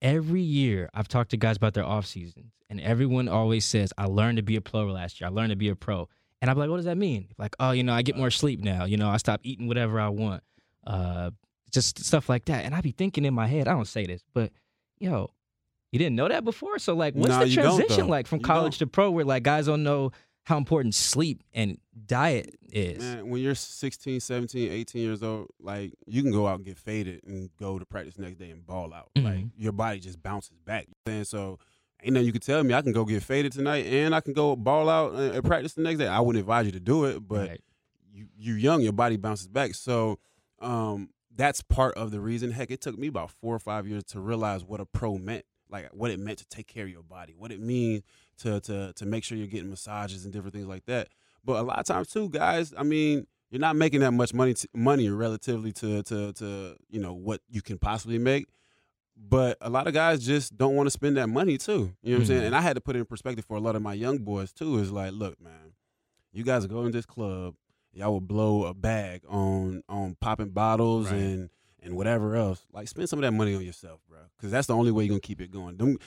Every 0.00 0.40
year, 0.40 0.88
I've 0.94 1.08
talked 1.08 1.32
to 1.32 1.36
guys 1.36 1.56
about 1.56 1.74
their 1.74 1.84
off 1.84 2.06
seasons, 2.06 2.52
and 2.70 2.80
everyone 2.80 3.28
always 3.28 3.64
says, 3.64 3.92
"I 3.98 4.06
learned 4.06 4.36
to 4.36 4.42
be 4.42 4.56
a 4.56 4.60
pro 4.60 4.84
last 4.86 5.20
year. 5.20 5.28
I 5.28 5.32
learned 5.32 5.50
to 5.50 5.56
be 5.56 5.68
a 5.68 5.76
pro." 5.76 6.08
And 6.40 6.50
I'm 6.50 6.56
like, 6.56 6.70
"What 6.70 6.76
does 6.76 6.86
that 6.86 6.96
mean?" 6.96 7.28
Like, 7.36 7.56
"Oh, 7.58 7.72
you 7.72 7.82
know, 7.82 7.92
I 7.92 8.02
get 8.02 8.16
more 8.16 8.30
sleep 8.30 8.60
now. 8.60 8.84
You 8.84 8.96
know, 8.96 9.08
I 9.10 9.16
stop 9.16 9.40
eating 9.42 9.66
whatever 9.66 9.98
I 10.00 10.08
want, 10.08 10.42
uh, 10.86 11.32
just 11.72 12.02
stuff 12.04 12.28
like 12.28 12.44
that." 12.44 12.64
And 12.64 12.76
I 12.76 12.80
be 12.80 12.92
thinking 12.92 13.24
in 13.24 13.34
my 13.34 13.48
head, 13.48 13.66
I 13.66 13.72
don't 13.72 13.88
say 13.88 14.06
this, 14.06 14.22
but 14.32 14.52
yo, 15.00 15.32
you 15.92 15.98
didn't 15.98 16.16
know 16.16 16.28
that 16.28 16.44
before. 16.44 16.78
So 16.78 16.94
like, 16.94 17.14
what's 17.14 17.30
No, 17.30 17.44
the 17.44 17.52
transition 17.54 18.08
like 18.08 18.26
from 18.26 18.38
You 18.40 18.44
college 18.44 18.78
don't. 18.78 18.88
to 18.88 18.92
pro, 18.92 19.10
where 19.10 19.24
like 19.24 19.42
guys 19.42 19.66
don't 19.66 19.82
know 19.82 20.12
how 20.44 20.56
important 20.56 20.94
sleep 20.94 21.42
and 21.52 21.78
diet 22.06 22.56
is? 22.72 22.98
Man, 22.98 23.28
when 23.28 23.42
you're 23.42 23.54
16, 23.54 24.20
17, 24.20 24.70
18 24.72 25.02
years 25.02 25.22
old, 25.22 25.48
like 25.60 25.92
you 26.06 26.22
can 26.22 26.32
go 26.32 26.46
out 26.46 26.56
and 26.56 26.64
get 26.64 26.78
faded 26.78 27.20
and 27.26 27.50
go 27.58 27.78
to 27.78 27.84
practice 27.84 28.18
next 28.18 28.38
day 28.38 28.50
and 28.50 28.66
ball 28.66 28.92
out. 28.94 29.10
Like 29.16 29.38
Mhm. 29.38 29.50
your 29.56 29.72
body 29.72 30.00
just 30.00 30.22
bounces 30.22 30.56
back. 30.64 30.86
You 30.86 30.90
know 31.06 31.12
saying? 31.12 31.24
So 31.24 31.58
ain't 32.02 32.14
nothing 32.14 32.26
you 32.26 32.32
can 32.32 32.40
tell 32.40 32.62
me. 32.64 32.72
I 32.74 32.82
can 32.82 32.92
go 32.92 33.04
get 33.04 33.22
faded 33.22 33.52
tonight 33.52 33.86
and 33.86 34.14
I 34.14 34.20
can 34.20 34.32
go 34.32 34.56
ball 34.56 34.88
out 34.88 35.12
and, 35.12 35.34
and 35.34 35.44
practice 35.44 35.74
the 35.74 35.82
next 35.82 35.98
day. 35.98 36.06
I 36.08 36.20
wouldn't 36.20 36.40
advise 36.40 36.66
you 36.66 36.72
to 36.72 36.80
do 36.80 37.04
it, 37.04 37.20
but 37.26 37.48
Right. 37.48 37.60
you 38.12 38.26
you 38.36 38.54
young, 38.54 38.80
your 38.80 38.92
body 38.92 39.16
bounces 39.16 39.46
back. 39.48 39.74
So 39.74 40.18
um, 40.60 41.10
that's 41.34 41.62
part 41.62 41.94
of 41.96 42.10
the 42.10 42.20
reason. 42.20 42.50
Heck, 42.52 42.70
it 42.70 42.80
took 42.80 42.98
me 42.98 43.06
about 43.06 43.30
four 43.30 43.54
or 43.54 43.58
five 43.58 43.86
years 43.86 44.04
to 44.04 44.20
realize 44.20 44.64
what 44.64 44.80
a 44.80 44.86
pro 44.86 45.16
meant, 45.18 45.44
like 45.70 45.88
what 45.92 46.10
it 46.10 46.18
meant 46.20 46.38
to 46.38 46.46
take 46.48 46.66
care 46.66 46.84
of 46.84 46.90
your 46.90 47.02
body, 47.02 47.34
what 47.36 47.52
it 47.52 47.60
means 47.60 48.02
to 48.38 48.60
to 48.60 48.92
to 48.94 49.06
make 49.06 49.24
sure 49.24 49.36
you're 49.38 49.46
getting 49.46 49.70
massages 49.70 50.24
and 50.24 50.32
different 50.32 50.54
things 50.54 50.66
like 50.66 50.84
that. 50.86 51.08
But 51.44 51.56
a 51.60 51.62
lot 51.62 51.78
of 51.78 51.86
times 51.86 52.08
too, 52.08 52.28
guys, 52.28 52.74
I 52.76 52.82
mean, 52.82 53.26
you're 53.50 53.60
not 53.60 53.76
making 53.76 54.00
that 54.00 54.12
much 54.12 54.34
money 54.34 54.54
t- 54.54 54.68
money 54.74 55.08
relatively 55.08 55.72
to 55.72 56.02
to 56.04 56.32
to 56.34 56.76
you 56.90 57.00
know 57.00 57.14
what 57.14 57.40
you 57.48 57.62
can 57.62 57.78
possibly 57.78 58.18
make. 58.18 58.46
But 59.16 59.58
a 59.60 59.68
lot 59.68 59.86
of 59.86 59.92
guys 59.92 60.24
just 60.24 60.56
don't 60.56 60.74
want 60.76 60.86
to 60.86 60.90
spend 60.90 61.16
that 61.18 61.28
money 61.28 61.58
too. 61.58 61.92
You 62.02 62.12
know 62.12 62.16
what 62.16 62.20
I'm 62.22 62.26
saying? 62.26 62.42
Mhm. 62.42 62.46
And 62.46 62.56
I 62.56 62.60
had 62.62 62.74
to 62.76 62.80
put 62.80 62.96
it 62.96 63.00
in 63.00 63.04
perspective 63.04 63.44
for 63.44 63.56
a 63.56 63.60
lot 63.60 63.76
of 63.76 63.82
my 63.82 63.92
young 63.94 64.18
boys 64.18 64.52
too. 64.52 64.78
Is 64.78 64.90
like, 64.90 65.12
look, 65.12 65.40
man, 65.40 65.74
you 66.32 66.42
guys 66.42 66.66
go 66.66 66.84
in 66.86 66.92
this 66.92 67.04
club, 67.06 67.54
y'all 67.92 68.12
will 68.12 68.20
blow 68.22 68.64
a 68.64 68.72
bag 68.74 69.22
on 69.28 69.82
on 69.88 70.16
popping 70.20 70.50
bottles 70.50 71.10
Right. 71.10 71.20
and 71.20 71.50
and 71.82 71.96
whatever 71.96 72.36
else. 72.36 72.64
Like, 72.72 72.88
spend 72.88 73.08
some 73.08 73.18
of 73.18 73.22
that 73.22 73.32
money 73.32 73.54
on 73.54 73.62
yourself, 73.64 74.00
bro, 74.08 74.18
because 74.36 74.50
that's 74.50 74.66
the 74.66 74.74
only 74.76 74.90
way 74.90 75.04
you're 75.04 75.10
gonna 75.10 75.20
keep 75.20 75.40
it 75.40 75.50
going. 75.50 75.76
Them, 75.76 75.98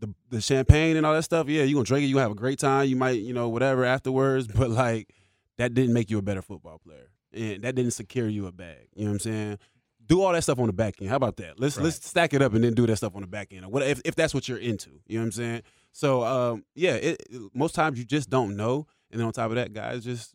the 0.00 0.14
the 0.30 0.40
champagne 0.40 0.96
and 0.96 1.04
all 1.04 1.14
that 1.14 1.22
stuff, 1.24 1.48
yeah, 1.48 1.62
you're 1.64 1.74
gonna 1.74 1.84
drink 1.84 2.04
it, 2.04 2.06
you 2.06 2.14
gonna 2.14 2.22
have 2.24 2.32
a 2.32 2.36
great 2.36 2.58
time. 2.58 2.88
You 2.88 2.96
might, 2.96 3.20
you 3.20 3.32
know, 3.34 3.48
whatever 3.48 3.84
afterwards, 3.84 4.46
but 4.54 4.70
like 4.70 5.12
that 5.58 5.74
didn't 5.74 5.92
make 5.92 6.08
you 6.10 6.18
a 6.18 6.22
better 6.22 6.42
football 6.42 6.78
player, 6.78 7.10
and 7.32 7.62
that 7.64 7.74
didn't 7.74 7.92
secure 7.92 8.28
you 8.28 8.46
a 8.46 8.52
bag. 8.52 8.88
You 8.94 9.04
know 9.04 9.10
what 9.10 9.14
I'm 9.14 9.18
saying? 9.20 9.58
Do 10.06 10.22
all 10.22 10.32
that 10.32 10.42
stuff 10.42 10.58
on 10.58 10.68
the 10.68 10.72
back 10.72 11.00
end. 11.02 11.10
How 11.10 11.16
about 11.16 11.36
that? 11.36 11.60
Let's 11.60 11.76
let's 11.84 12.06
stack 12.06 12.32
it 12.32 12.40
up 12.40 12.54
and 12.54 12.64
then 12.64 12.72
do 12.74 12.86
that 12.86 12.96
stuff 12.96 13.14
on 13.14 13.20
the 13.22 13.26
back 13.28 13.52
end. 13.52 13.64
Or 13.64 13.68
what 13.68 13.82
if, 13.82 14.00
if 14.06 14.14
that's 14.14 14.32
what 14.32 14.48
you're 14.48 14.56
into? 14.58 14.90
You 15.06 15.18
know 15.18 15.22
what 15.22 15.26
I'm 15.26 15.32
saying? 15.32 15.62
So 15.92 16.22
um, 16.24 16.64
yeah, 16.74 16.94
it, 16.94 17.22
it- 17.28 17.42
most 17.54 17.74
times 17.74 17.98
you 17.98 18.04
just 18.04 18.30
don't 18.30 18.56
know, 18.56 18.86
and 19.10 19.20
then 19.20 19.26
on 19.26 19.32
top 19.32 19.50
of 19.50 19.56
that, 19.56 19.72
guys 19.74 20.04
just 20.04 20.34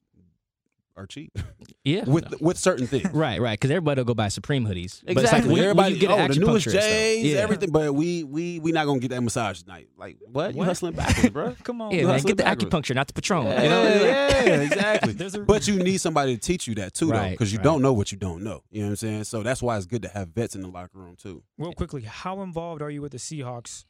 are 0.96 1.08
cheap 1.08 1.38
Yeah. 1.84 2.04
with 2.08 2.40
with 2.42 2.58
certain 2.58 2.88
things. 2.88 3.10
Right, 3.14 3.40
right. 3.42 3.54
Because 3.60 3.72
everybody 3.72 4.00
will 4.00 4.06
go 4.06 4.14
buy 4.14 4.28
Supreme 4.28 4.66
hoodies. 4.66 5.02
But 5.06 5.18
it's 5.24 5.32
like 5.32 5.44
Exactly. 5.44 5.50
when, 5.54 5.54
when 5.54 5.64
Everybody, 5.64 5.94
you 5.96 6.00
get 6.02 6.10
oh, 6.12 6.18
an 6.18 6.32
the 6.32 6.40
newest 6.40 6.68
acupuncturist, 6.68 6.74
though. 6.74 6.80
J's, 6.82 7.26
yeah. 7.26 7.40
everything. 7.40 7.72
But 7.72 7.94
we 7.94 8.24
we 8.24 8.60
we 8.60 8.72
not 8.72 8.86
gonna 8.86 9.00
get 9.00 9.10
that 9.12 9.22
massage 9.22 9.62
tonight. 9.62 9.88
Like 9.98 10.18
what? 10.32 10.52
You 10.54 10.60
What? 10.60 10.66
hustling 10.68 10.94
backwards, 10.94 11.30
bro? 11.30 11.56
Come 11.64 11.82
on, 11.82 11.92
Yeah, 11.92 12.02
You 12.02 12.08
man, 12.08 12.22
get 12.22 12.38
the 12.38 12.44
backwards. 12.44 12.66
acupuncture, 12.74 12.96
not 12.96 13.08
the 13.08 13.14
Patron. 13.14 13.46
Yeah, 13.48 13.64
you 13.64 13.70
know? 13.70 13.84
yeah, 13.84 14.62
exactly. 14.62 15.14
There's 15.14 15.36
a- 15.36 15.40
but 15.40 15.68
you 15.68 15.78
need 15.78 15.98
somebody 16.00 16.36
to 16.36 16.40
teach 16.42 16.68
you 16.68 16.76
that 16.76 16.94
too, 16.94 17.08
though, 17.12 17.30
because 17.30 17.52
you 17.52 17.58
right. 17.60 17.64
don't 17.64 17.82
know 17.82 17.94
what 17.94 18.12
you 18.12 18.18
don't 18.18 18.44
know. 18.44 18.64
You 18.72 18.82
know 18.82 18.88
what 18.88 18.92
I'm 18.92 18.96
saying? 18.98 19.24
So 19.26 19.44
that's 19.44 19.62
why 19.62 19.78
it's 19.78 19.86
good 19.86 20.02
to 20.04 20.10
have 20.10 20.30
vets 20.30 20.56
in 20.56 20.62
the 20.62 20.68
locker 20.70 20.98
room 21.00 21.16
too. 21.16 21.44
Real 21.58 21.74
quickly, 21.74 22.04
how 22.04 22.42
involved 22.42 22.82
are 22.82 22.90
you 22.92 23.02
with 23.02 23.12
the 23.14 23.18
Seahawks 23.18 23.86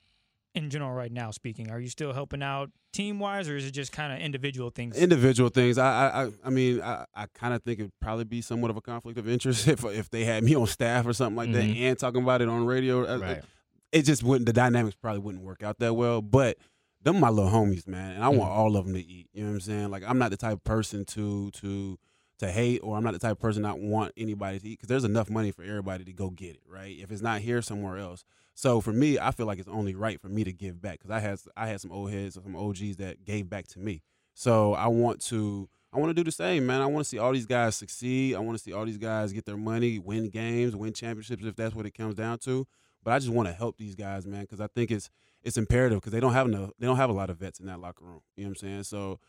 in 0.55 0.69
general 0.69 0.91
right 0.91 1.11
now? 1.11 1.31
Speaking, 1.31 1.69
are 1.71 1.79
you 1.79 1.89
still 1.89 2.13
helping 2.13 2.43
out 2.43 2.69
team 2.91 3.19
wise, 3.19 3.49
or 3.49 3.57
is 3.57 3.65
it 3.65 3.71
just 3.71 3.91
kind 3.91 4.13
of 4.13 4.19
individual 4.19 4.69
things? 4.69 4.95
Individual 4.97 5.49
things. 5.49 5.77
I 5.77 5.87
I 6.09 6.23
I, 6.25 6.29
I 6.45 6.49
mean, 6.49 6.81
I, 6.81 7.05
I 7.15 7.25
kind 7.33 7.53
of 7.53 7.63
think 7.63 7.79
it'd 7.79 7.91
probably 7.99 8.25
be 8.25 8.41
somewhat 8.41 8.71
of 8.71 8.77
a 8.77 8.81
conflict 8.81 9.17
of 9.17 9.27
interest 9.27 9.67
if 9.67 9.83
if 9.85 10.09
they 10.09 10.25
had 10.25 10.43
me 10.43 10.55
on 10.55 10.67
staff 10.67 11.05
or 11.07 11.13
something 11.13 11.35
like 11.35 11.49
Mhm. 11.49 11.53
that 11.53 11.63
and 11.63 11.99
talking 11.99 12.21
about 12.23 12.41
it 12.41 12.49
on 12.49 12.65
radio. 12.65 13.05
Uh, 13.05 13.17
Right. 13.19 13.43
It 13.91 14.03
just 14.03 14.23
wouldn't. 14.23 14.47
The 14.47 14.53
dynamics 14.53 14.95
probably 14.99 15.19
wouldn't 15.19 15.43
work 15.43 15.61
out 15.61 15.77
that 15.79 15.93
well. 15.93 16.21
But 16.21 16.57
them 17.03 17.19
my 17.19 17.29
little 17.29 17.51
homies, 17.51 17.87
man, 17.87 18.15
and 18.15 18.23
I 18.23 18.29
want 18.29 18.51
Mhm. 18.51 18.55
all 18.55 18.75
of 18.77 18.85
them 18.85 18.95
to 18.95 18.99
eat. 19.05 19.29
You 19.33 19.43
know 19.43 19.49
what 19.49 19.55
I'm 19.55 19.61
saying? 19.61 19.89
Like 19.91 20.03
I'm 20.07 20.17
not 20.17 20.31
the 20.31 20.37
type 20.37 20.53
of 20.53 20.63
person 20.63 21.05
to 21.05 21.51
to 21.51 21.99
to 22.39 22.51
hate, 22.51 22.79
or 22.79 22.97
I'm 22.97 23.03
not 23.03 23.13
the 23.13 23.19
type 23.19 23.33
of 23.33 23.39
person 23.39 23.61
not 23.61 23.79
want 23.79 24.11
anybody 24.17 24.59
to 24.59 24.67
eat 24.67 24.71
because 24.79 24.89
there's 24.89 25.03
enough 25.03 25.29
money 25.29 25.51
for 25.51 25.63
everybody 25.63 26.03
to 26.05 26.11
go 26.13 26.29
get 26.31 26.55
it, 26.55 26.63
right? 26.67 26.97
If 26.99 27.11
it's 27.11 27.21
not 27.21 27.41
here, 27.41 27.61
somewhere 27.61 27.97
else. 27.97 28.23
So 28.55 28.81
for 28.81 28.93
me, 28.93 29.17
I 29.17 29.31
feel 29.31 29.45
like 29.45 29.59
it's 29.59 29.67
only 29.67 29.95
right 29.95 30.21
for 30.21 30.29
me 30.29 30.43
to 30.43 30.53
give 30.53 30.81
back 30.81 30.99
because 30.99 31.11
I 31.11 31.19
had 31.19 31.39
I 31.57 31.67
had 31.67 31.81
some 31.81 31.91
old 31.91 32.11
heads, 32.11 32.35
some 32.35 32.55
OGs 32.55 32.97
that 32.97 33.25
gave 33.25 33.49
back 33.49 33.67
to 33.69 33.79
me. 33.79 34.01
So 34.33 34.73
I 34.73 34.87
want 34.87 35.21
to 35.25 35.69
I 35.91 35.99
want 35.99 36.09
to 36.09 36.13
do 36.13 36.23
the 36.23 36.31
same, 36.31 36.65
man. 36.65 36.81
I 36.81 36.85
want 36.85 37.03
to 37.05 37.09
see 37.09 37.19
all 37.19 37.31
these 37.31 37.45
guys 37.45 37.75
succeed. 37.75 38.35
I 38.35 38.39
want 38.39 38.57
to 38.57 38.63
see 38.63 38.73
all 38.73 38.85
these 38.85 38.97
guys 38.97 39.31
get 39.31 39.45
their 39.45 39.57
money, 39.57 39.99
win 39.99 40.29
games, 40.29 40.75
win 40.75 40.93
championships 40.93 41.45
if 41.45 41.55
that's 41.55 41.75
what 41.75 41.85
it 41.85 41.91
comes 41.91 42.15
down 42.15 42.39
to. 42.39 42.65
But 43.03 43.13
I 43.13 43.19
just 43.19 43.31
want 43.31 43.47
to 43.47 43.53
help 43.53 43.77
these 43.77 43.95
guys, 43.95 44.25
man, 44.25 44.41
because 44.41 44.61
I 44.61 44.67
think 44.67 44.91
it's 44.91 45.09
it's 45.43 45.57
imperative 45.57 45.99
because 45.99 46.13
they 46.13 46.19
don't 46.19 46.33
have 46.33 46.47
no 46.47 46.71
they 46.79 46.87
don't 46.87 46.97
have 46.97 47.09
a 47.09 47.13
lot 47.13 47.29
of 47.29 47.37
vets 47.37 47.59
in 47.59 47.65
that 47.67 47.79
locker 47.79 48.05
room. 48.05 48.21
You 48.35 48.43
know 48.43 48.49
what 48.49 48.63
I'm 48.63 48.67
saying? 48.69 48.83
So 48.83 49.19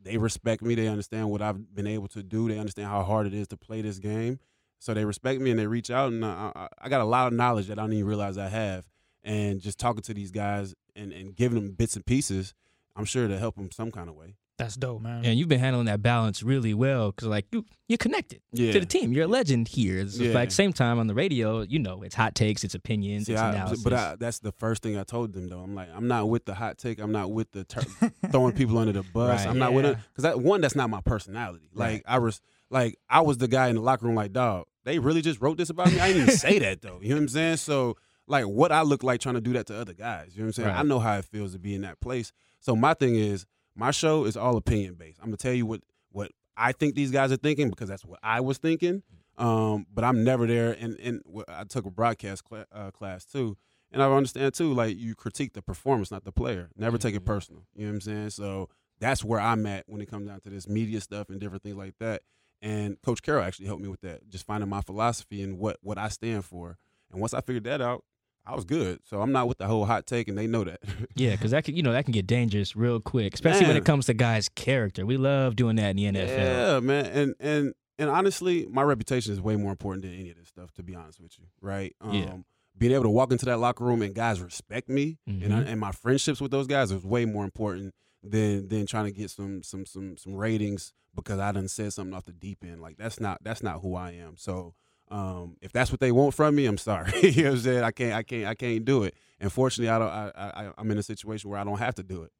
they 0.00 0.16
respect 0.16 0.62
me. 0.62 0.74
They 0.74 0.88
understand 0.88 1.30
what 1.30 1.42
I've 1.42 1.74
been 1.74 1.86
able 1.86 2.08
to 2.08 2.22
do. 2.22 2.48
They 2.48 2.58
understand 2.58 2.88
how 2.88 3.02
hard 3.02 3.26
it 3.26 3.34
is 3.34 3.48
to 3.48 3.56
play 3.56 3.80
this 3.80 3.98
game. 3.98 4.38
So 4.82 4.94
they 4.94 5.04
respect 5.04 5.40
me 5.40 5.50
and 5.52 5.60
they 5.60 5.68
reach 5.68 5.92
out, 5.92 6.10
and 6.12 6.24
I, 6.24 6.50
I, 6.56 6.68
I 6.82 6.88
got 6.88 7.00
a 7.00 7.04
lot 7.04 7.28
of 7.28 7.32
knowledge 7.34 7.68
that 7.68 7.78
I 7.78 7.82
don't 7.82 7.92
even 7.92 8.04
realize 8.04 8.36
I 8.36 8.48
have. 8.48 8.84
And 9.22 9.60
just 9.60 9.78
talking 9.78 10.02
to 10.02 10.12
these 10.12 10.32
guys 10.32 10.74
and, 10.96 11.12
and 11.12 11.36
giving 11.36 11.56
them 11.62 11.70
bits 11.70 11.94
and 11.94 12.04
pieces, 12.04 12.52
I'm 12.96 13.04
sure 13.04 13.28
to 13.28 13.38
help 13.38 13.54
them 13.54 13.70
some 13.70 13.92
kind 13.92 14.08
of 14.08 14.16
way. 14.16 14.34
That's 14.58 14.74
dope, 14.74 15.00
man. 15.02 15.24
And 15.24 15.38
you've 15.38 15.48
been 15.48 15.60
handling 15.60 15.86
that 15.86 16.02
balance 16.02 16.42
really 16.42 16.74
well 16.74 17.12
because, 17.12 17.28
like, 17.28 17.46
you, 17.52 17.64
you're 17.86 17.96
connected 17.96 18.40
Yeah. 18.52 18.72
to 18.72 18.80
the 18.80 18.86
team. 18.86 19.12
You're 19.12 19.24
a 19.26 19.28
legend 19.28 19.68
here. 19.68 20.00
It's 20.00 20.14
just 20.18 20.24
Yeah. 20.30 20.34
like 20.34 20.50
same 20.50 20.72
time 20.72 20.98
on 20.98 21.06
the 21.06 21.14
radio, 21.14 21.60
you 21.62 21.78
know, 21.78 22.02
it's 22.02 22.16
hot 22.16 22.34
takes, 22.34 22.64
it's 22.64 22.74
opinions, 22.74 23.26
See, 23.26 23.32
it's 23.34 23.40
I, 23.40 23.50
analysis. 23.52 23.84
but 23.84 23.92
I, 23.92 24.16
that's 24.16 24.40
the 24.40 24.50
first 24.52 24.82
thing 24.82 24.98
I 24.98 25.04
told 25.04 25.32
them 25.32 25.48
though. 25.48 25.60
I'm 25.60 25.76
like, 25.76 25.88
I'm 25.94 26.08
not 26.08 26.28
with 26.28 26.44
the 26.44 26.54
hot 26.54 26.76
take. 26.78 26.98
I'm 27.00 27.12
not 27.12 27.30
with 27.30 27.52
the 27.52 27.62
tur 27.62 27.82
throwing 28.32 28.52
people 28.54 28.76
under 28.78 28.92
the 28.92 29.04
bus. 29.04 29.38
Right. 29.40 29.48
I'm 29.48 29.58
not 29.58 29.72
with 29.74 29.84
Yeah. 29.84 29.92
it 29.92 29.98
because 30.10 30.24
that 30.24 30.40
one, 30.40 30.60
that's 30.60 30.74
not 30.76 30.90
my 30.90 31.00
personality. 31.00 31.70
Like 31.72 31.88
Right. 31.88 32.02
I 32.06 32.18
was, 32.18 32.40
like 32.70 32.98
I 33.08 33.20
was 33.20 33.38
the 33.38 33.48
guy 33.48 33.68
in 33.68 33.76
the 33.76 33.82
locker 33.82 34.06
room. 34.06 34.16
Like, 34.16 34.32
dog, 34.32 34.66
they 34.84 34.98
really 34.98 35.22
just 35.22 35.40
wrote 35.40 35.56
this 35.58 35.70
about 35.70 35.92
me. 35.92 36.00
I 36.00 36.08
didn't 36.08 36.22
even 36.22 36.36
say 36.36 36.58
that 36.60 36.82
though. 36.82 36.98
You 37.02 37.10
know 37.10 37.16
what 37.16 37.22
I'm 37.22 37.28
saying? 37.28 37.56
So, 37.58 37.96
like, 38.26 38.44
what 38.46 38.72
I 38.72 38.82
look 38.82 39.02
like 39.02 39.20
trying 39.20 39.34
to 39.36 39.40
do 39.40 39.52
that 39.54 39.66
to 39.66 39.76
other 39.76 39.92
guys. 39.94 40.30
You 40.34 40.42
know 40.42 40.46
what 40.46 40.48
I'm 40.48 40.52
saying? 40.52 40.68
Right. 40.68 40.78
I 40.78 40.82
know 40.82 40.98
how 41.00 41.16
it 41.18 41.24
feels 41.24 41.52
to 41.52 41.58
be 41.58 41.74
in 41.74 41.82
that 41.82 42.00
place. 42.00 42.32
So 42.60 42.74
my 42.76 42.94
thing 42.94 43.16
is, 43.16 43.46
my 43.74 43.90
show 43.90 44.24
is 44.24 44.36
all 44.36 44.56
opinion 44.56 44.94
based. 44.94 45.18
I'm 45.20 45.26
gonna 45.26 45.36
tell 45.38 45.52
you 45.52 45.66
what 45.66 45.80
what 46.10 46.30
I 46.56 46.72
think 46.72 46.94
these 46.94 47.10
guys 47.10 47.32
are 47.32 47.36
thinking 47.36 47.70
because 47.70 47.88
that's 47.88 48.04
what 48.04 48.18
I 48.22 48.40
was 48.40 48.58
thinking. 48.58 49.02
Um, 49.38 49.86
but 49.92 50.04
I'm 50.04 50.24
never 50.24 50.46
there. 50.46 50.72
And 50.72 50.98
and 51.00 51.22
I 51.48 51.64
took 51.64 51.86
a 51.86 51.90
broadcast 51.90 52.44
cla- 52.44 52.66
uh, 52.70 52.90
class 52.90 53.24
too, 53.24 53.56
and 53.90 54.02
I 54.02 54.12
understand 54.12 54.52
too. 54.54 54.72
Like 54.74 54.96
you 54.98 55.14
critique 55.14 55.54
the 55.54 55.62
performance, 55.62 56.10
not 56.10 56.24
the 56.24 56.32
player. 56.32 56.70
Never 56.76 56.98
take 56.98 57.14
it 57.14 57.22
Mhm. 57.22 57.26
personal. 57.26 57.62
You 57.74 57.86
know 57.86 57.92
what 57.92 57.94
I'm 57.94 58.00
saying? 58.02 58.30
So 58.30 58.68
that's 59.00 59.24
where 59.24 59.40
I'm 59.40 59.64
at 59.66 59.84
when 59.88 60.00
it 60.02 60.10
comes 60.10 60.28
down 60.28 60.40
to 60.42 60.50
this 60.50 60.68
media 60.68 61.00
stuff 61.00 61.28
and 61.30 61.40
different 61.40 61.62
things 61.62 61.76
like 61.76 61.94
that. 61.98 62.22
And 62.62 62.96
Coach 63.02 63.22
Carroll 63.22 63.42
actually 63.44 63.66
helped 63.66 63.82
me 63.82 63.88
with 63.88 64.00
that, 64.02 64.28
just 64.30 64.46
finding 64.46 64.70
my 64.70 64.80
philosophy 64.82 65.42
and 65.42 65.58
what 65.58 65.78
what 65.82 65.98
I 65.98 66.08
stand 66.08 66.44
for. 66.44 66.78
And 67.10 67.20
once 67.20 67.34
I 67.34 67.40
figured 67.40 67.64
that 67.64 67.80
out, 67.82 68.04
I 68.46 68.54
was 68.54 68.64
good. 68.64 69.00
So 69.04 69.20
I'm 69.20 69.32
not 69.32 69.48
with 69.48 69.58
the 69.58 69.66
whole 69.66 69.84
hot 69.84 70.06
take, 70.06 70.28
and 70.28 70.38
they 70.38 70.46
know 70.46 70.64
that. 70.64 70.80
yeah, 71.16 71.32
because 71.32 71.50
that 71.50 71.64
can, 71.64 71.76
you 71.76 71.82
know, 71.82 71.92
that 71.92 72.04
can 72.04 72.12
get 72.12 72.26
dangerous 72.26 72.74
real 72.76 73.00
quick, 73.00 73.34
especially 73.34 73.66
when 73.66 73.76
it 73.76 73.84
comes 73.84 74.06
to 74.06 74.14
guys' 74.14 74.48
character. 74.48 75.04
We 75.04 75.16
love 75.16 75.56
doing 75.56 75.76
that 75.76 75.90
in 75.90 75.96
the 75.96 76.04
NFL. 76.04 76.28
Yeah, 76.38 76.80
man. 76.80 77.06
And 77.06 77.34
and 77.40 77.74
and 77.98 78.08
honestly, 78.10 78.66
my 78.70 78.82
reputation 78.82 79.32
is 79.32 79.40
way 79.40 79.56
more 79.56 79.70
important 79.72 80.04
than 80.04 80.14
any 80.14 80.30
of 80.30 80.36
this 80.36 80.48
stuff. 80.48 80.70
To 80.74 80.82
be 80.84 80.94
honest 80.94 81.20
with 81.20 81.36
you, 81.38 81.46
right? 81.60 81.94
Um, 82.00 82.14
Yeah. 82.14 82.34
Being 82.78 82.92
able 82.92 83.04
to 83.04 83.10
walk 83.10 83.30
into 83.32 83.44
that 83.46 83.58
locker 83.58 83.84
room 83.84 84.00
and 84.00 84.14
guys 84.14 84.40
respect 84.40 84.88
me, 84.88 85.18
and 85.26 85.52
I, 85.52 85.58
Mhm. 85.58 85.66
and 85.66 85.80
my 85.80 85.92
friendships 85.92 86.40
with 86.40 86.50
those 86.50 86.66
guys 86.66 86.90
is 86.90 87.04
way 87.04 87.26
more 87.26 87.44
important 87.44 87.94
than 88.22 88.68
than 88.68 88.86
trying 88.86 89.06
to 89.06 89.12
get 89.12 89.30
some 89.30 89.62
some 89.62 89.86
some 89.86 90.16
some 90.16 90.34
ratings 90.34 90.92
because 91.14 91.38
I 91.38 91.52
done 91.52 91.68
said 91.68 91.92
something 91.92 92.14
off 92.14 92.24
the 92.24 92.32
deep 92.32 92.64
end. 92.64 92.80
Like 92.80 92.96
that's 92.96 93.20
not 93.20 93.42
that's 93.42 93.62
not 93.62 93.80
who 93.80 93.94
I 93.94 94.12
am. 94.12 94.36
So. 94.36 94.74
Um, 95.10 95.58
if 95.60 95.72
that's 95.72 95.90
what 95.90 96.00
they 96.00 96.10
want 96.10 96.32
from 96.32 96.54
me, 96.54 96.64
I'm 96.64 96.78
sorry. 96.78 97.12
you 97.22 97.42
know 97.42 97.50
what 97.50 97.56
I'm 97.56 97.62
saying? 97.62 97.84
I 97.84 97.90
can't, 97.90 98.14
I 98.14 98.22
can't, 98.22 98.46
I 98.46 98.54
can't 98.54 98.82
do 98.82 99.02
it. 99.02 99.14
And 99.40 99.52
fortunately, 99.52 99.90
I 99.90 99.98
don't. 99.98 100.08
I, 100.08 100.32
I, 100.34 100.70
I'm 100.78 100.90
in 100.90 100.96
a 100.96 101.02
situation 101.02 101.50
where 101.50 101.58
I 101.58 101.64
don't 101.64 101.76
have 101.76 101.96
to 101.96 102.02
do 102.02 102.22
it. 102.22 102.32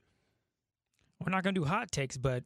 We're 1.22 1.30
not 1.30 1.42
gonna 1.44 1.54
do 1.54 1.64
hot 1.64 1.90
takes, 1.92 2.16
but 2.16 2.44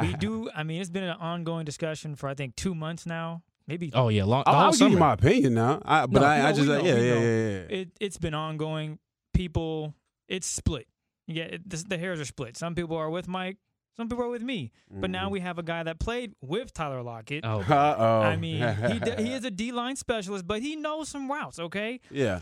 we 0.00 0.14
do. 0.18 0.50
I 0.54 0.62
mean, 0.62 0.80
it's 0.80 0.90
been 0.90 1.04
an 1.04 1.16
ongoing 1.18 1.64
discussion 1.64 2.14
for 2.14 2.28
I 2.28 2.34
think 2.34 2.56
two 2.56 2.74
months 2.74 3.06
now, 3.06 3.42
maybe. 3.66 3.90
Oh 3.94 4.08
yeah, 4.08 4.24
long. 4.24 4.44
the 4.44 4.50
I'll, 4.50 4.66
I'll 4.66 4.72
give 4.72 4.90
you 4.90 4.98
my 4.98 5.12
opinion 5.12 5.54
now. 5.54 5.82
I, 5.84 6.06
but 6.06 6.20
No, 6.20 6.26
I, 6.26 6.38
no, 6.38 6.46
I 6.46 6.52
just, 6.52 6.68
know, 6.68 6.76
yeah, 6.76 6.94
we 6.94 7.08
yeah, 7.08 7.14
yeah, 7.14 7.20
yeah. 7.20 7.80
It 7.80 7.88
it's 8.00 8.18
been 8.18 8.34
ongoing. 8.34 8.98
People, 9.34 9.94
it's 10.28 10.46
split. 10.46 10.86
Yeah, 11.26 11.44
it, 11.44 11.68
this, 11.68 11.82
the 11.84 11.98
hairs 11.98 12.20
are 12.20 12.24
split. 12.24 12.56
Some 12.56 12.74
people 12.74 12.96
are 12.96 13.10
with 13.10 13.26
Mike. 13.28 13.56
Some 13.96 14.08
people 14.08 14.24
are 14.24 14.28
with 14.28 14.42
me. 14.42 14.72
But 14.90 15.10
now 15.10 15.30
we 15.30 15.40
have 15.40 15.58
a 15.58 15.62
guy 15.62 15.82
that 15.82 15.98
played 15.98 16.34
with 16.42 16.72
Tyler 16.74 17.02
Lockett. 17.02 17.44
Oh, 17.46 17.60
Uh 17.60 17.94
oh. 17.98 18.20
I 18.20 18.36
mean, 18.36 18.58
he 18.90 18.98
d- 19.00 19.22
he 19.24 19.32
is 19.38 19.44
a 19.44 19.50
D 19.50 19.72
line 19.72 19.96
specialist, 19.96 20.46
but 20.46 20.60
he 20.60 20.76
knows 20.76 21.08
some 21.08 21.30
routes. 21.30 21.58
Okay, 21.58 22.00
yeah. 22.10 22.40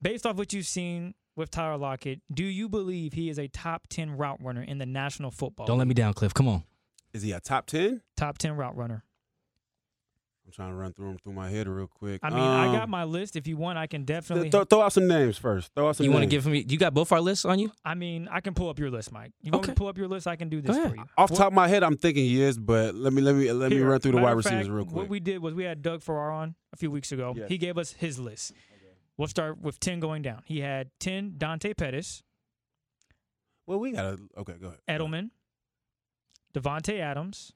based 0.00 0.24
off 0.24 0.36
what 0.36 0.52
you've 0.52 0.66
seen 0.66 1.14
with 1.34 1.50
Tyler 1.50 1.76
Lockett, 1.78 2.20
do 2.32 2.44
you 2.44 2.68
believe 2.68 3.12
he 3.14 3.28
is 3.28 3.38
a 3.38 3.48
top 3.48 3.88
ten 3.88 4.12
route 4.16 4.38
runner 4.40 4.62
in 4.62 4.78
the 4.78 4.86
National 4.86 5.30
Football? 5.32 5.66
don't 5.66 5.78
let 5.78 5.88
me 5.88 5.94
down, 5.94 6.14
Cliff. 6.14 6.32
Come 6.32 6.46
on. 6.48 6.62
Is 7.12 7.22
he 7.22 7.32
a 7.32 7.40
top 7.40 7.66
ten? 7.66 8.00
top 8.16 8.38
ten 8.38 8.56
route 8.56 8.76
runner. 8.76 9.02
I'm 10.44 10.50
trying 10.52 10.70
to 10.70 10.74
run 10.76 10.92
through 10.92 11.06
them 11.06 11.18
through 11.22 11.32
my 11.34 11.48
head 11.48 11.68
real 11.68 11.86
quick. 11.86 12.20
I 12.22 12.28
mean, 12.30 12.38
I 12.40 12.66
got 12.72 12.82
Um, 12.84 12.90
my 12.90 13.04
list. 13.04 13.36
If 13.36 13.46
you 13.46 13.56
want, 13.56 13.78
I 13.78 13.86
can 13.86 14.04
definitely. 14.04 14.44
th- 14.44 14.52
throw, 14.52 14.64
throw 14.64 14.80
out 14.82 14.92
some 14.92 15.06
names 15.06 15.38
first. 15.38 15.70
Throw 15.74 15.88
out 15.88 15.96
some. 15.96 16.04
You 16.04 16.10
want 16.12 16.24
to 16.24 16.28
give 16.28 16.44
me? 16.46 16.64
You 16.68 16.78
got 16.78 16.92
both 16.92 17.12
our 17.12 17.20
lists 17.20 17.44
on 17.44 17.58
you? 17.60 17.70
I 17.84 17.94
mean, 17.94 18.28
I 18.30 18.40
can 18.40 18.52
pull 18.52 18.68
up 18.68 18.78
your 18.78 18.90
list, 18.90 19.12
Mike. 19.12 19.32
You 19.40 19.52
want 19.52 19.62
me 19.62 19.66
Okay. 19.68 19.74
to 19.74 19.78
pull 19.78 19.86
up 19.88 19.96
your 19.96 20.08
list? 20.08 20.26
I 20.26 20.34
can 20.36 20.48
do 20.48 20.60
this 20.60 20.76
for 20.76 20.94
you. 20.96 21.04
off 21.16 21.28
the 21.28 21.34
What- 21.34 21.38
top 21.38 21.46
of 21.48 21.52
my 21.52 21.68
head? 21.68 21.82
I'm 21.84 21.96
thinking 21.96 22.24
he 22.24 22.42
is, 22.42 22.58
but 22.58 22.94
let 22.94 23.12
me 23.12 23.22
let 23.22 23.34
me 23.36 23.52
let 23.52 23.70
me 23.70 23.80
run 23.80 24.00
through 24.00 24.12
the 24.12 24.20
wide 24.20 24.32
of 24.32 24.36
receivers 24.38 24.66
fact, 24.66 24.74
real 24.74 24.84
quick. 24.84 24.96
What 24.96 25.08
we 25.08 25.20
did 25.20 25.38
was 25.40 25.54
we 25.54 25.64
had 25.64 25.80
Doug 25.80 26.02
Farrar 26.02 26.32
on 26.32 26.54
a 26.72 26.76
few 26.76 26.90
weeks 26.90 27.12
ago. 27.12 27.34
Yes. 27.36 27.48
He 27.48 27.56
gave 27.58 27.78
us 27.78 27.92
his 27.92 28.18
list. 28.18 28.52
We'll 29.16 29.28
start 29.28 29.60
with 29.60 29.78
10 29.78 30.00
going 30.00 30.22
down. 30.22 30.42
He 30.46 30.60
had 30.60 30.90
10 30.98 31.34
Dante 31.38 31.74
Pettis, 31.74 32.22
well, 33.66 33.78
we 33.78 33.92
gotta. 33.92 34.18
Okay, 34.36 34.54
go 34.60 34.68
ahead. 34.68 34.80
Edelman, 34.88 35.30
Davante 36.54 36.98
Adams, 37.00 37.52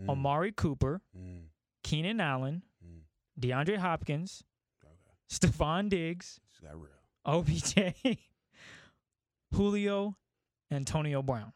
Mm, 0.00 0.10
Amari 0.10 0.50
Cooper, 0.50 1.00
mm, 1.16 1.44
Keenan 1.84 2.18
Allen, 2.20 2.62
mm. 2.84 3.02
DeAndre 3.40 3.76
Hopkins, 3.78 4.42
Okay, 4.84 4.92
Stefon 5.30 5.88
Diggs, 5.88 6.40
this 6.50 6.68
got 6.68 6.76
real. 6.80 6.90
OBJ, 7.24 8.18
Julio, 9.54 10.16
Antonio 10.70 11.22
Brown. 11.22 11.52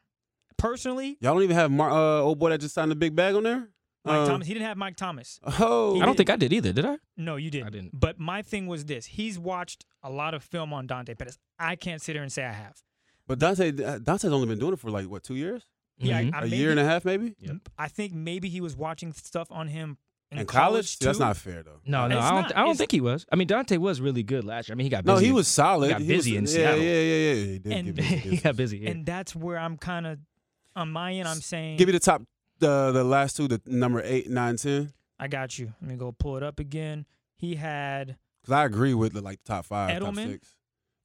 Personally, 0.57 1.17
Y'all 1.21 1.35
don't 1.35 1.43
even 1.43 1.57
have 1.57 1.71
Mar- 1.71 1.91
uh, 1.91 2.21
old 2.21 2.38
boy 2.38 2.51
that 2.51 2.61
just 2.61 2.75
signed 2.75 2.91
the 2.91 2.97
big 2.97 3.14
bag 3.14 3.35
on 3.35 3.43
there. 3.45 3.69
Mike 4.05 4.17
Uh, 4.21 4.27
Thomas, 4.27 4.47
he 4.47 4.55
didn't 4.55 4.67
have 4.67 4.77
Mike 4.77 4.97
Thomas. 4.97 5.38
Oh, 5.61 5.95
He 5.95 6.01
I 6.01 6.05
don't 6.07 6.14
did. 6.14 6.19
think 6.19 6.31
I 6.31 6.37
did 6.37 6.53
either. 6.53 6.73
Did 6.73 6.85
I? 6.85 6.99
No, 7.17 7.37
you 7.37 7.51
didn't. 7.51 7.67
I 7.67 7.71
didn't. 7.71 7.91
But 7.99 8.19
my 8.19 8.43
thing 8.43 8.67
was 8.67 8.85
this: 8.87 9.07
he's 9.07 9.38
watched 9.38 9.85
a 10.03 10.11
lot 10.11 10.35
of 10.35 10.43
film 10.43 10.73
on 10.73 10.87
Dante 10.87 11.14
Pettis. 11.14 11.38
I 11.59 11.77
can't 11.77 12.01
sit 12.03 12.14
here 12.14 12.23
and 12.23 12.33
say 12.33 12.45
I 12.45 12.53
have. 12.53 12.81
But 13.27 13.38
Dante 13.38 13.71
Dante's 13.73 14.25
only 14.33 14.47
been 14.47 14.59
doing 14.59 14.73
it 14.73 14.79
for 14.79 14.91
like 14.91 15.07
what 15.09 15.23
two 15.23 15.35
years? 15.37 15.64
Yeah, 15.99 16.23
Mhm. 16.23 16.35
I, 16.35 16.38
I 16.38 16.41
a 16.41 16.45
maybe- 16.45 16.57
year 16.57 16.71
and 16.71 16.81
a 16.81 16.85
half, 16.85 17.05
maybe. 17.05 17.35
Yep. 17.41 17.57
I 17.77 17.88
think 17.88 18.12
maybe 18.14 18.49
he 18.49 18.61
was 18.61 18.77
watching 18.77 19.12
stuff 19.12 19.49
on 19.51 19.69
him 19.69 19.99
in, 20.31 20.38
In 20.38 20.47
college, 20.47 20.99
See, 20.99 21.05
that's 21.05 21.19
not 21.19 21.37
fair 21.37 21.62
though. 21.62 21.81
No, 21.87 22.07
no, 22.07 22.19
It's 22.19 22.27
I 22.27 22.31
don't. 22.31 22.43
not- 22.43 22.57
I 22.57 22.64
don't 22.64 22.77
think 22.77 22.93
he 22.93 23.01
was. 23.01 23.25
I 23.33 23.37
mean, 23.37 23.47
Dante 23.49 23.77
was 23.79 24.01
really 24.01 24.23
good 24.23 24.45
last 24.45 24.69
year. 24.69 24.75
I 24.75 24.77
mean, 24.77 24.85
he 24.85 24.91
got 24.91 25.05
No, 25.07 25.14
busy. 25.14 25.27
he 25.27 25.33
was 25.33 25.49
solid. 25.49 25.87
He 25.88 25.93
got 25.93 26.07
busy 26.07 26.37
in 26.37 26.45
yeah, 26.45 26.51
Seattle. 26.51 26.81
Yeah, 26.81 27.01
yeah, 27.01 27.17
yeah. 27.33 27.35
He 27.35 27.59
did 27.59 27.73
And- 27.73 27.87
get 27.87 27.95
busy. 27.97 28.17
he 28.31 28.37
got 28.37 28.57
busy. 28.57 28.79
Yeah. 28.79 28.91
And 28.91 29.07
that's 29.07 29.35
where 29.35 29.59
I'm 29.59 29.77
kind 29.79 30.07
of 30.07 30.19
on 30.77 30.91
my 30.93 31.12
end. 31.14 31.27
I'm 31.29 31.41
saying, 31.41 31.79
Give 31.79 31.87
me 31.88 31.93
the 31.93 31.99
top, 32.01 32.23
the 32.59 32.93
the 32.93 33.05
last 33.05 33.37
two, 33.37 33.49
the 33.49 33.61
number 33.67 34.03
eight, 34.05 34.29
nine, 34.29 34.57
ten. 34.57 34.93
I 35.19 35.29
got 35.29 35.59
you. 35.59 35.73
Let 35.81 35.91
me 35.91 35.97
go 35.97 36.12
pull 36.12 36.37
it 36.37 36.43
up 36.43 36.61
again. 36.61 37.07
He 37.37 37.55
had 37.57 38.17
Because 38.43 38.53
I 38.53 38.64
agree 38.67 38.95
with 38.95 39.14
the, 39.14 39.21
like 39.23 39.43
the 39.45 39.53
top 39.55 39.64
five, 39.64 39.99
top 39.99 40.12
Edelman? 40.14 40.27
six. 40.33 40.49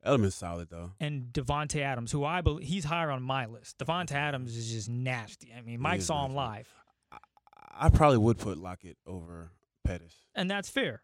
Edelman's 0.06 0.36
solid 0.36 0.70
though. 0.70 0.92
and 1.00 1.28
Davante 1.32 1.80
Adams, 1.82 2.12
who 2.12 2.26
I 2.26 2.42
believe 2.42 2.68
he's 2.68 2.84
higher 2.84 3.10
on 3.10 3.24
my 3.24 3.46
list. 3.46 3.78
Davante 3.78 4.12
Adams 4.12 4.56
is 4.58 4.70
just 4.72 4.90
nasty. 4.90 5.54
I 5.58 5.62
mean, 5.62 5.80
Mike 5.80 6.02
saw 6.02 6.26
him 6.26 6.34
nasty. 6.34 6.36
live, 6.36 6.74
I 7.78 7.90
probably 7.90 8.18
would 8.20 8.38
put 8.38 8.58
Lockett 8.58 8.98
over 9.06 9.52
Pettis. 9.84 10.14
and 10.36 10.50
that's 10.50 10.70
fair. 10.70 11.02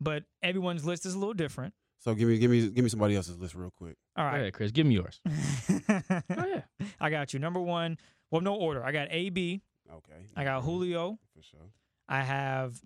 But 0.00 0.24
everyone's 0.42 0.84
list 0.84 1.06
is 1.06 1.14
a 1.14 1.18
little 1.18 1.34
different. 1.34 1.72
So 1.98 2.14
give 2.14 2.28
me 2.28 2.38
give 2.38 2.50
me 2.50 2.68
give 2.68 2.84
me 2.84 2.90
somebody 2.90 3.16
else's 3.16 3.38
list 3.38 3.54
real 3.54 3.70
quick. 3.70 3.96
All 4.16 4.24
All 4.24 4.30
right, 4.30 4.42
right, 4.42 4.52
Chris, 4.52 4.70
give 4.70 4.86
me 4.86 4.94
yours. 4.94 5.20
oh, 5.28 6.12
yeah. 6.28 6.62
I 7.00 7.10
got 7.10 7.32
you. 7.32 7.38
Number 7.40 7.60
one, 7.60 7.96
well, 8.30 8.42
no 8.42 8.54
order. 8.54 8.84
I 8.84 8.92
got 8.92 9.08
AB. 9.10 9.62
Okay. 9.90 10.26
I 10.36 10.44
got 10.44 10.62
Julio. 10.62 11.18
For 11.34 11.42
sure. 11.42 11.60
I 12.08 12.20
have 12.22 12.80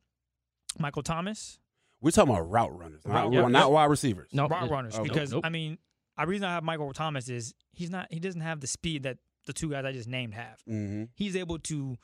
Michael 0.79 1.03
Thomas. 1.03 1.59
We're 2.01 2.12
talking 2.12 2.33
about 2.33 2.49
route 2.51 2.79
runners, 2.79 3.03
not, 3.05 3.31
Route- 3.33 3.51
not 3.51 3.73
wide 3.73 3.90
receivers. 3.90 4.31
No, 4.33 4.46
route 4.49 4.70
runners 4.70 4.94
oh, 4.96 5.03
because 5.03 5.33
nope. 5.33 5.44
I 5.44 5.51
mean, 5.51 5.77
the 6.18 6.27
reason 6.27 6.46
I 6.46 6.55
have 6.55 6.62
Michael 6.62 6.92
Thomas 6.94 7.29
is 7.29 7.53
he's 7.73 7.90
not 7.90 8.07
he 8.11 8.20
doesn't 8.20 8.40
have 8.40 8.61
the 8.61 8.66
speed 8.66 9.03
that 9.03 9.18
the 9.46 9.53
two 9.53 9.70
guys 9.70 9.85
I 9.85 9.92
just 9.92 10.09
named 10.09 10.35
have. 10.35 10.62
Mm-hmm. 10.68 11.05
He's 11.14 11.37
able 11.37 11.59
to 11.59 11.96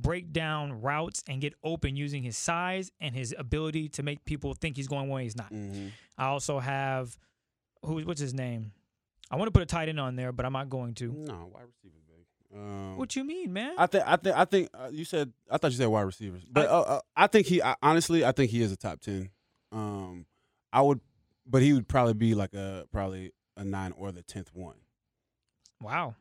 break 0.00 0.32
down 0.32 0.80
routes 0.80 1.22
and 1.28 1.40
get 1.40 1.54
open 1.64 1.96
using 1.96 2.22
his 2.22 2.36
size 2.36 2.90
and 3.00 3.14
his 3.14 3.34
ability 3.38 3.88
to 3.90 4.02
make 4.02 4.24
people 4.24 4.54
think 4.54 4.76
he's 4.76 4.88
going 4.88 5.08
where 5.08 5.22
he's 5.22 5.36
not. 5.36 5.52
Mm-hmm. 5.52 5.88
I 6.18 6.26
also 6.26 6.58
have 6.58 7.18
who 7.84 8.00
what's 8.04 8.20
his 8.20 8.34
name? 8.34 8.72
I 9.30 9.36
want 9.36 9.46
to 9.48 9.52
put 9.52 9.62
a 9.62 9.66
tight 9.66 9.88
end 9.88 10.00
on 10.00 10.16
there, 10.16 10.32
but 10.32 10.44
I'm 10.44 10.52
not 10.52 10.68
going 10.68 10.94
to. 10.94 11.06
No, 11.12 11.50
wide 11.54 11.64
receivers, 11.66 12.00
big. 12.08 12.58
Um, 12.58 12.96
What 12.96 13.14
you 13.14 13.22
mean, 13.24 13.52
man? 13.52 13.74
I 13.78 13.86
think 13.86 14.04
I 14.06 14.16
think 14.16 14.36
I 14.36 14.44
think 14.44 14.68
uh, 14.74 14.88
you 14.90 15.04
said 15.04 15.32
I 15.50 15.56
thought 15.58 15.70
you 15.70 15.76
said 15.76 15.86
wide 15.86 16.02
receivers, 16.02 16.42
but 16.50 16.66
I- 16.68 16.70
uh, 16.72 16.80
uh, 16.80 17.00
I 17.16 17.26
think 17.28 17.46
he 17.46 17.62
I, 17.62 17.74
honestly 17.82 18.24
I 18.24 18.32
think 18.32 18.50
he 18.50 18.62
is 18.62 18.72
a 18.72 18.76
top 18.76 19.00
ten. 19.00 19.30
Um, 19.72 20.26
I 20.72 20.82
would, 20.82 21.00
but 21.46 21.62
he 21.62 21.72
would 21.72 21.86
probably 21.88 22.14
be 22.14 22.34
like 22.34 22.54
a 22.54 22.86
probably 22.92 23.32
a 23.56 23.64
nine 23.64 23.92
or 23.96 24.10
the 24.12 24.22
tenth 24.22 24.50
one. 24.54 24.76
wow. 25.80 26.14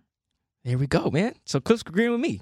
There 0.65 0.77
we 0.77 0.87
go, 0.87 1.09
man. 1.09 1.35
So 1.45 1.59
Cliff's 1.61 1.83
agreeing 1.87 2.11
with 2.11 2.19
me. 2.19 2.41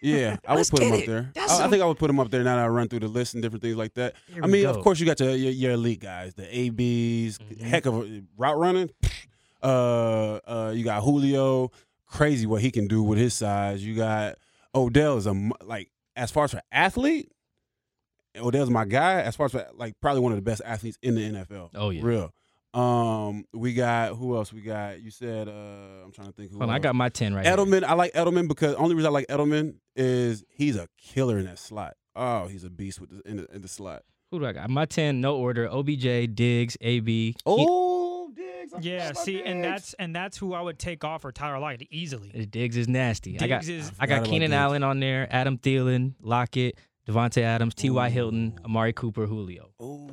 Yeah, 0.00 0.36
I 0.46 0.52
would 0.52 0.58
Let's 0.58 0.70
put 0.70 0.80
him 0.82 0.90
get 0.90 0.94
up 0.96 1.02
it. 1.02 1.06
there. 1.06 1.30
That's 1.34 1.60
I, 1.60 1.66
I 1.66 1.68
think 1.68 1.82
I 1.82 1.86
would 1.86 1.98
put 1.98 2.08
him 2.10 2.20
up 2.20 2.30
there 2.30 2.42
now 2.44 2.56
that 2.56 2.64
I 2.64 2.68
run 2.68 2.88
through 2.88 3.00
the 3.00 3.08
list 3.08 3.34
and 3.34 3.42
different 3.42 3.62
things 3.62 3.76
like 3.76 3.94
that. 3.94 4.14
Here 4.32 4.42
I 4.44 4.46
mean, 4.46 4.66
of 4.66 4.78
course, 4.80 5.00
you 5.00 5.06
got 5.06 5.18
your 5.20 5.30
your, 5.34 5.50
your 5.52 5.72
elite 5.72 6.00
guys, 6.00 6.34
the 6.34 6.44
ABs, 6.44 7.38
Mhm. 7.38 7.60
heck 7.60 7.86
of 7.86 7.94
a 7.96 8.22
route 8.36 8.58
running. 8.58 8.90
Uh, 9.60 10.38
uh, 10.46 10.72
you 10.72 10.84
got 10.84 11.02
Julio, 11.02 11.72
crazy 12.06 12.46
what 12.46 12.62
he 12.62 12.70
can 12.70 12.86
do 12.86 13.02
with 13.02 13.18
his 13.18 13.34
size. 13.34 13.84
You 13.84 13.96
got 13.96 14.36
Odell 14.72 15.16
is 15.16 15.26
a 15.26 15.32
like 15.64 15.90
as 16.14 16.30
far 16.30 16.44
as 16.44 16.52
for 16.52 16.62
athlete. 16.70 17.32
Odell's 18.36 18.70
my 18.70 18.84
guy. 18.84 19.20
As 19.22 19.34
far 19.34 19.46
as 19.46 19.52
for, 19.52 19.66
like 19.74 19.94
probably 20.00 20.20
one 20.20 20.30
of 20.30 20.36
the 20.36 20.42
best 20.42 20.62
athletes 20.64 20.96
in 21.02 21.16
the 21.16 21.22
NFL. 21.22 21.70
Oh, 21.74 21.90
yeah. 21.90 22.02
real. 22.04 22.32
Um, 22.72 23.46
we 23.52 23.74
got 23.74 24.14
who 24.14 24.36
else? 24.36 24.52
We 24.52 24.60
got 24.60 25.00
you 25.02 25.10
said. 25.10 25.48
Uh, 25.48 26.04
I'm 26.04 26.12
trying 26.12 26.28
to 26.28 26.32
think. 26.34 26.52
Who 26.52 26.58
Hold 26.58 26.70
on, 26.70 26.76
I 26.76 26.78
got 26.78 26.94
my 26.94 27.08
ten 27.08 27.34
right 27.34 27.44
here. 27.44 27.56
Edelman, 27.56 27.82
I 27.82 27.94
like 27.94 28.12
Edelman 28.12 28.46
because 28.46 28.74
only 28.76 28.94
reason 28.94 29.08
I 29.08 29.12
like 29.12 29.26
Edelman 29.26 29.74
is 29.98 30.44
he's 30.48 30.76
a 30.76 30.88
killer 30.96 31.38
in 31.38 31.44
that 31.46 31.58
slot. 31.58 31.94
Oh, 32.16 32.46
he's 32.46 32.64
a 32.64 32.70
beast 32.70 33.00
with 33.00 33.10
the, 33.10 33.28
in, 33.30 33.36
the, 33.38 33.46
in 33.54 33.60
the 33.62 33.68
slot. 33.68 34.02
Who 34.30 34.38
do 34.40 34.46
I 34.46 34.52
got? 34.52 34.68
My 34.70 34.84
ten, 34.86 35.20
no 35.20 35.36
order. 35.36 35.68
OBJ, 35.70 36.34
Diggs, 36.34 36.76
AB. 36.80 37.36
Oh, 37.46 38.30
Diggs. 38.34 38.74
I 38.74 38.78
Yeah, 38.80 38.98
forgot 38.98 39.10
about 39.12 39.24
see, 39.24 39.42
and 39.42 39.64
that's 39.64 39.94
and 39.94 40.14
that's 40.14 40.36
who 40.36 40.52
I 40.54 40.60
would 40.60 40.78
take 40.78 41.04
off 41.04 41.22
for 41.22 41.32
Tyler 41.32 41.58
Lockett 41.58 41.88
easily. 41.90 42.30
He- 42.34 42.44
Diggs 42.46 42.76
is 42.76 42.88
nasty. 42.88 43.38
I 43.40 43.46
got 43.46 43.62
Diggs 43.62 43.68
is 43.88 43.92
I 44.00 44.06
got 44.06 44.24
Keenan 44.24 44.50
Diggs. 44.50 44.58
Allen 44.58 44.82
on 44.82 45.00
there, 45.00 45.26
Adam 45.30 45.56
Thielen, 45.58 46.14
Lockett, 46.20 46.76
Davante 47.08 47.42
Adams, 47.42 47.74
T.Y. 47.74 48.08
Hilton, 48.10 48.58
Amari 48.64 48.92
Cooper, 48.92 49.26
Julio. 49.26 49.70
Oh, 49.80 50.10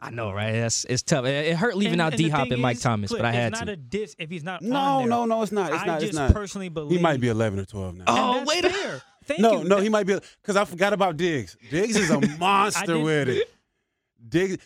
I 0.00 0.10
know, 0.10 0.30
right? 0.32 0.52
That's 0.52 0.84
it's 0.84 1.02
tough. 1.02 1.24
It, 1.24 1.46
it 1.46 1.56
hurt 1.56 1.76
leaving 1.76 1.94
And- 1.94 2.02
out 2.02 2.16
D 2.16 2.28
Hop 2.28 2.42
thing 2.44 2.54
and 2.54 2.62
Mike 2.62 2.76
is, 2.76 2.82
Thomas, 2.82 3.10
but 3.10 3.24
I 3.24 3.32
had 3.32 3.52
it's 3.52 3.60
not 3.60 3.70
a 3.70 3.76
diss 3.76 4.14
if 4.18 4.28
he's 4.28 4.44
not 4.44 4.60
No, 4.60 4.76
on 4.76 5.00
there. 5.02 5.08
no, 5.08 5.24
no, 5.24 5.42
it's 5.42 5.52
not. 5.52 5.72
It's 5.72 5.82
I 5.82 5.86
not. 5.86 6.00
just 6.00 6.12
not. 6.12 6.32
personally 6.34 6.68
believe 6.68 6.98
He 6.98 7.02
might 7.02 7.20
be 7.20 7.28
11 7.28 7.58
or 7.60 7.64
12 7.64 7.94
now. 7.96 8.04
Oh, 8.06 8.12
and 8.14 8.20
Oh, 8.20 8.34
that's 8.34 8.48
wait 8.48 8.64
a- 8.66 8.70
fair. 8.70 9.02
Thank 9.26 9.40
no, 9.40 9.62
you. 9.62 9.68
no, 9.68 9.78
he 9.78 9.88
might 9.88 10.06
be 10.06 10.18
because 10.42 10.56
I 10.56 10.64
forgot 10.64 10.92
about 10.92 11.16
Diggs. 11.16 11.56
Diggs 11.70 11.96
is 11.96 12.10
a 12.10 12.20
monster 12.38 12.98
with 12.98 13.28
it. 13.28 13.48
Diggs. 14.28 14.58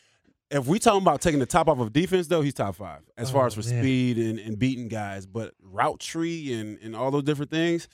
If 0.51 0.67
we 0.67 0.81
talking 0.81 1.03
about 1.03 1.21
taking 1.21 1.39
the 1.39 1.47
top 1.47 1.69
off 1.69 1.79
of 1.79 1.93
defense, 1.93 2.27
though, 2.27 2.41
he's 2.43 2.55
top 2.55 2.75
five 2.75 3.03
as 3.17 3.31
far 3.31 3.45
Oh, 3.45 3.47
as 3.47 3.55
for 3.55 3.61
man. 3.61 3.83
speed 3.83 4.19
and, 4.19 4.39
and 4.39 4.59
beating 4.59 4.89
guys. 4.89 5.25
But 5.25 5.55
route 5.63 6.01
tree 6.01 6.53
and, 6.55 6.77
and 6.83 6.97
all 6.97 7.11
those 7.13 7.23
different 7.23 7.51
things, 7.53 7.87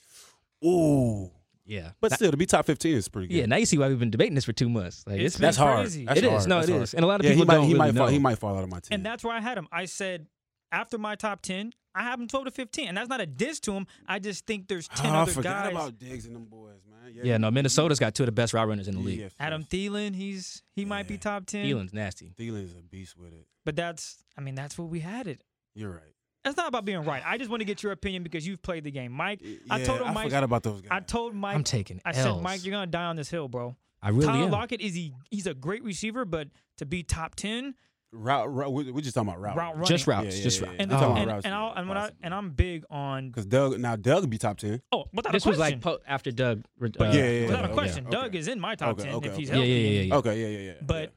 ooh. 0.64 1.30
Yeah, 1.68 1.90
But 2.00 2.12
Now- 2.12 2.16
still, 2.16 2.30
to 2.30 2.36
be 2.36 2.46
top 2.46 2.64
15 2.64 2.94
is 2.94 3.08
pretty 3.08 3.26
good. 3.28 3.34
yeah. 3.34 3.46
Now 3.46 3.56
you 3.56 3.66
see 3.66 3.76
why 3.76 3.88
we've 3.88 3.98
been 3.98 4.10
debating 4.10 4.36
this 4.36 4.44
for 4.44 4.52
two 4.52 4.68
months. 4.68 5.02
Like 5.04 5.16
It's 5.16 5.34
it's, 5.34 5.36
been 5.36 5.46
that's 5.48 5.56
hard. 5.56 5.78
That's 5.86 5.96
it 5.96 6.00
is. 6.24 6.30
hard. 6.30 6.48
No, 6.48 6.56
That's 6.56 6.68
it 6.68 6.72
hard. 6.72 6.82
is, 6.84 6.94
and 6.94 7.04
a 7.04 7.08
lot 7.08 7.18
of 7.20 7.24
Yeah, 7.24 7.32
people 7.32 7.42
he 7.42 7.46
might, 7.48 7.54
don't 7.54 7.62
he 7.64 7.68
really 7.72 7.78
might 7.78 7.94
know. 7.94 8.00
fall. 8.02 8.08
He 8.08 8.18
might 8.20 8.38
fall 8.38 8.56
out 8.56 8.62
of 8.62 8.70
my 8.70 8.78
team. 8.78 8.88
And 8.92 9.04
that's 9.04 9.24
where 9.24 9.34
I 9.34 9.40
had 9.40 9.58
him. 9.58 9.66
I 9.72 9.84
said 9.86 10.28
after 10.70 10.96
my 10.96 11.16
top 11.16 11.42
ten, 11.42 11.72
I 11.96 12.02
have 12.02 12.20
him 12.20 12.28
twelve 12.28 12.44
to 12.44 12.50
fifteen, 12.50 12.88
and 12.88 12.96
that's 12.96 13.08
not 13.08 13.20
a 13.20 13.26
diss 13.26 13.58
to 13.60 13.72
him. 13.72 13.86
I 14.06 14.18
just 14.18 14.46
think 14.46 14.68
there's 14.68 14.86
ten 14.88 15.10
Oh, 15.10 15.14
I 15.18 15.22
other 15.22 15.32
forgot 15.32 15.64
guys. 15.64 15.72
about 15.72 15.98
Diggs 15.98 16.26
and 16.26 16.34
them 16.36 16.44
boys, 16.44 16.74
man. 16.90 17.12
yeah, 17.24 17.36
no. 17.38 17.50
Minnesota's 17.50 17.98
got 17.98 18.14
two 18.14 18.22
of 18.24 18.26
the 18.26 18.32
best 18.32 18.52
route 18.54 18.68
runners 18.68 18.86
in 18.88 18.94
the 18.94 19.00
league. 19.00 19.20
Yes, 19.20 19.32
Adam 19.40 19.62
yes. 19.62 19.70
Thielen, 19.70 20.14
he's 20.14 20.62
he 20.74 20.84
might 20.84 21.08
be 21.08 21.16
top 21.18 21.46
ten. 21.46 21.64
Thielen's 21.64 21.92
nasty. 21.94 22.32
Thielen's 22.38 22.74
a 22.76 22.82
beast 22.82 23.16
with 23.16 23.32
it. 23.32 23.46
But 23.64 23.74
that's 23.76 24.22
I 24.36 24.40
mean 24.42 24.54
that's 24.54 24.76
what 24.78 24.88
we 24.88 25.00
had 25.00 25.26
it. 25.26 25.42
You're 25.74 25.90
right. 25.90 26.12
That's 26.44 26.56
not 26.56 26.68
about 26.68 26.84
being 26.84 27.02
right. 27.04 27.22
I 27.26 27.38
just 27.38 27.50
want 27.50 27.60
to 27.60 27.64
get 27.64 27.82
your 27.82 27.90
opinion 27.90 28.22
because 28.22 28.46
you've 28.46 28.62
played 28.62 28.84
the 28.84 28.92
game, 28.92 29.10
Mike. 29.10 29.40
Yeah, 29.42 29.56
I 29.68 29.82
told 29.82 30.00
him 30.00 30.06
I 30.08 30.12
Mike. 30.12 30.24
forgot 30.26 30.44
about 30.44 30.62
those 30.62 30.80
guys. 30.80 30.90
I 30.92 31.00
told 31.00 31.34
Mike. 31.34 31.56
I'm 31.56 31.64
taking 31.64 32.00
I 32.04 32.10
L's. 32.10 32.16
said, 32.18 32.40
Mike, 32.42 32.64
you're 32.64 32.70
gonna 32.72 32.86
die 32.86 33.06
on 33.06 33.16
this 33.16 33.28
hill, 33.30 33.48
bro. 33.48 33.74
I 34.00 34.10
really 34.10 34.26
Tyler 34.26 34.44
am. 34.44 34.50
Lockett 34.52 34.80
is 34.80 34.94
he? 34.94 35.12
He's 35.30 35.46
a 35.48 35.54
great 35.54 35.82
receiver, 35.82 36.24
but 36.24 36.48
to 36.78 36.86
be 36.86 37.02
top 37.02 37.34
ten 37.34 37.74
route, 38.12 38.52
route. 38.52 38.72
we- 38.72 38.90
We're 38.90 39.00
just 39.00 39.14
talking 39.14 39.28
about 39.28 39.40
route. 39.40 39.56
route 39.56 39.74
running, 39.74 39.86
Just 39.88 40.06
routes, 40.06 40.36
Yeah, 40.38 40.42
just 40.42 40.60
routes. 40.60 40.74
yeah. 40.76 40.82
and, 40.82 40.90
We're 40.90 40.98
talking 40.98 41.16
and, 41.22 41.30
about 41.30 41.44
and, 41.44 41.54
routes, 41.54 41.54
I'll, 41.54 41.72
and, 41.80 41.88
when 41.88 41.98
I 41.98 42.10
and 42.22 42.34
I'm 42.34 42.50
big 42.50 42.84
on 42.90 43.28
Because 43.28 43.46
Doug 43.46 43.78
now 43.78 43.96
Doug 43.96 44.22
would 44.22 44.30
be 44.30 44.38
top 44.38 44.58
ten. 44.58 44.80
oh 44.92 45.04
without 45.12 45.32
This 45.32 45.44
a 45.44 45.48
was 45.48 45.58
like 45.58 45.80
po- 45.80 45.98
after 46.06 46.30
Doug. 46.30 46.64
Uh, 46.80 46.86
yeah, 47.00 47.12
yeah, 47.12 47.24
yeah, 47.24 47.46
without 47.46 47.64
okay, 47.64 47.72
a 47.72 47.74
question, 47.74 48.06
okay. 48.06 48.16
Doug 48.16 48.34
is 48.34 48.48
in 48.48 48.60
my 48.60 48.74
top 48.74 48.90
Okay, 48.90 49.04
ten 49.04 49.14
okay, 49.14 49.28
if 49.28 49.36
he's 49.36 49.50
okay. 49.50 49.58
Yeah, 49.58 49.64
healthy. 49.64 49.72
yeah, 49.72 50.00
yeah, 50.00 50.06
yeah. 50.06 50.14
Okay, 50.16 50.40
yeah, 50.42 50.58
yeah, 50.58 50.66
yeah. 50.72 50.72
But 50.82 51.02
yeah. 51.02 51.08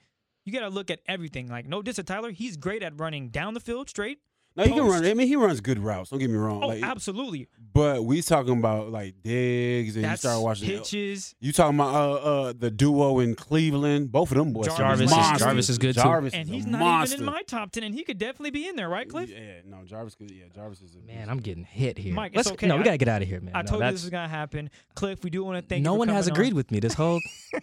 you 0.46 0.54
got 0.54 0.62
to 0.62 0.70
look 0.70 0.90
at 0.92 1.00
everything. 1.08 1.48
Like 1.48 1.68
no 1.68 1.82
diss 1.82 1.98
to 1.98 2.04
Tyler, 2.04 2.32
he's 2.32 2.58
great 2.58 2.84
at 2.84 3.00
running 3.00 3.30
down 3.30 3.54
the 3.54 3.60
field 3.60 3.90
straight. 3.90 4.20
No, 4.56 4.64
he 4.66 4.72
can 4.72 4.80
post. 4.80 4.94
run. 4.94 5.06
I 5.06 5.14
mean, 5.14 5.28
he 5.28 5.36
runs 5.38 5.62
good 5.62 5.80
routes. 5.80 6.10
Don't 6.10 6.20
get 6.20 6.30
me 6.30 6.36
wrong. 6.36 6.62
Oh, 6.64 6.68
like, 6.68 6.84
absolutely. 6.84 7.48
but 7.74 8.04
we 8.04 8.22
talking 8.22 8.58
about 8.58 8.92
like 8.92 9.16
Diggs, 9.24 9.96
and 9.96 10.04
That's 10.04 10.24
you 10.24 10.30
start 10.30 10.44
watching. 10.44 10.68
pitches. 10.68 11.34
You 11.40 11.54
talking 11.54 11.80
about 11.80 11.94
uh, 11.96 12.14
uh, 12.50 12.54
the 12.58 12.70
duo 12.70 13.20
in 13.20 13.36
Cleveland? 13.36 14.12
Both 14.12 14.32
of 14.32 14.38
them 14.38 14.52
boys. 14.52 14.68
Jarvis 14.68 15.00
are 15.02 15.04
is- 15.04 15.12
monsters. 15.12 15.40
Jarvis 15.40 15.70
is 15.70 15.78
good, 15.78 15.96
too. 15.96 16.02
Jarvis 16.02 16.34
And 16.34 16.50
he's 16.50 16.66
a 16.66 16.70
not 16.70 16.80
monster. 16.80 17.16
even 17.16 17.28
in 17.28 17.34
my 17.34 17.42
top 17.44 17.72
ten, 17.72 17.84
and 17.84 17.94
he 17.96 18.04
could 18.04 18.18
definitely 18.18 18.52
be 18.52 18.68
in 18.68 18.76
there, 18.76 18.90
right, 18.90 19.08
Cliff? 19.08 19.30
Yeah, 19.30 19.62
no, 19.66 19.78
Jarvis. 19.86 20.16
Could, 20.16 20.32
yeah, 20.32 20.46
Jarvis 20.54 20.82
is 20.82 20.96
a 20.96 21.00
Man, 21.08 21.18
beast. 21.20 21.30
I'm 21.30 21.38
getting 21.40 21.64
hit 21.64 21.98
here. 21.98 22.14
Mike, 22.14 22.34
Let's, 22.36 22.52
okay. 22.52 22.68
No, 22.68 22.76
we 22.76 22.84
gotta 22.84 22.98
get 22.98 23.08
out 23.08 23.22
of 23.22 23.28
here, 23.30 23.40
man. 23.40 23.56
I 23.56 23.62
No, 23.62 23.68
told 23.68 23.78
you 23.78 23.80
that's- 23.82 23.94
this 23.94 24.04
was 24.04 24.10
gonna 24.10 24.28
happen, 24.28 24.70
Cliff. 24.96 25.24
We 25.24 25.30
do 25.30 25.44
want 25.46 25.64
to 25.64 25.68
thank. 25.68 25.84
no 25.86 25.92
you 25.92 25.96
for 25.96 26.00
one 26.00 26.08
has 26.10 26.26
coming 26.26 26.32
on. 26.38 26.40
agreed 26.42 26.54
with 26.56 26.72
me 26.72 26.80
this 26.80 26.96
whole. 26.96 27.22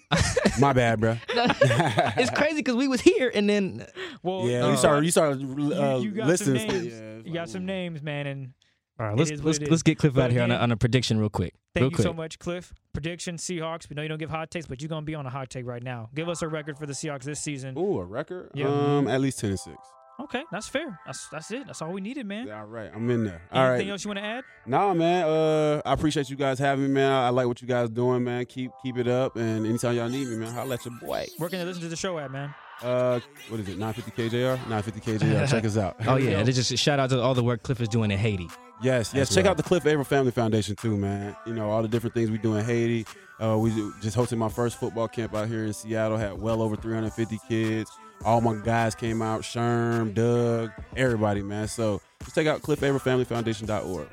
My 0.61 0.72
bad, 0.72 1.01
bro. 1.01 1.18
it's 1.29 2.31
crazy 2.31 2.57
because 2.57 2.77
we 2.77 2.88
was 2.88 3.01
here 3.01 3.31
and 3.35 3.49
then 3.49 3.87
Well, 4.22 4.49
Yeah, 4.49 4.64
uh, 4.64 4.70
you 4.70 4.77
started. 4.79 5.05
You 5.05 5.11
started 5.11 5.42
uh, 5.42 5.99
you 5.99 6.11
got 6.12 6.27
listening. 6.29 6.75
Names. 6.82 6.94
Yeah, 7.00 7.28
you 7.28 7.34
got 7.34 7.48
some 7.48 7.66
names, 7.66 8.02
man, 8.02 8.26
and 8.26 8.52
All 8.98 9.06
right, 9.08 9.16
let's 9.16 9.30
let's 9.42 9.60
let's 9.60 9.82
get 9.82 9.98
Cliff 9.98 10.14
But 10.14 10.24
out 10.24 10.30
here 10.32 10.42
on 10.42 10.50
a, 10.50 10.56
on 10.56 10.72
a 10.72 10.76
prediction 10.76 11.18
real 11.18 11.28
quick. 11.28 11.54
Thank 11.74 11.82
real 11.82 11.90
you 11.90 11.96
quick. 11.96 12.04
so 12.06 12.12
much, 12.12 12.38
Cliff. 12.38 12.72
Prediction 12.92 13.36
Seahawks. 13.36 13.88
We 13.90 13.94
know 13.94 14.02
you 14.02 14.08
don't 14.08 14.18
give 14.18 14.30
hot 14.30 14.50
takes, 14.50 14.66
but 14.66 14.80
you're 14.80 14.88
gonna 14.88 15.04
be 15.04 15.14
on 15.14 15.26
a 15.26 15.30
hot 15.30 15.50
take 15.50 15.66
right 15.66 15.82
now. 15.82 16.08
Give 16.14 16.28
us 16.28 16.42
a 16.42 16.48
record 16.48 16.78
for 16.78 16.86
the 16.86 16.94
Seahawks 16.94 17.24
this 17.24 17.40
season. 17.40 17.76
Ooh, 17.76 17.98
a 17.98 18.04
record? 18.04 18.50
Yeah. 18.54 18.68
Um, 18.68 19.06
at 19.08 19.20
least 19.20 19.38
ten 19.38 19.50
and 19.50 19.60
six. 19.60 19.76
Okay, 20.18 20.42
that's 20.50 20.66
fair. 20.66 20.98
That's 21.04 21.28
that's 21.28 21.50
it. 21.50 21.66
That's 21.66 21.82
all 21.82 21.92
we 21.92 22.00
needed, 22.00 22.24
man. 22.24 22.50
All 22.50 22.64
right, 22.64 22.90
I'm 22.94 23.10
in 23.10 23.24
there. 23.24 23.42
All 23.52 23.66
Anything 23.66 23.88
right. 23.88 23.92
else 23.92 24.04
you 24.04 24.08
want 24.08 24.18
to 24.20 24.24
add? 24.24 24.44
Nah, 24.64 24.94
man. 24.94 25.26
Uh, 25.26 25.82
I 25.84 25.92
appreciate 25.92 26.30
you 26.30 26.36
guys 26.36 26.58
having 26.58 26.86
me, 26.86 26.90
man. 26.90 27.12
I 27.12 27.28
like 27.28 27.46
what 27.46 27.60
you 27.60 27.68
guys 27.68 27.90
doing, 27.90 28.24
man. 28.24 28.46
Keep 28.46 28.70
keep 28.82 28.96
it 28.96 29.08
up, 29.08 29.36
and 29.36 29.66
anytime 29.66 29.94
y'all 29.94 30.08
need 30.08 30.26
me, 30.26 30.36
man, 30.36 30.54
holla 30.54 30.76
at 30.76 30.86
your 30.86 30.94
boy. 31.02 31.26
Where 31.36 31.50
can 31.50 31.58
they 31.58 31.66
listen 31.66 31.82
to 31.82 31.88
the 31.90 31.96
show 31.96 32.18
at, 32.18 32.30
man? 32.30 32.54
Uh, 32.82 33.20
what 33.48 33.60
is 33.60 33.68
it? 33.68 33.78
950 33.78 34.10
KJR. 34.10 34.56
950 34.68 35.00
KJR. 35.00 35.48
Check 35.48 35.64
us 35.64 35.76
out. 35.76 35.96
Oh 36.06 36.16
yeah, 36.16 36.42
they 36.44 36.52
just 36.52 36.76
shout 36.76 36.98
out 36.98 37.10
to 37.10 37.20
all 37.20 37.34
the 37.34 37.42
work 37.42 37.62
Cliff 37.62 37.80
is 37.80 37.88
doing 37.88 38.10
in 38.10 38.18
Haiti. 38.18 38.48
Yes, 38.82 39.14
yes. 39.14 39.34
Check 39.34 39.44
well. 39.44 39.52
out 39.52 39.56
the 39.56 39.62
Cliff 39.62 39.86
Avril 39.86 40.04
Family 40.04 40.30
Foundation 40.30 40.76
too, 40.76 40.96
man. 40.96 41.35
You 41.46 41.54
know 41.54 41.70
all 41.70 41.83
the 41.83 41.88
different 41.88 42.14
things 42.14 42.31
we 42.31 42.38
do 42.38 42.56
in 42.56 42.64
Haiti. 42.64 43.06
Uh, 43.40 43.56
we 43.58 43.70
just 44.00 44.16
hosted 44.16 44.38
my 44.38 44.48
first 44.48 44.79
football 44.79 45.08
camp 45.08 45.35
out 45.35 45.48
here 45.48 45.64
in 45.64 45.72
Seattle. 45.72 46.18
Had 46.18 46.38
well 46.40 46.62
over 46.62 46.77
350 46.77 47.38
kids. 47.48 47.90
All 48.24 48.40
my 48.40 48.54
guys 48.54 48.94
came 48.94 49.22
out. 49.22 49.42
Sherm, 49.42 50.14
Doug, 50.14 50.70
everybody, 50.96 51.42
man. 51.42 51.68
So 51.68 52.00
just 52.22 52.35
check 52.35 52.46
out 52.46 52.62
CliffAvrilFamilyFoundation.org. 52.62 54.08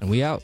And 0.00 0.10
we 0.10 0.22
out. 0.22 0.42